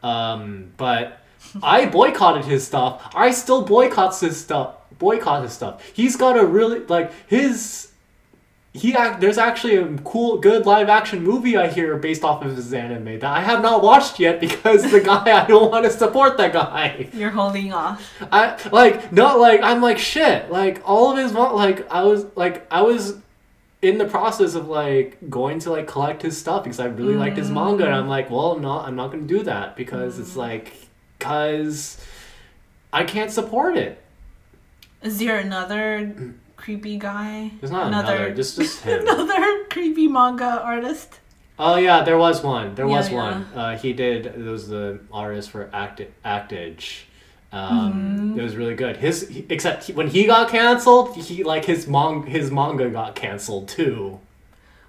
Um 0.02 0.72
but 0.76 1.18
i 1.62 1.86
boycotted 1.86 2.44
his 2.44 2.66
stuff. 2.66 3.10
I 3.14 3.32
still 3.32 3.62
boycotts 3.62 4.20
his 4.20 4.40
stuff 4.40 4.76
boycott 4.98 5.42
his 5.42 5.52
stuff. 5.52 5.84
He's 5.92 6.16
got 6.16 6.38
a 6.38 6.46
really 6.46 6.80
like 6.80 7.12
his 7.28 7.91
he 8.74 8.94
act, 8.94 9.20
there's 9.20 9.36
actually 9.36 9.76
a 9.76 9.86
cool 9.98 10.38
good 10.38 10.64
live 10.64 10.88
action 10.88 11.22
movie 11.22 11.58
I 11.58 11.68
hear 11.68 11.96
based 11.98 12.24
off 12.24 12.42
of 12.42 12.56
his 12.56 12.72
anime 12.72 13.18
that 13.18 13.24
I 13.24 13.40
have 13.40 13.60
not 13.60 13.82
watched 13.82 14.18
yet 14.18 14.40
because 14.40 14.90
the 14.90 15.00
guy 15.04 15.42
I 15.42 15.46
don't 15.46 15.70
want 15.70 15.84
to 15.84 15.90
support 15.90 16.38
that 16.38 16.54
guy. 16.54 17.10
You're 17.12 17.30
holding 17.30 17.72
off. 17.74 18.10
I 18.32 18.58
like 18.70 19.12
not 19.12 19.38
like 19.38 19.62
I'm 19.62 19.82
like 19.82 19.98
shit. 19.98 20.50
Like 20.50 20.80
all 20.86 21.12
of 21.12 21.18
his 21.18 21.34
like 21.34 21.90
I 21.92 22.04
was 22.04 22.24
like 22.34 22.66
I 22.72 22.80
was 22.80 23.18
in 23.82 23.98
the 23.98 24.06
process 24.06 24.54
of 24.54 24.68
like 24.68 25.18
going 25.28 25.58
to 25.58 25.70
like 25.70 25.86
collect 25.86 26.22
his 26.22 26.38
stuff 26.38 26.64
because 26.64 26.80
I 26.80 26.86
really 26.86 27.16
liked 27.16 27.36
his 27.36 27.50
mm. 27.50 27.54
manga 27.54 27.84
and 27.84 27.94
I'm 27.94 28.08
like, 28.08 28.30
well, 28.30 28.52
I'm 28.52 28.62
not 28.62 28.88
I'm 28.88 28.96
not 28.96 29.08
going 29.08 29.28
to 29.28 29.34
do 29.38 29.42
that 29.42 29.76
because 29.76 30.18
it's 30.18 30.32
mm. 30.32 30.36
like 30.36 30.72
cuz 31.18 32.02
I 32.90 33.04
can't 33.04 33.30
support 33.30 33.76
it. 33.76 34.02
Is 35.02 35.18
there 35.18 35.38
another 35.38 35.98
mm. 35.98 36.34
Creepy 36.62 36.96
guy? 36.98 37.50
There's 37.60 37.72
not 37.72 37.88
another, 37.88 38.32
just 38.32 38.56
just 38.56 38.80
him. 38.86 39.02
another 39.02 39.64
creepy 39.68 40.06
manga 40.08 40.62
artist. 40.62 41.20
Oh 41.58 41.76
yeah, 41.76 42.02
there 42.04 42.16
was 42.18 42.42
one. 42.42 42.74
There 42.76 42.86
Yeah, 42.86 42.96
was 42.96 43.10
yeah. 43.10 43.16
one. 43.16 43.42
Uh, 43.54 43.76
he 43.78 43.92
did. 43.92 44.26
It 44.26 44.38
was 44.38 44.68
the 44.68 45.00
artist 45.12 45.50
for 45.50 45.68
Act 45.72 46.00
Act-Age. 46.24 47.06
Um, 47.52 47.92
Mm-hmm. 47.92 48.38
It 48.40 48.42
was 48.42 48.56
really 48.56 48.74
good. 48.74 48.96
His 48.96 49.28
he, 49.28 49.44
except 49.50 49.84
he, 49.84 49.92
when 49.92 50.08
he 50.08 50.24
got 50.24 50.48
canceled, 50.50 51.16
he 51.16 51.44
like 51.44 51.64
his 51.66 51.86
mong 51.86 52.26
his 52.26 52.50
manga 52.50 52.88
got 52.88 53.14
canceled 53.14 53.68
too. 53.68 54.20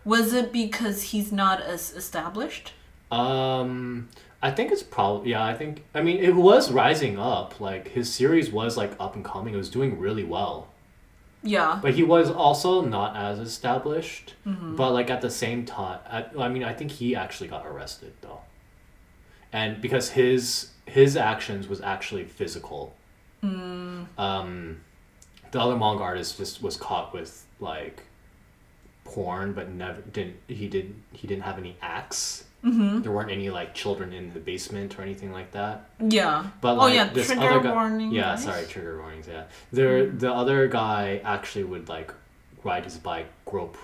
Was 0.06 0.32
it 0.34 0.52
because 0.54 1.02
he's 1.12 1.32
not 1.32 1.62
as 1.62 1.92
established? 1.94 2.72
Um, 3.12 4.10
I 4.42 4.52
think 4.52 4.72
it's 4.72 4.84
probably 4.84 5.32
yeah. 5.32 5.44
I 5.44 5.54
think 5.56 5.84
I 5.94 6.02
mean 6.02 6.18
it 6.18 6.36
was 6.36 6.72
rising 6.72 7.20
up. 7.20 7.60
Like 7.60 7.90
his 7.90 8.14
series 8.14 8.52
was 8.52 8.78
like 8.78 8.94
up 9.00 9.16
and 9.16 9.26
coming. 9.26 9.54
It 9.54 9.58
was 9.58 9.70
doing 9.70 10.00
really 10.00 10.24
well. 10.24 10.68
Yeah. 11.44 11.80
But 11.82 11.94
he 11.94 12.04
was 12.04 12.32
also 12.32 12.82
not 12.82 13.16
as 13.16 13.40
established. 13.40 14.34
Mm-hmm. 14.48 14.76
But 14.76 14.92
like 14.92 15.10
at 15.10 15.22
the 15.22 15.30
same 15.30 15.66
time, 15.66 16.00
I, 16.10 16.26
I 16.40 16.50
mean, 16.50 16.64
I 16.64 16.74
think 16.74 16.92
he 16.92 17.16
actually 17.16 17.50
got 17.50 17.66
arrested 17.68 18.14
though, 18.22 18.42
and 19.52 19.82
because 19.82 20.10
his 20.12 20.72
his 20.86 21.16
actions 21.16 21.68
was 21.68 21.82
actually 21.82 22.26
physical. 22.26 22.96
Mm. 23.44 24.08
Um, 24.18 24.82
the 25.52 25.60
other 25.60 25.76
manga 25.76 26.02
artist 26.02 26.38
just 26.38 26.64
was 26.64 26.78
caught 26.78 27.14
with 27.14 27.46
like 27.60 28.04
porn, 29.04 29.54
but 29.54 29.70
never 29.70 30.02
didn't 30.02 30.38
he 30.48 30.68
did 30.68 30.96
he 31.12 31.28
didn't 31.28 31.44
have 31.44 31.58
any 31.58 31.76
acts. 31.82 32.46
Mm-hmm. 32.64 33.02
There 33.02 33.12
weren't 33.12 33.30
any 33.32 33.50
like 33.50 33.74
children 33.74 34.14
in 34.14 34.34
the 34.34 34.40
basement 34.40 34.98
or 34.98 35.02
anything 35.02 35.32
like 35.34 35.52
that. 35.52 35.90
Yeah. 36.00 36.48
But 36.62 36.74
oh 36.76 36.78
like 36.78 36.94
yeah, 36.96 37.10
this 37.10 37.28
trigger 37.28 37.42
other 37.50 37.60
guy, 37.62 37.98
yeah, 38.10 38.36
sorry, 38.36 38.66
trigger 38.66 39.00
warnings. 39.00 39.28
Yeah, 39.28 39.44
there 39.72 40.08
the 40.10 40.32
other 40.34 40.68
guy 40.68 41.20
actually 41.26 41.66
would 41.66 41.90
like 41.90 42.14
ride 42.64 42.86
his 42.86 42.98
bike, 42.98 43.28
grope 43.46 43.78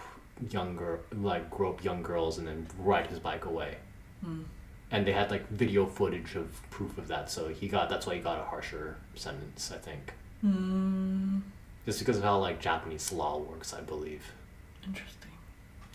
younger 0.49 1.01
like 1.21 1.49
grope 1.49 1.83
young 1.83 2.01
girls, 2.01 2.37
and 2.37 2.47
then 2.47 2.67
ride 2.77 3.07
his 3.07 3.19
bike 3.19 3.45
away. 3.45 3.75
Hmm. 4.23 4.43
And 4.91 5.05
they 5.05 5.11
had 5.11 5.29
like 5.29 5.47
video 5.49 5.85
footage 5.85 6.35
of 6.35 6.47
proof 6.71 6.97
of 6.97 7.09
that, 7.09 7.29
so 7.29 7.49
he 7.49 7.67
got 7.67 7.89
that's 7.89 8.07
why 8.07 8.15
he 8.15 8.21
got 8.21 8.39
a 8.39 8.43
harsher 8.43 8.95
sentence, 9.15 9.71
I 9.75 9.77
think. 9.77 10.13
Mm, 10.43 11.41
Just 11.85 11.99
because 11.99 12.17
of 12.17 12.23
how 12.23 12.39
like 12.39 12.59
Japanese 12.61 13.11
law 13.11 13.37
works, 13.39 13.73
I 13.73 13.81
believe. 13.81 14.23
interesting. 14.87 15.31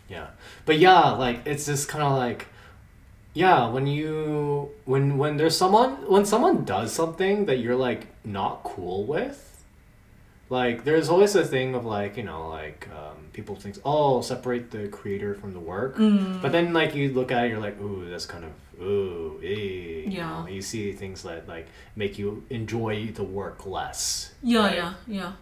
Yeah. 0.08 0.26
But 0.66 0.78
yeah, 0.78 1.12
like 1.12 1.40
it's 1.46 1.64
just 1.64 1.88
kind 1.88 2.04
of 2.04 2.12
like 2.18 2.46
yeah, 3.34 3.68
when 3.68 3.86
you 3.86 4.70
when 4.84 5.18
when 5.18 5.36
there's 5.36 5.56
someone 5.56 5.90
when 6.10 6.24
someone 6.24 6.64
does 6.64 6.92
something 6.92 7.46
that 7.46 7.58
you're 7.58 7.76
like 7.76 8.06
not 8.24 8.62
cool 8.64 9.04
with, 9.04 9.64
like 10.50 10.84
there's 10.84 11.08
always 11.08 11.34
a 11.34 11.44
thing 11.44 11.74
of 11.74 11.84
like, 11.84 12.16
you 12.16 12.22
know, 12.22 12.48
like 12.48 12.88
um, 12.94 13.16
people 13.32 13.56
think, 13.56 13.76
"Oh, 13.84 14.20
separate 14.22 14.70
the 14.70 14.88
creator 14.88 15.34
from 15.34 15.52
the 15.52 15.60
work." 15.60 15.96
Mm. 15.96 16.40
But 16.42 16.52
then 16.52 16.72
like 16.72 16.94
you 16.94 17.12
look 17.12 17.32
at 17.32 17.44
it, 17.44 17.48
you're 17.50 17.60
like, 17.60 17.80
"Ooh, 17.80 18.08
that's 18.08 18.26
kind 18.26 18.44
of 18.44 18.52
ooh, 18.80 19.40
eh." 19.42 19.48
You 20.06 20.10
Yeah. 20.10 20.42
know, 20.42 20.46
you 20.48 20.62
see 20.62 20.92
things 20.92 21.22
that 21.22 21.48
like 21.48 21.66
make 21.96 22.18
you 22.18 22.44
enjoy 22.50 23.06
the 23.14 23.24
work 23.24 23.66
less. 23.66 24.32
Yeah, 24.42 24.60
right? 24.66 24.76
yeah, 24.76 24.94
yeah. 25.08 25.32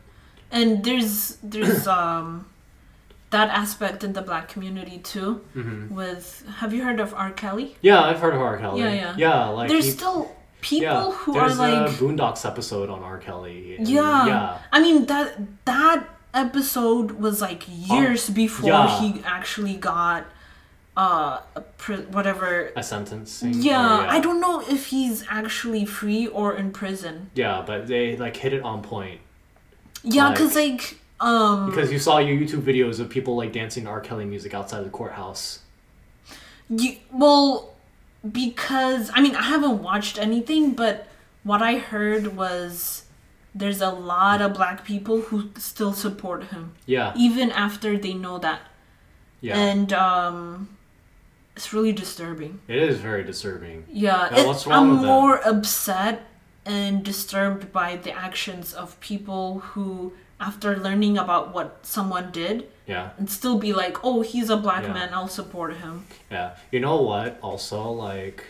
And 0.51 0.84
there's 0.84 1.36
there's 1.43 1.86
um 1.86 2.47
that 3.33 3.49
aspect 3.51 4.05
in 4.05 4.12
the 4.12 4.22
black 4.22 4.49
community 4.49 4.99
too. 4.99 5.41
Mm-hmm. 5.57 5.95
With 5.95 6.45
have 6.61 6.72
you 6.72 6.83
heard 6.85 7.01
of 7.01 7.12
R. 7.14 7.33
Kelly? 7.33 7.76
Yeah, 7.83 8.01
I've 8.09 8.20
heard 8.20 8.35
of 8.35 8.41
R. 8.41 8.57
Kelly. 8.59 8.80
Yeah, 8.83 8.93
yeah. 8.95 9.14
Yeah, 9.18 9.45
like 9.59 9.68
there's 9.68 9.87
he- 9.87 9.91
still 9.91 10.30
people 10.61 10.83
yeah, 11.11 11.11
who 11.11 11.37
are 11.37 11.49
there's 11.49 11.59
like 11.59 11.91
a 11.91 11.93
Boondocks 12.01 12.47
episode 12.47 12.89
on 12.89 13.03
R. 13.03 13.18
Kelly. 13.18 13.76
and- 13.76 13.89
Yeah. 13.89 14.26
yeah, 14.26 14.59
I 14.70 14.78
mean 14.80 15.07
that 15.07 15.28
that 15.64 16.01
episode 16.35 17.12
was 17.12 17.41
like 17.43 17.64
years 17.68 18.30
before 18.30 18.70
yeah. 18.70 19.01
he 19.01 19.22
actually 19.24 19.74
got 19.76 20.24
uh 20.97 21.41
a 21.57 21.61
pri- 21.83 22.07
whatever. 22.16 22.70
a 22.76 22.83
sentence 22.83 23.43
Yeah, 23.43 24.05
or, 24.05 24.07
I 24.16 24.18
don't 24.20 24.41
know 24.41 24.61
if 24.76 24.87
he's 24.87 25.24
actually 25.28 25.85
free 25.87 26.26
or 26.26 26.55
in 26.55 26.70
prison. 26.70 27.30
Yeah, 27.35 27.62
but 27.66 27.87
they 27.87 28.16
like 28.16 28.37
hit 28.37 28.53
it 28.53 28.62
on 28.62 28.83
point. 28.83 29.20
Yeah, 30.05 30.28
Like- 30.28 30.37
cuz 30.39 30.55
like 30.55 30.99
Um, 31.22 31.66
Because 31.70 31.92
you 31.92 31.98
saw 31.98 32.18
your 32.18 32.36
YouTube 32.36 32.62
videos 32.62 32.98
of 33.00 33.08
people 33.08 33.36
like 33.36 33.52
dancing 33.52 33.86
R. 33.86 34.00
Kelly 34.00 34.24
music 34.24 34.52
outside 34.54 34.84
the 34.84 34.90
courthouse. 34.90 35.60
You, 36.68 36.96
well, 37.12 37.74
because 38.30 39.10
I 39.14 39.20
mean 39.20 39.34
I 39.36 39.42
haven't 39.42 39.82
watched 39.82 40.18
anything, 40.18 40.72
but 40.72 41.06
what 41.44 41.60
I 41.62 41.78
heard 41.78 42.36
was 42.36 43.04
there's 43.54 43.80
a 43.82 43.90
lot 43.90 44.40
of 44.40 44.54
black 44.54 44.84
people 44.84 45.20
who 45.22 45.50
still 45.58 45.92
support 45.92 46.44
him 46.44 46.72
Yeah, 46.86 47.12
even 47.16 47.50
after 47.50 47.98
they 47.98 48.14
know 48.14 48.38
that, 48.38 48.60
yeah. 49.42 49.58
and 49.58 49.92
um, 49.92 50.68
it's 51.54 51.72
really 51.74 51.92
disturbing. 51.92 52.60
it 52.68 52.78
is 52.90 52.98
very 52.98 53.22
disturbing. 53.24 53.84
Yeah, 53.92 54.34
it- 54.34 54.46
what's 54.46 54.66
wrong 54.66 54.78
I'm 54.84 54.90
with 54.98 55.04
more 55.06 55.36
upset 55.46 56.22
and 56.64 57.04
disturbed 57.04 57.72
by 57.72 57.96
the 57.96 58.12
actions 58.12 58.72
of 58.72 58.98
people 59.00 59.58
who, 59.60 60.12
after 60.49 60.76
learning 60.76 61.16
about 61.18 61.55
what 61.55 61.68
someone 61.86 62.30
did, 62.32 62.57
Yeah, 62.86 63.11
and 63.18 63.30
still 63.30 63.59
be 63.59 63.72
like, 63.72 63.97
"Oh, 64.05 64.22
he's 64.22 64.51
a 64.51 64.57
black 64.57 64.84
Yeah. 64.84 64.93
man. 64.97 65.09
I'll 65.14 65.28
support 65.40 65.76
him." 65.76 65.95
yeah. 66.30 66.49
You 66.72 66.80
know 66.80 67.01
what? 67.11 67.38
Also, 67.43 67.80
like, 68.09 68.45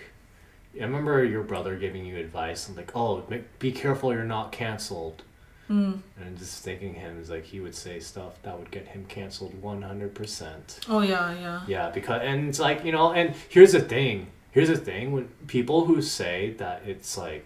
I 0.80 0.84
remember 0.84 1.22
your 1.24 1.42
brother 1.42 1.76
giving 1.76 2.04
you 2.06 2.16
advice 2.16 2.66
and 2.66 2.76
like, 2.76 2.92
oh, 2.96 3.22
be 3.58 3.70
careful, 3.72 4.12
you're 4.14 4.24
not 4.38 4.52
canceled. 4.52 5.22
Mm. 5.70 6.00
And 6.20 6.38
just 6.38 6.64
thinking 6.64 6.94
him 6.94 7.20
is 7.20 7.28
like 7.30 7.44
he 7.44 7.60
would 7.60 7.74
say 7.74 8.00
stuff 8.00 8.32
that 8.42 8.58
would 8.58 8.70
get 8.70 8.86
him 8.88 9.04
canceled 9.08 9.54
one 9.62 9.82
hundred 9.82 10.12
percent. 10.14 10.80
Oh 10.88 11.00
yeah, 11.02 11.26
yeah. 11.44 11.60
Yeah, 11.66 11.90
because 11.90 12.20
and 12.24 12.48
it's 12.48 12.58
like 12.58 12.84
you 12.86 12.92
know, 12.96 13.12
and 13.12 13.34
here's 13.48 13.72
the 13.72 13.80
thing. 13.80 14.26
Here's 14.50 14.68
the 14.68 14.76
thing 14.90 15.12
when 15.12 15.28
people 15.46 15.78
who 15.86 16.02
say 16.02 16.54
that 16.58 16.82
it's 16.86 17.16
like, 17.16 17.44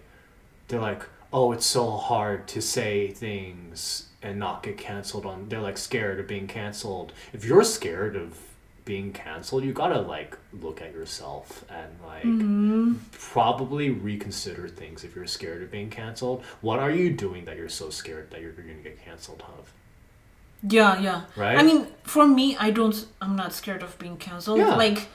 they're 0.68 0.80
like, 0.80 1.02
oh, 1.32 1.52
it's 1.52 1.66
so 1.66 1.84
hard 2.10 2.48
to 2.54 2.60
say 2.60 3.08
things 3.24 4.06
and 4.26 4.38
not 4.38 4.62
get 4.62 4.76
canceled 4.76 5.24
on. 5.26 5.48
They're 5.48 5.60
like 5.60 5.78
scared 5.78 6.18
of 6.20 6.26
being 6.26 6.46
canceled. 6.48 7.12
If 7.32 7.44
you're 7.44 7.64
scared 7.64 8.16
of 8.16 8.36
being 8.84 9.12
canceled, 9.12 9.64
you 9.64 9.72
gotta 9.72 10.00
like 10.00 10.36
look 10.52 10.80
at 10.82 10.92
yourself 10.92 11.64
and 11.70 11.90
like 12.04 12.24
Mm-hmm. 12.24 12.94
probably 13.12 13.90
reconsider 13.90 14.68
things. 14.68 15.04
If 15.04 15.14
you're 15.16 15.26
scared 15.26 15.62
of 15.62 15.70
being 15.70 15.90
canceled, 15.90 16.42
what 16.60 16.78
are 16.78 16.90
you 16.90 17.10
doing 17.12 17.44
that 17.46 17.56
you're 17.56 17.68
so 17.82 17.90
scared 17.90 18.30
that 18.30 18.40
you're 18.40 18.52
gonna 18.52 18.74
get 18.74 19.04
canceled 19.04 19.42
of? 19.58 19.72
Yeah, 20.68 20.98
yeah. 21.00 21.22
Right? 21.36 21.56
I 21.58 21.62
mean, 21.62 21.86
for 22.02 22.26
me, 22.26 22.56
I 22.56 22.70
don't. 22.70 22.96
I'm 23.20 23.36
not 23.36 23.52
scared 23.52 23.82
of 23.82 23.96
being 23.98 24.16
canceled. 24.16 24.58
Yeah. 24.58 24.74
Like, 24.74 25.06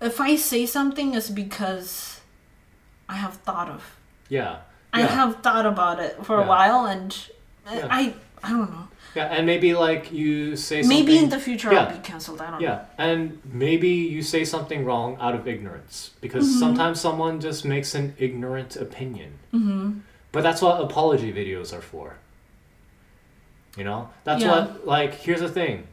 if 0.00 0.20
I 0.20 0.36
say 0.36 0.64
something, 0.66 1.14
it's 1.14 1.30
because 1.30 2.20
I 3.08 3.16
have 3.16 3.34
thought 3.46 3.68
of. 3.68 3.82
Yeah. 4.28 4.58
I 4.92 5.02
have 5.02 5.42
thought 5.42 5.66
about 5.66 5.98
it 6.00 6.24
for 6.24 6.36
a 6.40 6.46
while, 6.46 6.86
and 6.86 7.10
Yeah. 7.66 7.88
I, 7.90 8.14
I 8.44 8.50
don't 8.50 8.70
know. 8.70 8.88
Yeah, 9.16 9.26
and 9.26 9.46
maybe 9.46 9.74
like 9.74 10.10
you 10.12 10.56
say 10.56 10.82
something. 10.82 10.98
Maybe 10.98 11.18
in 11.18 11.28
the 11.28 11.38
future 11.38 11.72
Yeah. 11.72 11.84
I'll 11.84 11.92
be 11.96 12.02
canceled. 12.02 12.40
I 12.40 12.50
don't 12.50 12.60
know. 12.60 12.66
Yeah, 12.68 12.84
and 12.98 13.38
maybe 13.44 13.88
you 13.88 14.22
say 14.22 14.44
something 14.44 14.84
wrong 14.84 15.16
out 15.20 15.34
of 15.34 15.46
ignorance 15.46 16.10
because 16.20 16.44
Mm-hmm. 16.46 16.58
sometimes 16.58 17.00
someone 17.00 17.40
just 17.40 17.64
makes 17.64 17.94
an 17.94 18.14
ignorant 18.18 18.74
opinion. 18.76 19.30
Mm-hmm. 19.52 19.98
But 20.32 20.42
that's 20.42 20.60
what 20.60 20.80
apology 20.80 21.32
videos 21.32 21.72
are 21.72 21.80
for. 21.80 22.16
You 23.76 23.84
know, 23.84 24.10
that's 24.24 24.42
Yeah. 24.42 24.50
what 24.50 24.86
like. 24.86 25.14
Here's 25.14 25.40
the 25.40 25.48
thing: 25.48 25.86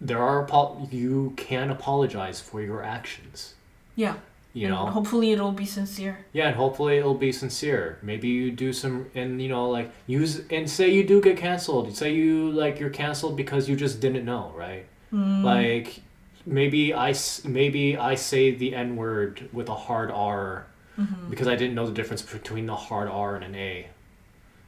there 0.00 0.22
are 0.22 0.46
you 0.90 1.32
can 1.36 1.70
apologize 1.70 2.40
for 2.40 2.60
your 2.62 2.82
actions. 2.84 3.54
Yeah. 3.96 4.14
You 4.58 4.66
and 4.66 4.74
know, 4.74 4.86
Hopefully 4.86 5.32
it'll 5.34 5.52
be 5.52 5.64
sincere. 5.66 6.14
yeah, 6.32 6.48
and 6.48 6.56
hopefully 6.56 6.98
it'll 6.98 7.14
be 7.28 7.32
sincere. 7.32 7.98
Maybe 8.02 8.28
you 8.28 8.50
do 8.50 8.72
some, 8.72 9.06
and 9.14 9.40
you 9.42 9.48
know, 9.48 9.68
like 9.70 9.90
use 10.06 10.42
and 10.50 10.68
say 10.76 10.88
you 10.88 11.04
do 11.12 11.20
get 11.20 11.36
canceled. 11.36 11.96
Say 11.96 12.14
you 12.14 12.50
like 12.50 12.80
you're 12.80 12.90
canceled 13.04 13.36
because 13.36 13.68
you 13.68 13.76
just 13.76 14.00
didn't 14.00 14.24
know, 14.24 14.52
right? 14.56 14.84
Mm. 15.12 15.42
Like 15.44 16.00
maybe 16.46 16.94
i 16.94 17.14
maybe 17.44 17.96
I 17.96 18.14
say 18.16 18.50
the 18.62 18.74
n 18.74 18.96
word 18.96 19.48
with 19.52 19.68
a 19.68 19.74
hard 19.86 20.10
R 20.10 20.66
Mm-hmm. 20.98 21.30
because 21.30 21.46
I 21.46 21.54
didn't 21.54 21.76
know 21.76 21.86
the 21.86 21.92
difference 22.00 22.22
between 22.22 22.66
the 22.66 22.74
hard 22.74 23.08
R 23.08 23.36
and 23.36 23.44
an 23.44 23.54
A. 23.54 23.86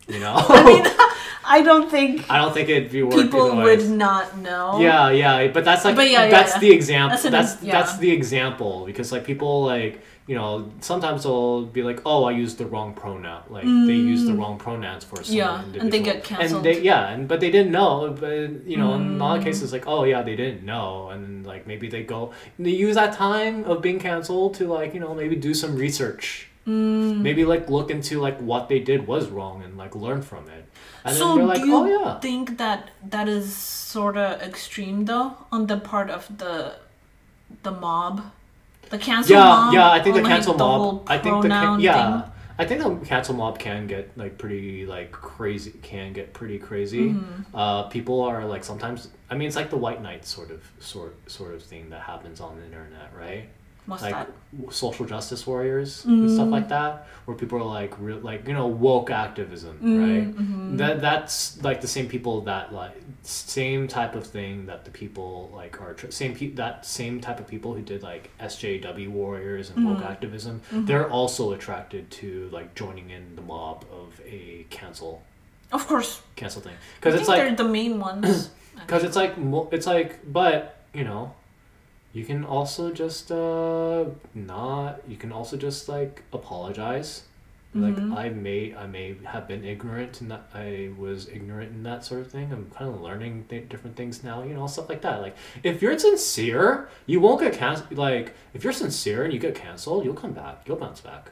You 0.07 0.21
know, 0.21 0.35
I 0.49 0.65
mean, 0.65 0.85
I 1.45 1.63
don't 1.63 1.91
think 1.91 2.31
I 2.31 2.39
don't 2.39 2.53
think 2.53 2.69
it'd 2.69 2.91
be 2.91 3.03
work 3.03 3.15
people 3.15 3.57
would 3.57 3.89
not 3.89 4.39
know. 4.39 4.79
Yeah, 4.81 5.11
yeah, 5.11 5.49
but 5.49 5.65
that's 5.65 5.85
like 5.85 5.97
But 5.97 6.11
yeah, 6.11 6.29
that's 6.29 6.55
yeah. 6.55 6.61
the 6.61 6.71
example. 6.73 7.11
That's 7.11 7.23
That's 7.23 7.53
an 7.63 7.69
that's, 7.69 7.93
yeah. 7.95 8.01
the 8.01 8.11
example 8.11 8.85
because 8.87 9.11
like 9.13 9.25
people 9.25 9.65
like 9.65 10.03
you 10.27 10.37
know 10.37 10.71
sometimes 10.81 11.23
they'll 11.25 11.65
be 11.67 11.83
like 11.83 12.01
oh 12.05 12.25
I 12.25 12.33
used 12.33 12.59
the 12.59 12.67
wrong 12.67 12.95
pronoun 12.95 13.43
like 13.49 13.65
they 13.65 13.99
use 14.15 14.25
the 14.27 14.35
wrong 14.35 14.59
pronouns 14.59 15.03
for 15.03 15.17
some 15.25 15.35
Mm. 15.35 15.39
Yeah, 15.39 15.81
and 15.81 15.91
they 15.93 16.03
get 16.03 16.23
canceled. 16.25 16.65
and 16.67 16.77
they 16.77 16.81
yeah 16.83 17.09
and 17.09 17.27
but 17.27 17.41
they 17.41 17.51
didn't 17.51 17.73
know 17.73 18.15
but 18.21 18.67
you 18.71 18.77
know 18.77 18.95
in 18.95 19.03
a 19.17 19.25
lot 19.25 19.39
of 19.39 19.43
Mm. 19.43 19.47
cases 19.49 19.73
like 19.73 19.87
oh 19.89 20.05
yeah 20.05 20.23
they 20.23 20.37
didn't 20.37 20.63
know 20.65 21.09
and 21.11 21.45
like 21.47 21.67
maybe 21.67 21.89
they 21.89 22.03
go 22.05 22.33
they 22.59 22.71
use 22.71 22.95
that 22.95 23.13
time 23.15 23.65
of 23.65 23.81
being 23.83 23.99
canceled 23.99 24.55
to 24.55 24.69
like 24.69 24.95
you 24.95 25.01
know 25.01 25.15
maybe 25.15 25.35
do 25.37 25.53
some 25.55 25.75
research. 25.75 26.47
Mm. 26.67 27.23
Maybe 27.23 27.45
like 27.47 27.69
look 27.71 27.91
into 27.91 28.21
like 28.21 28.39
what 28.39 28.69
they 28.69 28.79
did 28.79 29.07
was 29.07 29.29
wrong 29.31 29.63
and 29.65 29.77
like 29.79 29.97
learn 29.97 30.21
from 30.23 30.45
it. 30.51 30.65
And 31.05 31.17
so 31.17 31.37
then 31.37 31.47
like, 31.47 31.61
do 31.61 31.67
you 31.67 31.77
oh 31.77 31.87
yeah. 31.87 32.21
think 32.21 32.59
that 32.59 32.91
that 33.09 33.29
is 33.29 33.55
sort 33.55 34.17
of 34.17 34.41
extreme 34.43 35.05
though 35.07 35.37
on 35.51 35.67
the 35.67 35.77
part 35.77 36.11
of 36.11 36.27
the 36.39 36.75
the 37.63 37.71
mob, 37.71 38.23
the 38.91 38.99
cancel 38.99 39.37
yeah, 39.37 39.45
mob? 39.45 39.75
yeah. 39.75 39.91
I 39.91 40.01
think 40.01 40.17
the 40.17 40.23
like, 40.23 40.31
cancel 40.31 40.55
the 40.55 40.65
mob. 40.65 41.07
I 41.09 41.19
think 41.19 41.43
the 41.43 41.77
yeah. 41.81 42.23
thing? 42.23 42.33
I 42.59 42.67
think 42.67 42.83
the 42.83 43.07
cancel 43.07 43.35
mob 43.35 43.59
can 43.59 43.87
get 43.87 44.17
like 44.19 44.37
pretty 44.37 44.85
like 44.85 45.13
crazy. 45.13 45.73
Can 45.83 46.13
get 46.13 46.35
pretty 46.35 46.59
crazy. 46.59 47.11
Mm-hmm. 47.11 47.57
Uh, 47.57 47.85
people 47.85 48.21
are 48.21 48.45
like 48.45 48.65
sometimes. 48.65 49.09
I 49.31 49.35
mean, 49.35 49.49
it's 49.49 49.57
like 49.57 49.71
the 49.71 49.79
white 49.79 50.03
knight 50.03 50.27
sort 50.27 50.51
of 50.51 50.71
sort 50.79 51.17
sort 51.31 51.55
of 51.55 51.63
thing 51.63 51.89
that 51.91 52.03
happens 52.03 52.41
on 52.41 52.57
the 52.57 52.65
internet, 52.65 53.13
right? 53.17 53.49
What's 53.87 54.03
like 54.03 54.13
that? 54.15 54.29
social 54.73 55.07
justice 55.07 55.47
warriors 55.47 56.05
and 56.05 56.31
stuff 56.31 56.49
Mm. 56.49 56.51
like 56.53 56.69
that, 56.69 57.07
where 57.25 57.37
people 57.37 57.59
are 57.59 57.65
like 57.65 57.95
real 57.99 58.19
like 58.19 58.47
you 58.47 58.55
know 58.55 58.67
woke 58.67 59.11
activism, 59.11 59.79
Mm, 59.83 59.99
right? 60.07 60.37
mhm. 60.37 60.79
That 60.79 61.01
that's 61.01 61.63
like 61.65 61.81
the 61.81 61.89
same 61.89 62.07
people 62.09 62.43
that 62.43 62.73
like 62.73 63.01
same 63.23 63.87
type 63.89 64.15
of 64.15 64.27
thing 64.27 64.67
that 64.67 64.85
the 64.85 64.91
people 64.91 65.51
like 65.55 65.81
are 65.81 65.95
tr- 65.95 66.11
same 66.11 66.35
pe- 66.35 66.53
that 66.55 66.87
same 66.87 67.21
type 67.21 67.39
of 67.41 67.47
people 67.47 67.75
who 67.75 67.83
did 67.83 68.03
like 68.03 68.31
SJW 68.41 69.09
warriors 69.11 69.71
and 69.71 69.85
woke 69.87 69.99
Mm-hmm. 69.99 70.13
activism. 70.13 70.61
They're 70.73 71.09
also 71.11 71.53
attracted 71.53 72.11
to 72.21 72.49
like 72.53 72.75
joining 72.75 73.11
in 73.11 73.35
the 73.37 73.43
mob 73.43 73.85
of 73.93 74.21
a 74.27 74.67
cancel 74.71 75.23
Of 75.73 75.87
course, 75.87 76.21
cancel 76.37 76.61
thing 76.63 76.75
because 76.97 77.15
it's 77.19 77.29
like 77.29 77.39
they're 77.41 77.55
the 77.55 77.65
main 77.81 77.99
ones. 78.01 78.51
because 78.87 79.05
it's 79.05 79.17
like 79.17 79.35
it's 79.73 79.87
like 79.87 80.11
but 80.33 80.77
you 80.95 81.05
know 81.05 81.33
you 82.13 82.25
can 82.25 82.45
also 82.45 82.93
just 82.93 83.31
uh 83.33 84.05
not 84.35 85.01
you 85.09 85.17
can 85.17 85.33
also 85.33 85.57
just 85.57 85.89
like 85.89 86.23
apologize. 86.33 87.23
Like 87.73 87.95
Mhm. 87.95 88.17
i 88.17 88.29
may 88.31 88.75
i 88.75 88.85
may 88.87 89.15
have 89.25 89.47
been 89.47 89.65
ignorant 89.65 90.21
and 90.21 90.29
that 90.33 90.49
i 90.53 90.91
was 90.99 91.29
ignorant 91.29 91.71
in 91.73 91.85
that 91.85 92.05
sort 92.05 92.21
of 92.23 92.29
thing. 92.31 92.53
I'm 92.53 92.69
kind 92.77 92.93
of 92.93 93.01
learning 93.01 93.45
th- 93.49 93.69
different 93.69 93.95
things 93.97 94.25
now 94.25 94.43
you 94.43 94.55
know 94.55 94.67
stuff 94.67 94.89
like 94.89 95.03
that. 95.03 95.21
Like 95.23 95.37
if 95.63 95.81
you're 95.81 95.97
sincere 95.99 96.89
you 97.07 97.21
won't 97.21 97.41
get 97.41 97.53
canceled 97.53 97.97
like 97.97 98.35
if 98.55 98.65
you're 98.65 98.73
sincere 98.73 99.23
and 99.25 99.33
you 99.33 99.39
get 99.39 99.55
canceled 99.55 100.05
you'll 100.05 100.15
come 100.25 100.33
back 100.33 100.63
you'll 100.67 100.79
bounce 100.79 101.01
back. 101.01 101.31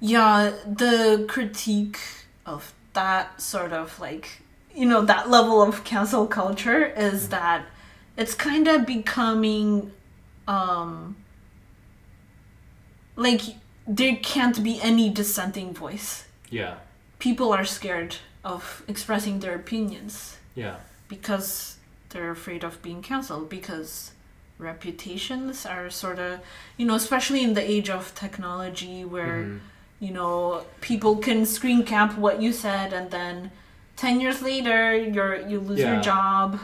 Yeah, 0.00 0.52
the 0.66 1.24
critique 1.28 1.98
of 2.44 2.72
that 2.92 3.40
sort 3.40 3.72
of 3.72 3.98
like, 4.00 4.42
you 4.74 4.86
know, 4.86 5.02
that 5.02 5.30
level 5.30 5.62
of 5.62 5.84
cancel 5.84 6.26
culture 6.26 6.84
is 6.84 7.28
that 7.30 7.64
it's 8.16 8.34
kind 8.34 8.66
of 8.68 8.86
becoming 8.86 9.92
um 10.48 11.16
like 13.16 13.40
there 13.86 14.16
can't 14.16 14.62
be 14.62 14.80
any 14.80 15.08
dissenting 15.10 15.72
voice. 15.72 16.24
yeah 16.50 16.74
People 17.18 17.52
are 17.52 17.64
scared 17.64 18.16
of 18.44 18.82
expressing 18.88 19.40
their 19.40 19.54
opinions 19.54 20.36
yeah 20.54 20.76
because 21.08 21.76
they're 22.10 22.30
afraid 22.30 22.62
of 22.64 22.80
being 22.82 23.02
canceled 23.02 23.48
because 23.48 24.12
reputations 24.58 25.66
are 25.66 25.90
sort 25.90 26.18
of, 26.18 26.40
you 26.78 26.86
know, 26.86 26.94
especially 26.94 27.42
in 27.42 27.52
the 27.54 27.70
age 27.70 27.90
of 27.90 28.14
technology 28.14 29.04
where 29.04 29.42
Mhm. 29.44 29.60
you 30.00 30.12
know 30.12 30.64
people 30.80 31.16
can 31.16 31.44
screen 31.46 31.82
cap 31.84 32.16
what 32.18 32.40
you 32.42 32.52
said 32.52 32.92
and 32.92 33.10
then 33.10 33.50
10 33.96 34.20
years 34.20 34.40
later 34.42 34.94
you're 35.14 35.36
you 35.50 35.58
lose 35.60 35.80
Yeah. 35.80 35.92
your 35.94 36.02
job 36.02 36.58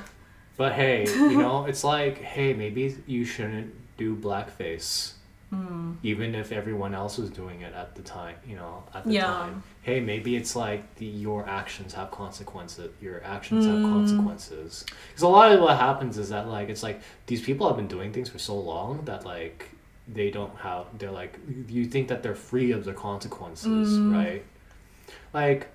But 0.62 0.74
hey, 0.74 1.04
you 1.08 1.38
know, 1.44 1.64
it's 1.64 1.82
like, 1.82 2.18
hey, 2.18 2.52
maybe 2.54 2.96
you 3.08 3.24
shouldn't 3.24 3.74
do 3.96 4.14
blackface. 4.14 5.14
Hmm. 5.50 5.94
Even 6.04 6.36
if 6.36 6.52
everyone 6.52 6.94
else 6.94 7.18
was 7.18 7.30
doing 7.30 7.62
it 7.62 7.74
at 7.74 7.96
the 7.96 8.02
time, 8.02 8.36
you 8.46 8.54
know, 8.54 8.84
at 8.94 9.02
the 9.02 9.14
Yeah. 9.14 9.26
time. 9.26 9.64
Hey, 9.82 9.98
maybe 9.98 10.36
it's 10.36 10.54
like 10.54 10.94
the 11.00 11.04
your 11.26 11.48
actions 11.48 11.94
have 11.94 12.12
consequences. 12.12 12.92
Your 13.02 13.24
actions 13.24 13.66
have 13.66 13.80
Mm. 13.80 13.90
consequences. 13.90 14.86
Because 15.08 15.22
a 15.24 15.28
lot 15.28 15.50
of 15.50 15.58
what 15.60 15.76
happens 15.78 16.16
is 16.16 16.28
that 16.28 16.46
like 16.46 16.68
it's 16.68 16.84
like 16.84 17.00
these 17.26 17.42
people 17.42 17.66
have 17.66 17.76
been 17.76 17.88
doing 17.88 18.12
things 18.12 18.28
for 18.28 18.38
so 18.38 18.54
long 18.56 19.04
that 19.06 19.24
like 19.26 19.68
they 20.06 20.30
don't 20.30 20.56
have. 20.58 20.86
They're 20.96 21.10
like 21.22 21.40
you 21.68 21.86
think 21.86 22.06
that 22.06 22.22
they're 22.22 22.36
free 22.50 22.70
of 22.70 22.84
the 22.84 22.92
consequences, 22.92 23.98
Mm. 23.98 24.12
right? 24.12 24.44
Like 25.34 25.66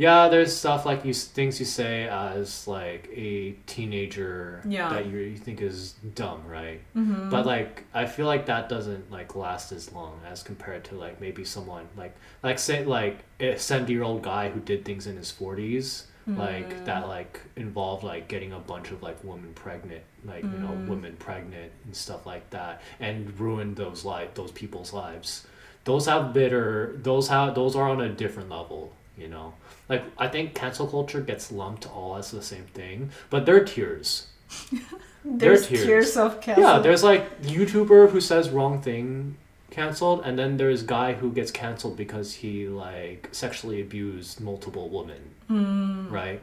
yeah, 0.00 0.28
there's 0.30 0.56
stuff 0.56 0.86
like 0.86 1.04
you 1.04 1.12
things 1.12 1.60
you 1.60 1.66
say 1.66 2.08
as 2.08 2.66
like 2.66 3.10
a 3.14 3.52
teenager 3.66 4.62
Yeah. 4.66 4.88
that 4.88 5.04
you, 5.04 5.18
you 5.18 5.36
think 5.36 5.60
is 5.60 5.92
dumb, 6.14 6.40
right? 6.48 6.80
Mm-hmm. 6.96 7.28
But 7.28 7.44
like 7.44 7.84
I 7.92 8.06
feel 8.06 8.24
like 8.24 8.46
that 8.46 8.70
doesn't 8.70 9.10
like 9.10 9.36
last 9.36 9.72
as 9.72 9.92
long 9.92 10.18
as 10.32 10.42
compared 10.42 10.84
to 10.84 10.94
like 10.94 11.20
maybe 11.20 11.44
someone 11.44 11.86
like 11.98 12.14
like 12.42 12.58
say 12.58 12.82
like 12.84 13.16
a 13.40 13.58
seventy 13.58 13.92
year 13.92 14.02
old 14.02 14.22
guy 14.22 14.48
who 14.48 14.60
did 14.60 14.86
things 14.86 15.06
in 15.06 15.16
his 15.18 15.30
forties. 15.30 16.06
Like 16.26 16.84
that, 16.84 17.08
like 17.08 17.40
involved 17.56 18.04
like 18.04 18.28
getting 18.28 18.52
a 18.52 18.58
bunch 18.60 18.92
of 18.92 19.02
like 19.02 19.18
women 19.24 19.52
pregnant, 19.54 20.04
like 20.24 20.44
you 20.44 20.58
know, 20.62 20.70
women 20.86 21.16
pregnant 21.18 21.72
and 21.84 21.96
stuff 21.96 22.24
like 22.24 22.48
that, 22.50 22.82
and 23.00 23.18
ruined 23.40 23.74
those 23.74 24.04
life, 24.04 24.34
those 24.34 24.52
people's 24.52 24.92
lives. 24.92 25.44
Those 25.84 26.06
have 26.06 26.32
bitter. 26.32 26.94
Those 27.02 27.26
have. 27.28 27.56
Those 27.56 27.74
are 27.74 27.88
on 27.90 28.00
a 28.00 28.08
different 28.10 28.48
level. 28.48 28.92
You 29.18 29.26
know, 29.26 29.54
like 29.90 30.04
I 30.16 30.28
think 30.28 30.54
cancel 30.54 30.86
culture 30.86 31.20
gets 31.20 31.52
lumped 31.52 31.86
all 31.94 32.16
as 32.16 32.30
the 32.30 32.42
same 32.42 32.64
thing, 32.72 33.10
but 33.28 33.44
they're 33.44 33.64
tiers. 33.64 34.28
There's 35.24 35.66
tiers. 35.68 35.84
tiers 35.84 36.16
of 36.16 36.40
cancel. 36.40 36.64
Yeah, 36.64 36.78
there's 36.78 37.04
like 37.04 37.42
YouTuber 37.42 38.10
who 38.10 38.20
says 38.22 38.48
wrong 38.48 38.80
thing 38.80 39.36
canceled, 39.70 40.22
and 40.24 40.38
then 40.38 40.56
there's 40.56 40.82
guy 40.82 41.12
who 41.12 41.30
gets 41.30 41.50
canceled 41.50 41.96
because 41.98 42.32
he 42.36 42.66
like 42.68 43.28
sexually 43.32 43.82
abused 43.82 44.40
multiple 44.40 44.88
women, 44.88 45.22
Mm. 45.50 46.10
right? 46.10 46.40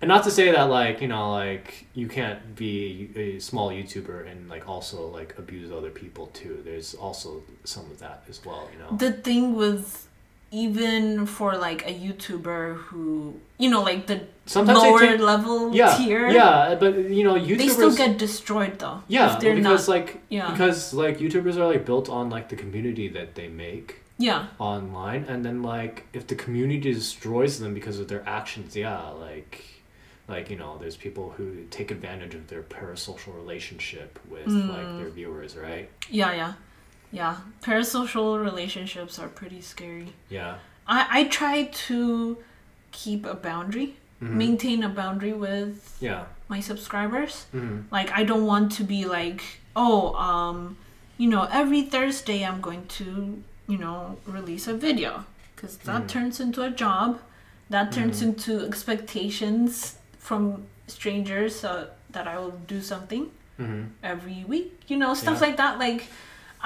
And 0.00 0.08
not 0.08 0.24
to 0.24 0.30
say 0.30 0.52
that 0.52 0.64
like 0.64 1.00
you 1.00 1.08
know 1.08 1.32
like 1.32 1.86
you 1.94 2.06
can't 2.06 2.54
be 2.54 3.10
a 3.16 3.38
small 3.40 3.70
YouTuber 3.70 4.30
and 4.30 4.48
like 4.48 4.68
also 4.68 5.08
like 5.08 5.36
abuse 5.38 5.72
other 5.72 5.90
people 5.90 6.28
too. 6.28 6.60
There's 6.64 6.94
also 6.94 7.42
some 7.64 7.86
of 7.90 7.98
that 7.98 8.22
as 8.28 8.44
well, 8.44 8.68
you 8.72 8.78
know. 8.78 8.96
the 8.96 9.12
thing 9.12 9.54
with 9.56 10.05
even 10.50 11.26
for 11.26 11.56
like 11.56 11.86
a 11.86 11.92
YouTuber 11.92 12.76
who 12.76 13.40
you 13.58 13.70
know 13.70 13.82
like 13.82 14.06
the 14.06 14.26
Sometimes 14.46 14.78
lower 14.78 15.00
take- 15.00 15.20
level 15.20 15.74
yeah, 15.74 15.96
tier, 15.96 16.28
yeah, 16.28 16.76
but 16.78 17.10
you 17.10 17.24
know 17.24 17.34
YouTubers 17.34 17.58
they 17.58 17.68
still 17.68 17.96
get 17.96 18.16
destroyed 18.16 18.78
though. 18.78 19.02
yeah 19.08 19.36
because 19.38 19.88
not. 19.88 19.88
like 19.88 20.20
yeah, 20.28 20.50
because 20.50 20.94
like 20.94 21.18
YouTubers 21.18 21.56
are 21.56 21.66
like 21.66 21.84
built 21.84 22.08
on 22.08 22.30
like 22.30 22.48
the 22.48 22.56
community 22.56 23.08
that 23.08 23.34
they 23.34 23.48
make. 23.48 24.02
yeah, 24.18 24.46
online 24.58 25.24
and 25.28 25.44
then 25.44 25.62
like 25.62 26.06
if 26.12 26.26
the 26.26 26.34
community 26.36 26.92
destroys 26.92 27.58
them 27.58 27.74
because 27.74 27.98
of 27.98 28.08
their 28.08 28.22
actions 28.26 28.74
yeah 28.74 29.08
like 29.10 29.64
like 30.28 30.48
you 30.48 30.56
know 30.56 30.78
there's 30.78 30.96
people 30.96 31.30
who 31.36 31.64
take 31.70 31.90
advantage 31.90 32.34
of 32.34 32.46
their 32.48 32.62
parasocial 32.62 33.34
relationship 33.36 34.18
with 34.30 34.46
like 34.46 34.86
mm. 34.86 34.98
their 34.98 35.10
viewers 35.10 35.56
right 35.56 35.90
yeah, 36.08 36.32
yeah, 36.32 36.52
yeah. 37.20 37.36
Parasocial 37.66 38.28
relationships 38.48 39.14
are 39.22 39.28
pretty 39.40 39.60
scary. 39.72 40.08
yeah 40.38 40.52
I 40.96 40.98
I 41.18 41.20
try 41.38 41.56
to 41.88 41.98
keep 43.00 43.20
a 43.34 43.36
boundary, 43.48 43.88
Mhm. 44.22 44.34
maintain 44.44 44.78
a 44.90 44.92
boundary 45.00 45.34
with 45.46 45.74
yeah 46.08 46.22
my 46.52 46.60
subscribers. 46.70 47.34
hmm 47.56 47.76
Like 47.96 48.08
I 48.20 48.22
don't 48.30 48.46
want 48.52 48.66
to 48.78 48.82
be 48.94 49.00
like, 49.18 49.40
oh, 49.84 50.00
um, 50.28 50.58
you 51.22 51.28
know, 51.32 51.44
every 51.60 51.82
Thursday 51.94 52.38
I'm 52.48 52.60
going 52.68 52.84
to, 52.98 53.06
you 53.72 53.78
know, 53.84 53.98
release 54.36 54.64
a 54.74 54.76
video 54.86 55.12
because 55.54 55.74
that 55.88 56.02
Mm. 56.02 56.08
turns 56.14 56.36
into 56.44 56.60
a 56.70 56.72
job. 56.84 57.08
That 57.74 57.86
turns 57.96 58.16
Mhm. 58.20 58.26
into 58.28 58.52
expectations 58.70 59.96
from 60.28 60.42
strangers 60.86 61.64
uh, 61.64 61.86
that 62.14 62.26
I 62.32 62.34
will 62.40 62.56
do 62.74 62.80
something 62.92 63.24
hmm 63.56 63.82
every 64.02 64.40
week. 64.52 64.70
You 64.90 64.96
know, 65.02 65.14
stuff 65.14 65.38
Yeah. 65.40 65.46
like 65.46 65.56
that. 65.62 65.74
Like, 65.86 66.02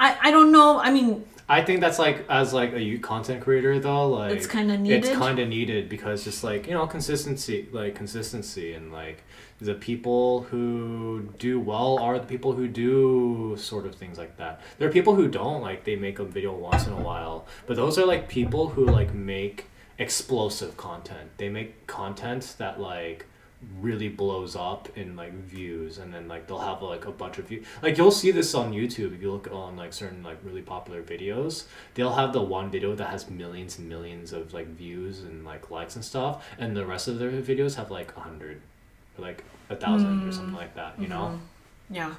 I 0.05 0.17
I 0.27 0.31
don't 0.35 0.51
know. 0.51 0.79
I 0.87 0.89
mean, 0.97 1.09
i 1.57 1.61
think 1.67 1.81
that's 1.81 1.99
like 1.99 2.17
as 2.29 2.53
like 2.53 2.71
a 2.79 2.81
you- 2.89 2.99
content 3.11 3.39
creator 3.45 3.73
though 3.87 4.07
like 4.19 4.31
it's 4.35 4.47
kind 4.57 4.71
of 4.71 4.79
needed. 4.79 5.03
it's 5.03 5.17
kind 5.23 5.37
of 5.43 5.47
needed 5.57 5.89
because 5.95 6.23
just 6.23 6.41
like 6.49 6.61
you 6.67 6.73
know 6.77 6.85
consistency 6.97 7.57
like 7.79 7.93
consistency 8.03 8.67
and 8.77 8.85
like 9.01 9.17
the 9.69 9.73
people 9.89 10.43
who 10.49 11.27
do 11.47 11.53
well 11.71 11.91
are 11.99 12.17
the 12.23 12.29
people 12.35 12.51
who 12.53 12.67
do 12.83 13.55
sort 13.71 13.85
of 13.89 13.93
things 14.01 14.17
like 14.23 14.33
that 14.37 14.53
there 14.77 14.87
are 14.87 14.95
people 14.99 15.13
who 15.19 15.27
don't 15.27 15.61
like 15.67 15.79
they 15.89 15.97
make 16.07 16.17
a 16.19 16.27
video 16.37 16.53
once 16.69 16.83
in 16.87 16.93
a 16.93 17.03
while 17.09 17.37
but 17.67 17.75
those 17.81 17.95
are 17.99 18.07
like 18.13 18.23
people 18.39 18.63
who 18.73 18.85
like 18.99 19.11
make 19.13 19.57
explosive 20.05 20.77
content 20.77 21.27
they 21.41 21.49
make 21.49 21.85
content 21.99 22.43
that 22.61 22.79
like 22.79 23.19
really 23.79 24.09
blows 24.09 24.55
up 24.55 24.89
in 24.97 25.15
like 25.15 25.33
views 25.33 25.99
and 25.99 26.11
then 26.13 26.27
like 26.27 26.47
they'll 26.47 26.57
have 26.59 26.81
like 26.81 27.05
a 27.05 27.11
bunch 27.11 27.37
of 27.37 27.47
views 27.47 27.63
like 27.83 27.95
you'll 27.97 28.09
see 28.09 28.31
this 28.31 28.55
on 28.55 28.71
youtube 28.71 29.13
if 29.15 29.21
you 29.21 29.31
look 29.31 29.47
on 29.51 29.77
like 29.77 29.93
certain 29.93 30.23
like 30.23 30.37
really 30.43 30.63
popular 30.63 31.03
videos 31.03 31.65
they'll 31.93 32.13
have 32.13 32.33
the 32.33 32.41
one 32.41 32.71
video 32.71 32.95
that 32.95 33.09
has 33.09 33.29
millions 33.29 33.77
and 33.77 33.87
millions 33.87 34.33
of 34.33 34.51
like 34.51 34.67
views 34.67 35.19
and 35.21 35.45
like 35.45 35.69
likes 35.69 35.95
and 35.95 36.03
stuff 36.03 36.43
and 36.57 36.75
the 36.75 36.83
rest 36.85 37.07
of 37.07 37.19
their 37.19 37.29
videos 37.31 37.75
have 37.75 37.91
like 37.91 38.15
a 38.17 38.21
hundred 38.21 38.59
or 39.17 39.21
like 39.25 39.43
a 39.69 39.75
thousand 39.75 40.27
or 40.27 40.31
something 40.31 40.55
like 40.55 40.73
that 40.75 40.99
you 40.99 41.07
know 41.07 41.39
Mhm. 41.91 41.95
Yeah. 41.95 42.15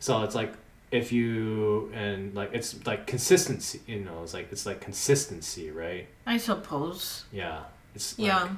so 0.00 0.22
it's 0.24 0.34
like 0.34 0.52
if 0.90 1.12
you 1.12 1.92
and 1.94 2.34
like 2.34 2.50
it's 2.52 2.84
like 2.84 3.06
consistency 3.06 3.80
you 3.86 4.00
know 4.00 4.22
it's 4.24 4.34
like 4.34 4.50
it's 4.50 4.66
like 4.66 4.80
consistency 4.80 5.70
right 5.70 6.08
I 6.26 6.38
suppose. 6.38 7.26
yeah 7.30 7.60
it's 7.94 8.18
like, 8.18 8.26
yeah. 8.26 8.48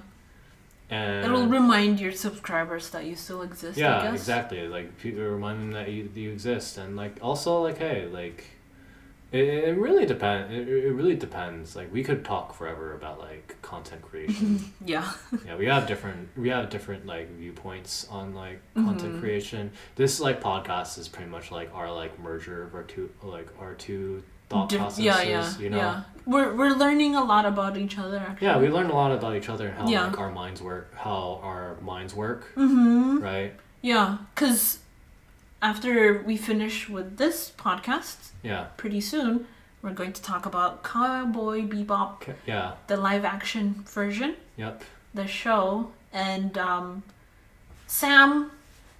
And 0.90 1.24
It'll 1.24 1.46
remind 1.46 2.00
your 2.00 2.12
subscribers 2.12 2.90
that 2.90 3.04
you 3.04 3.14
still 3.14 3.42
exist. 3.42 3.78
I 3.78 3.82
yeah 3.82 4.02
guess. 4.02 4.14
exactly 4.20 4.66
like 4.68 4.98
people 4.98 5.22
remind 5.22 5.60
them 5.60 5.72
that 5.72 5.88
you, 5.90 6.10
you 6.14 6.30
exist 6.32 6.78
and 6.78 6.96
like 6.96 7.16
also 7.22 7.62
like 7.62 7.78
hey 7.78 8.06
like 8.06 8.44
it, 9.32 9.44
it 9.68 9.78
really 9.78 10.04
depends 10.06 10.52
it, 10.52 10.66
it 10.68 10.92
really 10.92 11.14
depends 11.14 11.76
like 11.76 11.92
we 11.92 12.02
could 12.02 12.24
talk 12.24 12.52
forever 12.52 12.94
about 12.94 13.20
like 13.20 13.54
content 13.62 14.02
creation 14.02 14.72
Yeah. 14.84 15.08
yeah 15.46 15.54
we 15.56 15.66
have 15.66 15.86
different 15.86 16.28
we 16.36 16.48
have 16.48 16.68
different 16.70 17.06
like 17.06 17.30
viewpoints 17.36 18.08
on 18.10 18.34
like 18.34 18.60
content 18.74 19.14
Mhm. 19.14 19.20
creation 19.20 19.70
this 19.94 20.18
like 20.18 20.40
podcast 20.40 20.98
is 20.98 21.06
pretty 21.06 21.30
much 21.30 21.52
like 21.52 21.70
our 21.72 21.92
like 21.92 22.18
merger 22.18 22.64
of 22.64 22.74
our 22.74 22.82
two 22.82 23.08
like 23.22 23.46
our 23.60 23.74
two 23.74 24.24
thought 24.50 24.68
Dif- 24.68 24.80
processes 24.80 25.04
yeah, 25.04 25.22
yeah, 25.22 25.58
you 25.58 25.70
know 25.70 25.76
yeah. 25.84 26.02
We're 26.26 26.52
we're 26.54 26.74
learning 26.84 27.12
a 27.16 27.24
lot 27.32 27.44
about 27.46 27.74
each 27.84 27.96
other. 28.04 28.18
Actually. 28.18 28.46
yeah 28.48 28.58
we 28.62 28.68
learned 28.76 28.90
a 28.90 28.94
lot 29.02 29.10
about 29.18 29.34
each 29.38 29.48
other 29.48 29.66
and 29.68 29.76
how 29.78 29.86
Yeah. 29.88 30.06
like 30.08 30.18
our 30.24 30.30
minds 30.42 30.60
work 30.70 30.86
how 31.06 31.40
our 31.42 31.64
minds 31.92 32.12
work 32.14 32.40
Mm-hmm. 32.56 33.18
right 33.32 33.52
Yeah, 33.82 34.18
because 34.34 34.80
after 35.62 36.22
we 36.28 36.36
finish 36.36 36.76
with 36.96 37.08
this 37.22 37.52
podcast, 37.66 38.18
yeah 38.42 38.62
pretty 38.82 39.00
soon 39.12 39.46
we're 39.82 39.96
going 40.02 40.12
to 40.12 40.22
talk 40.30 40.44
about 40.52 40.82
Cowboy 40.84 41.58
Bebop, 41.72 42.10
Okay, 42.22 42.34
yeah 42.46 42.72
the 42.90 42.96
live 43.08 43.24
action 43.36 43.64
version, 43.98 44.30
yep 44.56 44.82
the 45.14 45.26
show, 45.26 45.90
and 46.12 46.52
um, 46.58 47.02
Sam 47.86 48.50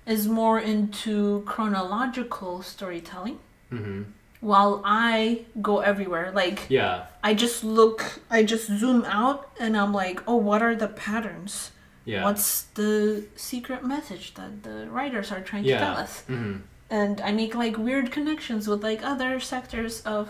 is 0.07 0.27
more 0.41 0.59
into 0.59 1.43
chronological 1.53 2.63
storytelling. 2.63 3.39
mm-hmm 3.73 4.03
While 4.41 4.81
I 4.85 5.45
go 5.61 5.81
everywhere, 5.81 6.33
like 6.33 6.67
yeah 6.71 7.07
I 7.23 7.35
just 7.35 7.63
look, 7.63 8.21
I 8.31 8.43
just 8.43 8.67
zoom 8.69 9.05
out, 9.05 9.51
and 9.61 9.77
I'm 9.77 9.93
like, 9.93 10.23
oh, 10.27 10.37
what 10.37 10.63
are 10.63 10.75
the 10.75 10.89
patterns? 10.89 11.73
yeah 12.07 12.25
What's 12.25 12.63
the 12.75 13.25
secret 13.37 13.85
message 13.85 14.33
that 14.35 14.63
the 14.63 14.89
writers 14.91 15.31
are 15.31 15.41
trying 15.43 15.65
to 15.65 15.77
tell 15.79 15.97
us? 15.97 16.23
mm-hmm. 16.29 16.61
And 16.89 17.21
I 17.21 17.31
make 17.33 17.55
like 17.55 17.77
weird 17.79 18.11
connections 18.11 18.67
with 18.67 18.83
like 18.83 19.05
other 19.05 19.39
sectors 19.41 20.01
of 20.03 20.27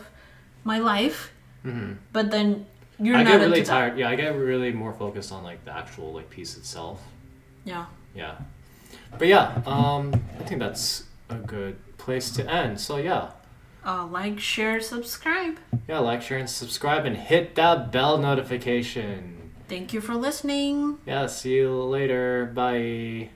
my 0.65 0.79
life, 0.79 1.33
Mm-hmm. 1.65 1.93
but 2.13 2.31
then 2.31 2.67
you're 2.99 3.17
I 3.17 3.23
not 3.23 3.31
get 3.33 3.37
really 3.41 3.59
into 3.61 3.71
that. 3.71 3.79
tired. 3.79 3.99
Yeah, 3.99 4.09
I 4.09 4.17
get 4.17 4.35
really 4.35 4.73
more 4.73 4.93
focused 4.93 5.31
on 5.33 5.45
like 5.45 5.65
the 5.65 5.73
actual 5.77 6.13
like 6.13 6.29
piece 6.31 6.57
itself. 6.57 7.01
Yeah. 7.65 7.85
Yeah, 8.15 8.35
but 9.19 9.29
yeah, 9.29 9.63
um, 9.67 10.13
I 10.41 10.43
think 10.45 10.59
that's 10.61 11.05
a 11.29 11.37
good 11.37 11.77
place 11.99 12.31
to 12.33 12.43
end. 12.51 12.81
So 12.81 12.97
yeah, 12.97 13.31
Uh, 13.85 14.07
like, 14.07 14.39
share, 14.39 14.81
subscribe. 14.81 15.59
yeah, 15.89 15.99
like, 15.99 16.23
share, 16.23 16.39
and 16.39 16.51
subscribe, 16.51 17.07
and 17.07 17.17
hit 17.17 17.55
that 17.55 17.91
bell 17.91 18.19
notification. 18.19 19.51
Thank 19.69 19.93
you 19.93 20.01
for 20.01 20.15
listening. 20.15 20.99
Yeah, 21.07 21.27
see 21.27 21.55
you 21.55 21.73
later. 21.85 22.51
Bye. 22.53 23.31